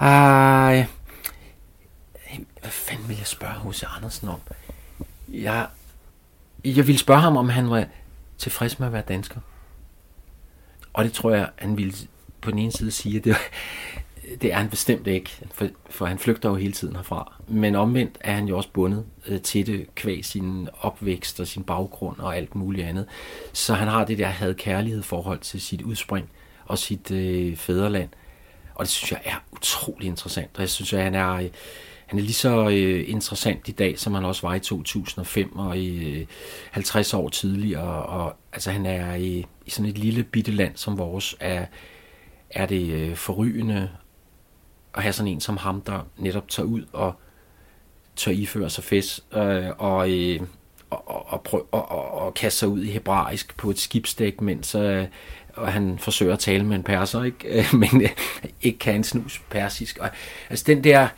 Ah, 0.00 0.78
Ej, 0.78 0.86
hvad 2.60 2.70
fanden 2.70 3.08
vil 3.08 3.16
jeg 3.16 3.26
spørge 3.26 3.52
hos 3.54 3.84
Andersen 3.96 4.28
om? 4.28 4.40
Jeg, 5.28 5.66
jeg 6.64 6.86
ville 6.86 6.98
spørge 6.98 7.20
ham, 7.20 7.36
om 7.36 7.48
han 7.48 7.70
var 7.70 7.84
tilfreds 8.38 8.78
med 8.78 8.86
at 8.86 8.92
være 8.92 9.02
dansker. 9.08 9.40
Og 10.92 11.04
det 11.04 11.12
tror 11.12 11.30
jeg, 11.30 11.48
han 11.56 11.76
ville 11.76 11.94
på 12.40 12.50
den 12.50 12.58
ene 12.58 12.72
side 12.72 12.90
sige, 12.90 13.18
at 13.18 13.24
det, 13.24 13.36
det 14.42 14.52
er 14.52 14.56
han 14.56 14.68
bestemt 14.68 15.06
ikke, 15.06 15.30
for, 15.52 15.66
for 15.90 16.06
han 16.06 16.18
flygter 16.18 16.48
jo 16.48 16.54
hele 16.54 16.72
tiden 16.72 16.96
herfra. 16.96 17.32
Men 17.48 17.74
omvendt 17.74 18.18
er 18.20 18.32
han 18.32 18.48
jo 18.48 18.56
også 18.56 18.68
bundet 18.72 19.04
øh, 19.26 19.40
til 19.40 19.66
det 19.66 19.94
kvæg 19.94 20.24
sin 20.24 20.68
opvækst 20.80 21.40
og 21.40 21.46
sin 21.46 21.62
baggrund 21.62 22.18
og 22.18 22.36
alt 22.36 22.54
muligt 22.54 22.86
andet. 22.86 23.06
Så 23.52 23.74
han 23.74 23.88
har 23.88 24.04
det 24.04 24.18
der 24.18 24.26
had 24.26 24.54
kærlighed 24.54 25.02
forhold 25.02 25.38
til 25.38 25.60
sit 25.60 25.82
udspring 25.82 26.30
og 26.64 26.78
sit 26.78 27.10
øh, 27.10 27.56
fædreland. 27.56 28.08
Og 28.74 28.84
det 28.84 28.88
synes 28.88 29.12
jeg 29.12 29.20
er 29.24 29.44
utrolig 29.52 30.06
interessant. 30.06 30.50
Og 30.54 30.60
jeg 30.60 30.68
synes, 30.70 30.92
at 30.92 31.02
han 31.02 31.14
er, 31.14 31.32
øh, 31.32 31.48
han 32.06 32.18
er 32.18 32.22
lige 32.22 32.32
så 32.32 32.68
øh, 32.68 33.04
interessant 33.08 33.68
i 33.68 33.72
dag, 33.72 33.98
som 33.98 34.14
han 34.14 34.24
også 34.24 34.46
var 34.46 34.54
i 34.54 34.60
2005 34.60 35.56
og 35.56 35.78
i 35.78 36.20
øh, 36.20 36.26
50 36.70 37.14
år 37.14 37.28
tidligere. 37.28 38.02
Og, 38.02 38.36
altså 38.52 38.70
han 38.70 38.86
er 38.86 39.14
i, 39.14 39.46
i 39.66 39.70
sådan 39.70 39.90
et 39.90 39.98
lille 39.98 40.24
bitte 40.24 40.52
land 40.52 40.76
som 40.76 40.98
vores, 40.98 41.36
er, 41.40 41.66
er 42.50 42.66
det 42.66 42.92
øh, 42.92 43.16
forrygende 43.16 43.90
at 44.94 45.02
have 45.02 45.12
sådan 45.12 45.32
en 45.32 45.40
som 45.40 45.56
ham, 45.56 45.80
der 45.80 46.06
netop 46.16 46.48
tager 46.48 46.66
ud 46.66 46.84
og 46.92 47.12
tør 48.16 48.32
iføre 48.32 48.70
sig 48.70 48.84
fest 48.84 49.24
øh, 49.32 49.66
og, 49.78 50.10
øh, 50.10 50.40
og, 50.90 51.32
og, 51.32 51.42
prøv, 51.42 51.66
og, 51.72 51.90
og, 51.90 52.10
og 52.10 52.34
kaste 52.34 52.58
sig 52.58 52.68
ud 52.68 52.82
i 52.82 52.90
hebraisk 52.90 53.56
på 53.56 53.70
et 53.70 53.78
skibsdæk, 53.78 54.40
mens 54.40 54.74
øh, 54.74 55.06
og 55.54 55.72
han 55.72 55.98
forsøger 55.98 56.32
at 56.32 56.38
tale 56.38 56.64
med 56.64 56.76
en 56.76 56.82
perser, 56.82 57.22
ikke? 57.22 57.48
Øh, 57.58 57.74
men 57.74 58.02
øh, 58.02 58.10
ikke 58.62 58.78
kan 58.78 58.94
en 58.94 59.04
snus 59.04 59.42
persisk. 59.50 59.98
Og, 59.98 60.10
altså 60.50 60.64
den 60.66 60.84
der, 60.84 61.08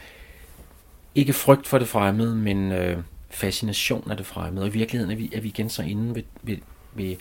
ikke 1.15 1.33
frygt 1.33 1.67
for 1.67 1.79
det 1.79 1.89
fremmede, 1.89 2.37
men, 2.37 2.73
øh, 2.73 2.99
fascination 3.31 4.11
af 4.11 4.17
det 4.17 4.27
fremmede. 4.27 4.65
Og 4.65 4.69
i 4.69 4.73
virkeligheden 4.73 5.13
er 5.13 5.17
vi, 5.17 5.31
er 5.35 5.41
vi 5.41 5.49
igen 5.49 5.69
så 5.69 5.83
inde 5.83 6.15
ved, 6.15 6.23
ved, 6.43 6.57
ved, 6.95 7.17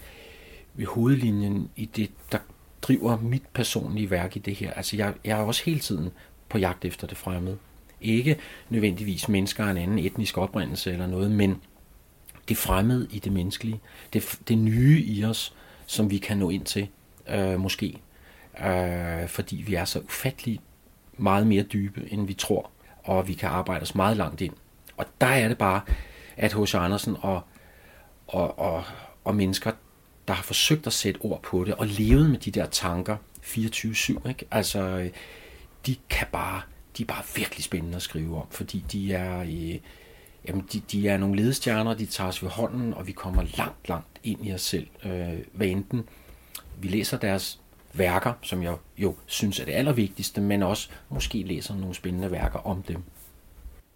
ved 0.73 0.85
hovedlinjen 0.85 1.69
i 1.75 1.85
det, 1.85 2.11
der 2.31 2.37
driver 2.81 3.17
mit 3.21 3.43
personlige 3.53 4.11
værk 4.11 4.35
i 4.35 4.39
det 4.39 4.55
her. 4.55 4.73
Altså 4.73 4.97
jeg, 4.97 5.13
jeg 5.25 5.39
er 5.39 5.43
også 5.43 5.63
hele 5.65 5.79
tiden 5.79 6.09
på 6.49 6.57
jagt 6.57 6.85
efter 6.85 7.07
det 7.07 7.17
fremmede. 7.17 7.57
Ikke 8.01 8.37
nødvendigvis 8.69 9.29
mennesker 9.29 9.65
af 9.65 9.71
en 9.71 9.77
anden 9.77 9.99
etnisk 9.99 10.37
oprindelse 10.37 10.91
eller 10.91 11.07
noget, 11.07 11.31
men 11.31 11.61
det 12.49 12.57
fremmede 12.57 13.07
i 13.11 13.19
det 13.19 13.31
menneskelige. 13.31 13.79
Det, 14.13 14.39
det 14.47 14.57
nye 14.57 15.03
i 15.05 15.25
os, 15.25 15.53
som 15.85 16.11
vi 16.11 16.17
kan 16.17 16.37
nå 16.37 16.49
ind 16.49 16.65
til, 16.65 16.87
øh, 17.29 17.59
måske. 17.59 17.97
Øh, 18.65 19.27
fordi 19.27 19.55
vi 19.55 19.75
er 19.75 19.85
så 19.85 19.99
ufattelig 19.99 20.59
meget 21.17 21.47
mere 21.47 21.63
dybe, 21.63 22.07
end 22.11 22.27
vi 22.27 22.33
tror. 22.33 22.69
Og 23.03 23.27
vi 23.27 23.33
kan 23.33 23.49
arbejde 23.49 23.81
os 23.81 23.95
meget 23.95 24.17
langt 24.17 24.41
ind. 24.41 24.53
Og 24.97 25.05
der 25.21 25.27
er 25.27 25.47
det 25.47 25.57
bare, 25.57 25.81
at 26.37 26.53
H.C. 26.53 26.75
Andersen 26.75 27.15
og, 27.21 27.41
og, 28.27 28.59
og, 28.59 28.83
og 29.23 29.35
mennesker, 29.35 29.71
der 30.27 30.33
har 30.33 30.43
forsøgt 30.43 30.87
at 30.87 30.93
sætte 30.93 31.21
ord 31.21 31.41
på 31.41 31.63
det, 31.63 31.73
og 31.73 31.87
levet 31.87 32.29
med 32.29 32.37
de 32.37 32.51
der 32.51 32.65
tanker 32.65 33.17
24-7, 33.43 34.29
ikke? 34.29 34.45
altså 34.51 35.09
de 35.85 35.95
kan 36.09 36.27
bare, 36.31 36.61
de 36.97 37.03
er 37.03 37.07
bare 37.07 37.23
virkelig 37.35 37.63
spændende 37.63 37.95
at 37.95 38.01
skrive 38.01 38.41
om, 38.41 38.47
fordi 38.49 38.85
de 38.91 39.13
er, 39.13 39.39
øh, 39.39 39.79
jamen 40.47 40.67
de, 40.73 40.79
de 40.91 41.07
er 41.09 41.17
nogle 41.17 41.35
ledestjerner, 41.35 41.93
de 41.93 42.05
tager 42.05 42.27
os 42.27 42.43
ved 42.43 42.49
hånden, 42.49 42.93
og 42.93 43.07
vi 43.07 43.11
kommer 43.11 43.43
langt, 43.57 43.89
langt 43.89 44.19
ind 44.23 44.47
i 44.47 44.53
os 44.53 44.61
selv. 44.61 44.87
Øh, 45.05 45.39
hvad 45.53 45.67
enten 45.67 46.09
vi 46.81 46.87
læser 46.87 47.17
deres 47.17 47.59
værker, 47.93 48.33
som 48.41 48.63
jeg 48.63 48.75
jo 48.97 49.15
synes 49.25 49.59
er 49.59 49.65
det 49.65 49.73
allervigtigste, 49.73 50.41
men 50.41 50.63
også 50.63 50.89
måske 51.09 51.43
læser 51.43 51.75
nogle 51.75 51.95
spændende 51.95 52.31
værker 52.31 52.59
om 52.59 52.83
dem. 52.83 53.03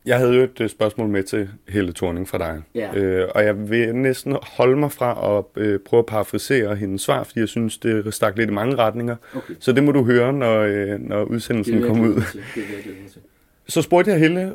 Jeg 0.05 0.17
havde 0.17 0.33
jo 0.33 0.43
et 0.43 0.61
øh, 0.61 0.69
spørgsmål 0.69 1.09
med 1.09 1.23
til 1.23 1.49
Helle 1.69 1.93
Thorning 1.93 2.27
fra 2.27 2.37
dig, 2.37 2.61
ja. 2.75 2.95
øh, 2.95 3.29
og 3.35 3.43
jeg 3.45 3.69
vil 3.69 3.95
næsten 3.95 4.35
holde 4.41 4.77
mig 4.77 4.91
fra 4.91 5.37
at 5.37 5.63
øh, 5.63 5.79
prøve 5.79 5.99
at 5.99 6.05
parafrasere 6.05 6.75
hendes 6.75 7.01
svar, 7.01 7.23
fordi 7.23 7.39
jeg 7.39 7.47
synes, 7.47 7.77
det 7.77 8.13
stak 8.13 8.37
lidt 8.37 8.49
i 8.49 8.53
mange 8.53 8.75
retninger. 8.75 9.15
Okay. 9.35 9.53
Så 9.59 9.71
det 9.71 9.83
må 9.83 9.91
du 9.91 10.03
høre, 10.03 10.33
når, 10.33 10.59
øh, 10.59 10.99
når 10.99 11.23
udsendelsen 11.23 11.81
kommer 11.81 12.07
ud. 12.07 12.21
Så 13.67 13.81
spurgte 13.81 14.11
jeg 14.11 14.19
Helle, 14.19 14.53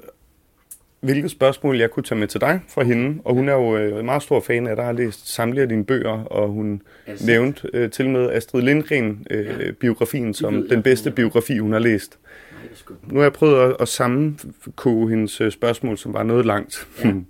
hvilke 1.01 1.29
spørgsmål 1.29 1.79
jeg 1.79 1.91
kunne 1.91 2.03
tage 2.03 2.19
med 2.19 2.29
til 2.29 2.41
dig 2.41 2.61
fra 2.69 2.83
hende, 2.83 3.21
og 3.25 3.35
hun 3.35 3.49
er 3.49 3.53
jo 3.53 3.77
øh, 3.77 3.99
en 3.99 4.05
meget 4.05 4.23
stor 4.23 4.41
fan 4.41 4.67
af 4.67 4.77
dig, 4.77 4.85
har 4.85 4.93
læst 4.93 5.35
samtlige 5.35 5.63
af 5.63 5.69
dine 5.69 5.85
bøger, 5.85 6.25
og 6.25 6.49
hun 6.49 6.83
altså. 7.07 7.27
nævnte 7.27 7.71
øh, 7.73 7.91
til 7.91 8.11
med 8.11 8.33
Astrid 8.33 8.63
Lindgren-biografien 8.63 10.25
øh, 10.25 10.29
ja. 10.29 10.33
som 10.33 10.67
den 10.69 10.83
bedste 10.83 11.11
biografi, 11.11 11.59
hun 11.59 11.73
har 11.73 11.79
læst. 11.79 12.19
Nu 13.03 13.19
har 13.19 13.23
jeg 13.23 13.33
prøvet 13.33 13.61
at, 13.61 13.77
at 13.81 13.89
sammenkoge 13.89 15.11
hendes 15.11 15.41
øh, 15.41 15.53
spørgsmål, 15.53 15.99
som 15.99 16.13
var 16.13 16.23
noget 16.23 16.47
langt. 16.47 16.89
Ja. 17.05 17.13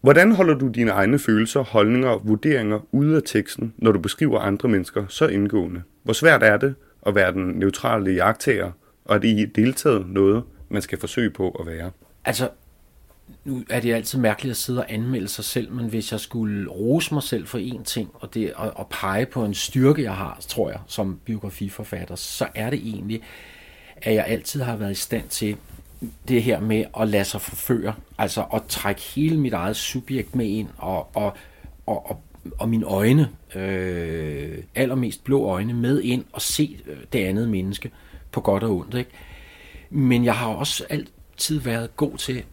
Hvordan 0.00 0.32
holder 0.32 0.54
du 0.54 0.68
dine 0.68 0.90
egne 0.90 1.18
følelser, 1.18 1.60
holdninger 1.60 2.08
og 2.08 2.20
vurderinger 2.24 2.80
ude 2.92 3.16
af 3.16 3.22
teksten, 3.26 3.74
når 3.78 3.92
du 3.92 3.98
beskriver 3.98 4.40
andre 4.40 4.68
mennesker 4.68 5.06
så 5.08 5.26
indgående? 5.26 5.82
Hvor 6.02 6.12
svært 6.12 6.42
er 6.42 6.56
det 6.56 6.74
at 7.06 7.14
være 7.14 7.32
den 7.32 7.44
neutrale 7.44 8.10
jagttager, 8.10 8.72
og 9.04 9.14
er 9.14 9.18
det 9.18 9.28
i 9.28 9.44
deltaget 9.44 10.06
noget, 10.08 10.42
man 10.68 10.82
skal 10.82 10.98
forsøge 10.98 11.30
på 11.30 11.50
at 11.50 11.66
være? 11.66 11.90
Altså, 12.24 12.48
nu 13.44 13.62
er 13.70 13.80
det 13.80 13.94
altid 13.94 14.18
mærkeligt 14.18 14.50
at 14.50 14.56
sidde 14.56 14.78
og 14.78 14.92
anmelde 14.92 15.28
sig 15.28 15.44
selv, 15.44 15.72
men 15.72 15.88
hvis 15.88 16.12
jeg 16.12 16.20
skulle 16.20 16.70
rose 16.70 17.14
mig 17.14 17.22
selv 17.22 17.46
for 17.46 17.58
én 17.58 17.84
ting, 17.84 18.10
og, 18.14 18.34
det, 18.34 18.52
og, 18.52 18.72
og 18.74 18.88
pege 18.90 19.26
på 19.26 19.44
en 19.44 19.54
styrke, 19.54 20.02
jeg 20.02 20.14
har, 20.14 20.38
tror 20.48 20.70
jeg, 20.70 20.80
som 20.86 21.20
biografiforfatter, 21.24 22.14
så 22.14 22.46
er 22.54 22.70
det 22.70 22.78
egentlig, 22.78 23.22
at 24.02 24.14
jeg 24.14 24.24
altid 24.26 24.62
har 24.62 24.76
været 24.76 24.90
i 24.90 24.94
stand 24.94 25.28
til 25.28 25.56
det 26.28 26.42
her 26.42 26.60
med 26.60 26.84
at 27.00 27.08
lade 27.08 27.24
sig 27.24 27.40
forføre, 27.40 27.94
altså 28.18 28.44
at 28.54 28.62
trække 28.68 29.00
hele 29.00 29.36
mit 29.40 29.52
eget 29.52 29.76
subjekt 29.76 30.34
med 30.34 30.46
ind, 30.46 30.68
og, 30.78 31.16
og, 31.16 31.32
og, 31.86 32.10
og, 32.10 32.22
og 32.58 32.68
mine 32.68 32.86
øjne, 32.86 33.28
øh, 33.54 34.58
allermest 34.74 35.24
blå 35.24 35.44
øjne, 35.44 35.74
med 35.74 36.02
ind 36.02 36.24
og 36.32 36.42
se 36.42 36.80
øh, 36.86 36.96
det 37.12 37.18
andet 37.18 37.48
menneske 37.48 37.90
på 38.32 38.40
godt 38.40 38.62
og 38.62 38.76
ondt. 38.76 38.94
Ikke? 38.94 39.10
Men 39.90 40.24
jeg 40.24 40.34
har 40.34 40.48
også 40.48 40.84
altid 40.90 41.60
været 41.60 41.96
god 41.96 42.16
til, 42.16 42.44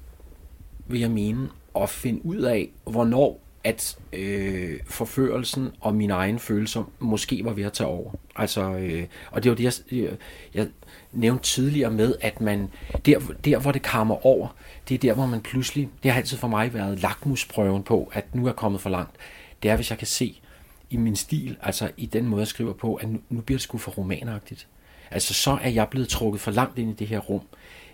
vil 0.88 1.00
jeg 1.00 1.12
mene, 1.12 1.50
at 1.76 1.90
finde 1.90 2.26
ud 2.26 2.38
af, 2.38 2.70
hvornår 2.84 3.47
at 3.68 3.98
øh, 4.14 4.80
forførelsen 4.86 5.72
og 5.80 5.96
mine 5.96 6.14
egne 6.14 6.40
følelser 6.40 6.84
måske 7.00 7.46
var 7.46 7.54
ved 7.54 7.64
at 7.64 7.74
tage 7.74 7.88
over. 7.88 8.12
Altså, 8.36 8.62
øh, 8.62 9.04
og 9.32 9.44
det 9.44 9.50
var 9.50 9.56
det, 9.56 9.64
jeg, 9.92 10.00
øh, 10.00 10.16
jeg 10.54 10.68
nævnte 11.12 11.44
tidligere 11.44 11.92
med, 11.92 12.16
at 12.22 12.42
man 12.42 12.70
der, 13.06 13.20
der, 13.46 13.60
hvor 13.60 13.72
det 13.72 13.82
kammer 13.82 14.26
over, 14.26 14.48
det 14.90 14.96
er 14.96 15.00
der, 15.00 15.14
hvor 15.14 15.26
man 15.26 15.42
pludselig, 15.42 15.90
det 16.04 16.12
har 16.12 16.20
altid 16.20 16.38
for 16.38 16.48
mig 16.48 16.74
været 16.74 17.02
lakmusprøven 17.02 17.84
på, 17.84 18.12
at 18.14 18.36
nu 18.36 18.44
er 18.44 18.48
jeg 18.48 18.56
kommet 18.56 18.82
for 18.82 18.90
langt. 18.90 19.16
Det 19.64 19.72
er, 19.72 19.76
hvis 19.76 19.90
jeg 19.90 19.98
kan 19.98 20.08
se 20.08 20.42
i 20.90 20.98
min 20.98 21.16
stil, 21.16 21.58
altså 21.62 21.92
i 21.98 22.06
den 22.06 22.26
måde, 22.26 22.40
jeg 22.40 22.48
skriver 22.48 22.74
på, 22.74 22.96
at 22.96 23.10
nu, 23.10 23.20
nu 23.30 23.42
bliver 23.42 23.58
det 23.58 23.64
sgu 23.64 23.78
for 23.78 23.92
romanagtigt. 23.92 24.68
Altså, 25.12 25.34
så 25.34 25.58
er 25.62 25.70
jeg 25.70 25.88
blevet 25.88 26.10
trukket 26.10 26.42
for 26.42 26.52
langt 26.52 26.80
ind 26.80 26.92
i 26.92 26.94
det 26.94 27.08
her 27.08 27.20
rum. 27.20 27.42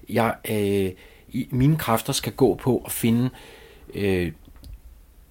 Jeg, 0.09 0.35
øh, 0.49 0.91
i, 1.29 1.47
mine 1.51 1.77
kræfter 1.77 2.13
skal 2.13 2.33
gå 2.33 2.55
på 2.55 2.83
at 2.85 2.91
finde 2.91 3.29
øh, 3.93 4.31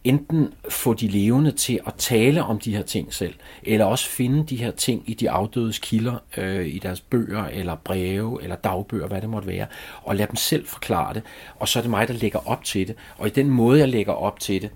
enten 0.05 0.55
få 0.69 0.95
de 0.95 1.09
levende 1.09 1.51
til 1.51 1.81
at 1.87 1.95
tale 1.99 2.43
om 2.43 2.59
de 2.59 2.77
her 2.77 2.83
ting 2.83 3.15
selv, 3.15 3.35
eller 3.63 3.85
også 3.85 4.09
finde 4.09 4.47
de 4.47 4.57
her 4.57 4.71
ting 4.71 5.03
i 5.07 5.15
de 5.15 5.31
afdødes 5.31 5.79
kilder, 5.79 6.17
øh, 6.37 6.67
i 6.67 6.79
deres 6.79 7.01
bøger, 7.01 7.45
eller 7.45 7.75
breve, 7.75 8.43
eller 8.43 8.57
dagbøger, 8.57 9.07
hvad 9.07 9.21
det 9.21 9.31
måtte 9.31 9.49
være, 9.49 9.67
og 10.03 10.17
lade 10.17 10.29
dem 10.29 10.37
selv 10.37 10.67
forklare 10.67 11.15
det, 11.15 11.23
og 11.57 11.69
så 11.69 11.79
er 11.79 11.81
det 11.81 11.91
mig, 11.91 12.09
der 12.09 12.15
lægger 12.15 12.49
op 12.49 12.65
til 12.65 12.89
det. 12.89 12.97
Og 13.17 13.27
i 13.27 13.31
den 13.31 13.51
måde, 13.51 13.79
jeg 13.79 13.89
lægger 13.89 14.13
op 14.13 14.41
til 14.41 14.63
det, 14.63 14.71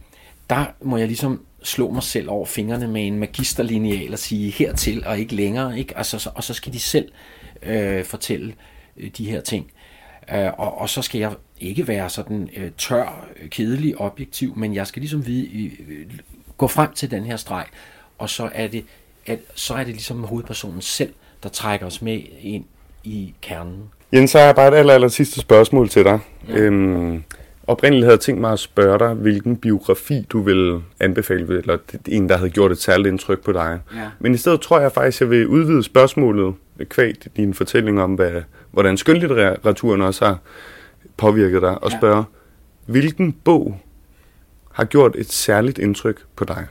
der 0.50 0.64
må 0.82 0.96
jeg 0.96 1.06
ligesom 1.06 1.44
slå 1.62 1.90
mig 1.90 2.02
selv 2.02 2.30
over 2.30 2.46
fingrene 2.46 2.88
med 2.88 3.06
en 3.06 3.18
magisterlineal 3.18 4.12
og 4.12 4.18
sige 4.18 4.50
hertil 4.50 5.06
og 5.06 5.18
ikke 5.18 5.34
længere, 5.34 5.78
ikke? 5.78 5.98
Altså, 5.98 6.30
og 6.34 6.44
så 6.44 6.54
skal 6.54 6.72
de 6.72 6.80
selv 6.80 7.12
øh, 7.62 8.04
fortælle 8.04 8.54
øh, 8.96 9.10
de 9.10 9.30
her 9.30 9.40
ting. 9.40 9.70
Øh, 10.34 10.50
og, 10.58 10.78
og 10.78 10.88
så 10.88 11.02
skal 11.02 11.18
jeg 11.18 11.34
ikke 11.60 11.88
være 11.88 12.10
sådan 12.10 12.48
øh, 12.56 12.70
tør, 12.78 13.28
kedelig, 13.50 14.00
objektiv, 14.00 14.52
men 14.56 14.74
jeg 14.74 14.86
skal 14.86 15.00
ligesom 15.00 15.26
vide, 15.26 15.70
øh, 15.88 16.06
gå 16.56 16.66
frem 16.66 16.92
til 16.92 17.10
den 17.10 17.24
her 17.24 17.36
streg, 17.36 17.64
og 18.18 18.30
så 18.30 18.50
er 18.54 18.66
det, 18.66 18.84
at, 19.26 19.38
så 19.54 19.74
er 19.74 19.78
det 19.84 19.86
ligesom 19.86 20.24
hovedpersonen 20.24 20.80
selv, 20.80 21.12
der 21.42 21.48
trækker 21.48 21.86
os 21.86 22.02
med 22.02 22.20
ind 22.42 22.64
i 23.04 23.34
kernen. 23.42 23.82
Jens, 24.12 24.30
så 24.30 24.38
har 24.38 24.44
jeg 24.44 24.54
bare 24.54 24.68
et 24.68 24.74
aller, 24.74 24.94
aller 24.94 25.08
sidste 25.08 25.40
spørgsmål 25.40 25.88
til 25.88 26.04
dig. 26.04 26.18
Ja. 26.48 26.58
Øhm, 26.58 27.22
oprindeligt 27.66 28.04
havde 28.04 28.14
jeg 28.14 28.20
tænkt 28.20 28.40
mig 28.40 28.52
at 28.52 28.58
spørge 28.58 28.98
dig, 28.98 29.14
hvilken 29.14 29.56
biografi 29.56 30.26
du 30.30 30.40
vil 30.40 30.80
anbefale, 31.00 31.58
eller 31.58 31.78
en, 32.08 32.28
der 32.28 32.36
havde 32.36 32.50
gjort 32.50 32.72
et 32.72 32.78
særligt 32.78 33.08
indtryk 33.08 33.44
på 33.44 33.52
dig. 33.52 33.78
Ja. 33.94 34.08
Men 34.18 34.34
i 34.34 34.36
stedet 34.36 34.60
tror 34.60 34.80
jeg 34.80 34.92
faktisk, 34.92 35.22
at 35.22 35.26
jeg 35.26 35.30
vil 35.30 35.46
udvide 35.46 35.82
spørgsmålet 35.82 36.54
kvæg 36.88 37.14
din 37.36 37.54
fortælling 37.54 38.02
om, 38.02 38.14
hvad, 38.14 38.42
hvordan 38.70 38.96
skønlitteraturen 38.96 40.02
også 40.02 40.24
har 40.24 40.38
påvirket 41.16 41.62
dig, 41.62 41.84
og 41.84 41.92
spørge, 41.92 42.16
ja. 42.16 42.92
hvilken 42.92 43.32
bog 43.32 43.80
har 44.72 44.84
gjort 44.84 45.16
et 45.16 45.32
særligt 45.32 45.78
indtryk 45.78 46.24
på 46.36 46.44
dig? 46.44 46.66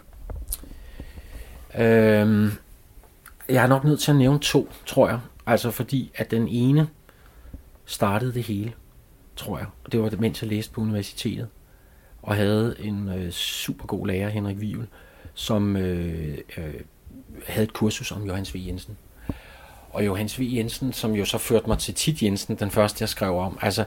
Øhm, 1.79 2.51
jeg 3.49 3.63
er 3.63 3.67
nok 3.67 3.83
nødt 3.83 3.99
til 3.99 4.11
at 4.11 4.17
nævne 4.17 4.39
to, 4.39 4.69
tror 4.85 5.09
jeg. 5.09 5.19
Altså 5.45 5.71
fordi, 5.71 6.11
at 6.15 6.31
den 6.31 6.47
ene 6.47 6.87
startede 7.85 8.33
det 8.33 8.43
hele, 8.43 8.73
tror 9.35 9.57
jeg. 9.57 9.67
Og 9.83 9.91
det 9.91 10.01
var 10.01 10.09
det, 10.09 10.19
mens 10.19 10.41
jeg 10.41 10.49
læste 10.49 10.73
på 10.73 10.81
universitetet. 10.81 11.47
Og 12.21 12.35
havde 12.35 12.75
en 12.79 13.09
øh, 13.09 13.31
super 13.31 13.85
god 13.85 14.07
lærer, 14.07 14.29
Henrik 14.29 14.61
Vivel, 14.61 14.87
som 15.33 15.77
øh, 15.77 16.37
øh, 16.57 16.73
havde 17.47 17.63
et 17.63 17.73
kursus 17.73 18.11
om 18.11 18.23
Johannes 18.23 18.55
V. 18.55 18.57
Jensen. 18.67 18.97
Og 19.89 20.05
Johannes 20.05 20.39
V. 20.39 20.43
Jensen, 20.43 20.93
som 20.93 21.11
jo 21.11 21.25
så 21.25 21.37
førte 21.37 21.67
mig 21.67 21.77
til 21.77 21.93
Tit 21.93 22.23
Jensen, 22.23 22.55
den 22.55 22.71
første 22.71 23.01
jeg 23.01 23.09
skrev 23.09 23.37
om. 23.37 23.57
Altså, 23.61 23.85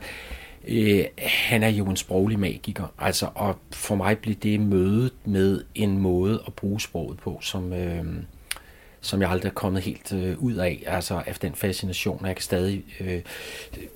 øh, 0.68 1.04
han 1.18 1.62
er 1.62 1.68
jo 1.68 1.84
en 1.84 1.96
sproglig 1.96 2.38
magiker. 2.38 2.92
Altså, 2.98 3.28
og 3.34 3.56
for 3.70 3.94
mig 3.94 4.18
blev 4.18 4.34
det 4.34 4.60
mødet 4.60 5.12
med 5.24 5.64
en 5.74 5.98
måde 5.98 6.42
at 6.46 6.52
bruge 6.52 6.80
sproget 6.80 7.18
på, 7.18 7.38
som, 7.42 7.72
øh, 7.72 8.04
som 9.00 9.22
jeg 9.22 9.30
aldrig 9.30 9.48
er 9.48 9.54
kommet 9.54 9.82
helt 9.82 10.12
øh, 10.12 10.38
ud 10.38 10.54
af, 10.54 10.82
altså 10.86 11.22
af 11.26 11.34
den 11.34 11.54
fascination, 11.54 12.26
jeg 12.26 12.36
kan 12.36 12.42
stadig 12.42 12.84
øh, 13.00 13.20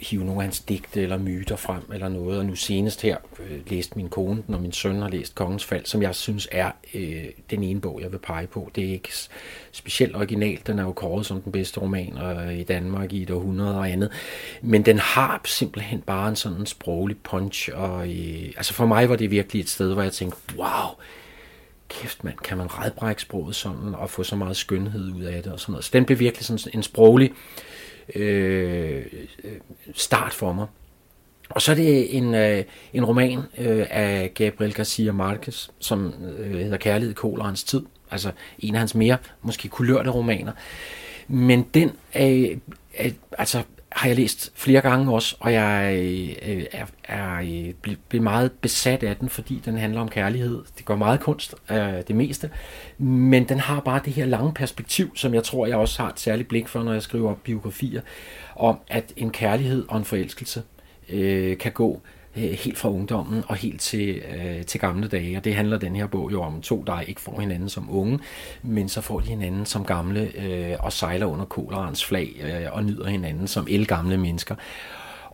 hive 0.00 0.24
nogle 0.24 0.40
af 0.40 0.44
hans 0.44 0.60
digte 0.60 1.02
eller 1.02 1.18
myter 1.18 1.56
frem 1.56 1.82
eller 1.92 2.08
noget, 2.08 2.38
og 2.38 2.46
nu 2.46 2.54
senest 2.54 3.02
her 3.02 3.16
øh, 3.40 3.58
læste 3.66 3.96
min 3.96 4.08
kone 4.08 4.42
den, 4.46 4.54
og 4.54 4.60
min 4.60 4.72
søn 4.72 5.02
har 5.02 5.08
læst 5.08 5.34
Kongens 5.34 5.64
Fald, 5.64 5.84
som 5.84 6.02
jeg 6.02 6.14
synes 6.14 6.48
er 6.52 6.70
øh, 6.94 7.24
den 7.50 7.62
ene 7.62 7.80
bog, 7.80 8.00
jeg 8.02 8.12
vil 8.12 8.18
pege 8.18 8.46
på. 8.46 8.70
Det 8.74 8.84
er 8.84 8.92
ikke 8.92 9.12
specielt 9.72 10.16
originalt, 10.16 10.66
den 10.66 10.78
er 10.78 10.82
jo 10.82 10.92
kåret 10.92 11.26
som 11.26 11.42
den 11.42 11.52
bedste 11.52 11.80
roman 11.80 12.18
øh, 12.18 12.58
i 12.58 12.62
Danmark 12.62 13.12
i 13.12 13.22
et 13.22 13.30
århundrede 13.30 13.78
og 13.78 13.90
andet, 13.90 14.10
men 14.62 14.82
den 14.82 14.98
har 14.98 15.40
simpelthen 15.44 16.00
bare 16.00 16.28
en 16.28 16.36
sådan 16.36 16.66
sproglig 16.66 17.16
punch, 17.22 17.70
og 17.74 18.08
øh, 18.08 18.52
altså 18.56 18.74
for 18.74 18.86
mig 18.86 19.08
var 19.08 19.16
det 19.16 19.30
virkelig 19.30 19.60
et 19.60 19.68
sted, 19.68 19.92
hvor 19.92 20.02
jeg 20.02 20.12
tænkte, 20.12 20.38
wow, 20.56 20.88
kæft 22.00 22.24
mand, 22.24 22.36
kan 22.36 22.58
man 22.58 22.66
redbrække 22.70 23.22
sproget 23.22 23.56
sådan, 23.56 23.94
og 23.94 24.10
få 24.10 24.22
så 24.22 24.36
meget 24.36 24.56
skønhed 24.56 25.12
ud 25.12 25.22
af 25.22 25.42
det 25.42 25.52
og 25.52 25.60
sådan 25.60 25.72
noget. 25.72 25.84
Så 25.84 25.90
den 25.92 26.04
blev 26.04 26.18
virkelig 26.18 26.44
sådan 26.44 26.58
en 26.74 26.82
sproglig 26.82 27.32
øh, 28.14 29.04
øh 29.44 29.52
start 29.94 30.32
for 30.32 30.52
mig. 30.52 30.66
Og 31.48 31.62
så 31.62 31.72
er 31.72 31.76
det 31.76 32.16
en, 32.16 32.34
øh, 32.34 32.64
en 32.92 33.04
roman 33.04 33.38
øh, 33.58 33.86
af 33.90 34.30
Gabriel 34.34 34.74
Garcia 34.74 35.12
Marquez, 35.12 35.68
som 35.78 36.14
øh, 36.38 36.58
hedder 36.58 36.76
Kærlighed, 36.76 37.14
Kål 37.14 37.40
og 37.40 37.46
hans 37.46 37.64
tid. 37.64 37.82
Altså 38.10 38.30
en 38.58 38.74
af 38.74 38.78
hans 38.78 38.94
mere 38.94 39.16
måske 39.42 39.68
kulørte 39.68 40.10
romaner. 40.10 40.52
Men 41.28 41.62
den 41.74 41.88
øh, 42.16 42.58
er, 42.94 43.10
altså, 43.38 43.62
har 43.96 44.08
jeg 44.08 44.16
læst 44.16 44.52
flere 44.54 44.80
gange 44.80 45.12
også, 45.12 45.36
og 45.40 45.52
jeg 45.52 45.94
øh, 45.96 46.52
øh 46.56 46.64
er, 46.72 46.86
er 47.04 47.36
øh, 47.40 47.94
blevet 48.08 48.22
meget 48.22 48.52
besat 48.52 49.02
af 49.02 49.16
den, 49.16 49.28
fordi 49.28 49.62
den 49.64 49.76
handler 49.78 50.00
om 50.00 50.08
kærlighed. 50.08 50.62
Det 50.78 50.84
går 50.84 50.96
meget 50.96 51.20
kunst, 51.20 51.54
øh, 51.70 51.78
det 52.08 52.16
meste, 52.16 52.50
men 52.98 53.48
den 53.48 53.60
har 53.60 53.80
bare 53.80 54.00
det 54.04 54.12
her 54.12 54.26
lange 54.26 54.52
perspektiv, 54.54 55.16
som 55.16 55.34
jeg 55.34 55.44
tror, 55.44 55.66
jeg 55.66 55.76
også 55.76 56.02
har 56.02 56.10
et 56.10 56.20
særligt 56.20 56.48
blik 56.48 56.68
for, 56.68 56.82
når 56.82 56.92
jeg 56.92 57.02
skriver 57.02 57.34
biografier, 57.34 58.00
om 58.56 58.78
at 58.88 59.12
en 59.16 59.30
kærlighed 59.30 59.84
og 59.88 59.98
en 59.98 60.04
forelskelse 60.04 60.62
øh, 61.08 61.58
kan 61.58 61.72
gå 61.72 61.94
øh, 61.94 62.21
Øh, 62.36 62.42
helt 62.42 62.78
fra 62.78 62.90
ungdommen 62.90 63.44
og 63.46 63.56
helt 63.56 63.80
til, 63.80 64.08
øh, 64.08 64.64
til 64.64 64.80
gamle 64.80 65.08
dage. 65.08 65.36
Og 65.36 65.44
det 65.44 65.54
handler 65.54 65.78
den 65.78 65.96
her 65.96 66.06
bog 66.06 66.32
jo 66.32 66.42
om 66.42 66.62
to, 66.62 66.84
der 66.86 67.00
ikke 67.00 67.20
får 67.20 67.40
hinanden 67.40 67.68
som 67.68 67.96
unge, 67.96 68.18
men 68.62 68.88
så 68.88 69.00
får 69.00 69.20
de 69.20 69.26
hinanden 69.26 69.66
som 69.66 69.84
gamle 69.84 70.30
øh, 70.44 70.76
og 70.80 70.92
sejler 70.92 71.26
under 71.26 71.44
kolerens 71.44 72.04
flag 72.04 72.28
øh, 72.42 72.72
og 72.72 72.84
nyder 72.84 73.08
hinanden 73.08 73.46
som 73.46 73.66
elgamle 73.70 74.16
mennesker. 74.16 74.54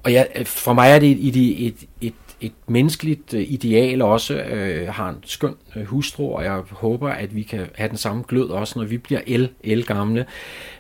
Og 0.03 0.13
ja, 0.13 0.25
øh, 0.35 0.47
for 0.47 0.73
mig 0.73 0.91
er 0.91 0.99
det 0.99 1.11
et, 1.11 1.37
et, 1.37 1.67
et, 1.67 1.89
et 2.01 2.15
et 2.41 2.53
menneskeligt 2.67 3.35
øh, 3.35 3.53
ideal 3.53 4.03
også 4.03 4.35
øh, 4.35 4.89
har 4.89 5.09
en 5.09 5.17
skøn 5.25 5.55
hustru, 5.87 6.35
og 6.35 6.45
jeg 6.45 6.63
håber, 6.71 7.09
at 7.09 7.35
vi 7.35 7.43
kan 7.43 7.67
have 7.75 7.89
den 7.89 7.97
samme 7.97 8.25
glød 8.29 8.51
også, 8.51 8.79
når 8.79 8.87
vi 8.87 8.99
bliver 8.99 9.21
el, 9.27 9.49
el 9.65 9.87
gamle. 9.87 10.27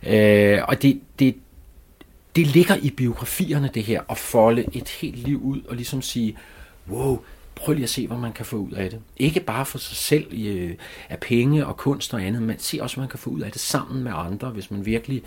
Øh, 0.06 0.58
og 0.68 0.82
det, 0.82 1.00
det, 1.18 1.34
det 2.38 2.46
ligger 2.46 2.76
i 2.76 2.90
biografierne, 2.90 3.70
det 3.74 3.82
her, 3.82 4.02
at 4.10 4.18
folde 4.18 4.64
et 4.72 4.88
helt 4.88 5.18
liv 5.18 5.40
ud 5.42 5.60
og 5.68 5.76
ligesom 5.76 6.02
sige, 6.02 6.36
wow, 6.90 7.18
prøv 7.54 7.72
lige 7.74 7.84
at 7.84 7.90
se, 7.90 8.06
hvad 8.06 8.16
man 8.16 8.32
kan 8.32 8.46
få 8.46 8.56
ud 8.56 8.72
af 8.72 8.90
det. 8.90 9.00
Ikke 9.16 9.40
bare 9.40 9.66
for 9.66 9.78
sig 9.78 9.96
selv 9.96 10.26
øh, 10.32 10.74
af 11.08 11.18
penge 11.18 11.66
og 11.66 11.76
kunst 11.76 12.14
og 12.14 12.22
andet, 12.22 12.42
men 12.42 12.58
se 12.58 12.78
også, 12.82 12.96
hvad 12.96 13.02
man 13.02 13.08
kan 13.08 13.18
få 13.18 13.30
ud 13.30 13.40
af 13.40 13.52
det 13.52 13.60
sammen 13.60 14.04
med 14.04 14.12
andre, 14.14 14.50
hvis 14.50 14.70
man 14.70 14.86
virkelig, 14.86 15.22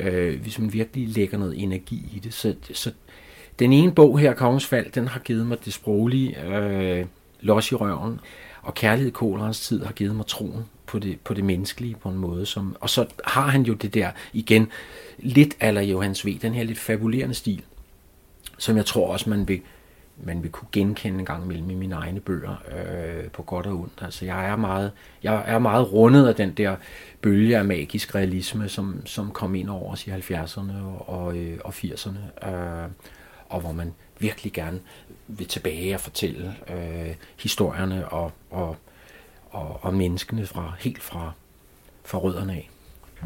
øh, 0.00 0.40
hvis 0.40 0.58
man 0.58 0.72
virkelig 0.72 1.08
lægger 1.08 1.38
noget 1.38 1.62
energi 1.62 2.02
i 2.14 2.18
det. 2.18 2.34
Så, 2.34 2.54
så 2.72 2.92
den 3.58 3.72
ene 3.72 3.92
bog 3.92 4.18
her, 4.18 4.34
Kongens 4.34 4.66
Fald, 4.66 4.92
den 4.92 5.08
har 5.08 5.20
givet 5.20 5.46
mig 5.46 5.64
det 5.64 5.72
sproglige, 5.72 6.44
øh, 6.44 7.06
los 7.40 7.72
i 7.72 7.74
røven, 7.74 8.20
og 8.64 8.74
Kærlighed 8.74 9.08
i 9.08 9.12
Kolerens 9.12 9.60
tid 9.60 9.84
har 9.84 9.92
givet 9.92 10.16
mig 10.16 10.26
troen 10.26 10.64
på 10.86 10.98
det, 10.98 11.20
på 11.20 11.34
det 11.34 11.44
menneskelige 11.44 11.94
på 11.94 12.08
en 12.08 12.16
måde. 12.16 12.46
Som, 12.46 12.76
og 12.80 12.90
så 12.90 13.06
har 13.24 13.48
han 13.48 13.62
jo 13.62 13.74
det 13.74 13.94
der 13.94 14.10
igen, 14.32 14.68
lidt 15.18 15.56
aller 15.60 15.80
Johannes 15.80 16.26
V, 16.26 16.38
den 16.42 16.54
her 16.54 16.64
lidt 16.64 16.78
fabulerende 16.78 17.34
stil, 17.34 17.62
som 18.58 18.76
jeg 18.76 18.86
tror 18.86 19.12
også, 19.12 19.30
man 19.30 19.48
vil, 19.48 19.60
man 20.16 20.42
vil 20.42 20.50
kunne 20.50 20.68
genkende 20.72 21.18
en 21.18 21.24
gang 21.24 21.44
imellem 21.44 21.70
i 21.70 21.74
mine 21.74 21.94
egne 21.94 22.20
bøger, 22.20 22.62
øh, 22.68 23.30
på 23.30 23.42
godt 23.42 23.66
og 23.66 23.80
ondt. 23.80 24.02
Altså, 24.02 24.24
jeg 24.24 24.48
er 24.48 24.56
meget, 24.56 24.92
jeg 25.22 25.44
er 25.46 25.58
meget 25.58 25.92
rundet 25.92 26.26
af 26.26 26.34
den 26.34 26.52
der 26.52 26.76
bølge 27.20 27.58
af 27.58 27.64
magisk 27.64 28.14
realisme, 28.14 28.68
som, 28.68 29.06
som 29.06 29.30
kom 29.30 29.54
ind 29.54 29.68
over 29.68 29.92
os 29.92 30.06
i 30.06 30.10
70'erne 30.10 30.72
og, 30.82 31.08
og, 31.08 31.36
øh, 31.36 31.58
og 31.64 31.74
80'erne, 31.74 32.48
øh, 32.48 32.88
og 33.48 33.60
hvor 33.60 33.72
man 33.72 33.92
virkelig 34.18 34.52
gerne 34.52 34.80
vil 35.28 35.46
tilbage 35.46 35.94
og 35.94 36.00
fortælle 36.00 36.54
øh, 36.70 37.14
historierne 37.42 38.08
og, 38.08 38.32
og, 38.50 38.76
og, 39.50 39.78
og 39.82 39.94
menneskene 39.94 40.46
fra 40.46 40.72
helt 40.78 41.02
fra, 41.02 41.32
fra 42.04 42.18
rødderne 42.18 42.52
af. 42.52 42.70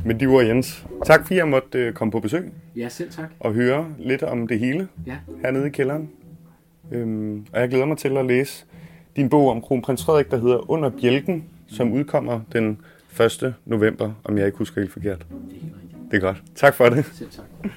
Men 0.05 0.21
de 0.21 0.29
var 0.29 0.41
Jens. 0.41 0.87
Tak 1.05 1.23
fordi 1.23 1.35
jeg 1.35 1.49
måtte 1.49 1.79
øh, 1.79 1.93
komme 1.93 2.13
på 2.13 2.21
besøg. 2.21 2.53
Ja, 2.77 2.89
selv 2.89 3.11
tak. 3.11 3.31
Og 3.41 3.53
høre 3.53 3.95
lidt 3.99 4.23
om 4.23 4.49
det 4.49 4.59
hele 4.59 4.89
ja. 5.07 5.17
hernede 5.43 5.67
i 5.67 5.71
kælderen. 5.71 6.11
Øhm, 6.93 7.47
og 7.53 7.61
jeg 7.61 7.69
glæder 7.69 7.87
mig 7.87 7.99
til 7.99 8.17
at 8.17 8.27
læse 8.27 8.65
din 9.17 9.29
bog 9.29 9.51
om 9.51 9.63
kronprins 9.63 10.05
Frederik, 10.05 10.31
der 10.31 10.41
hedder 10.41 10.71
Under 10.71 10.91
bjælken, 10.91 11.45
som 11.69 11.93
udkommer 11.93 12.41
den 12.53 12.81
1. 13.21 13.55
november, 13.65 14.13
om 14.25 14.39
jeg 14.39 14.47
ikke 14.47 14.59
husker 14.59 14.81
helt 14.81 14.93
forkert. 14.93 15.19
Det 15.19 15.57
er 15.57 15.61
helt 15.61 15.75
rigtigt. 15.83 16.11
Det 16.11 16.17
er 16.17 16.21
godt. 16.21 16.43
Tak 16.55 16.75
for 16.75 16.89
det. 16.89 17.05
Selv 17.15 17.31
tak. 17.31 17.71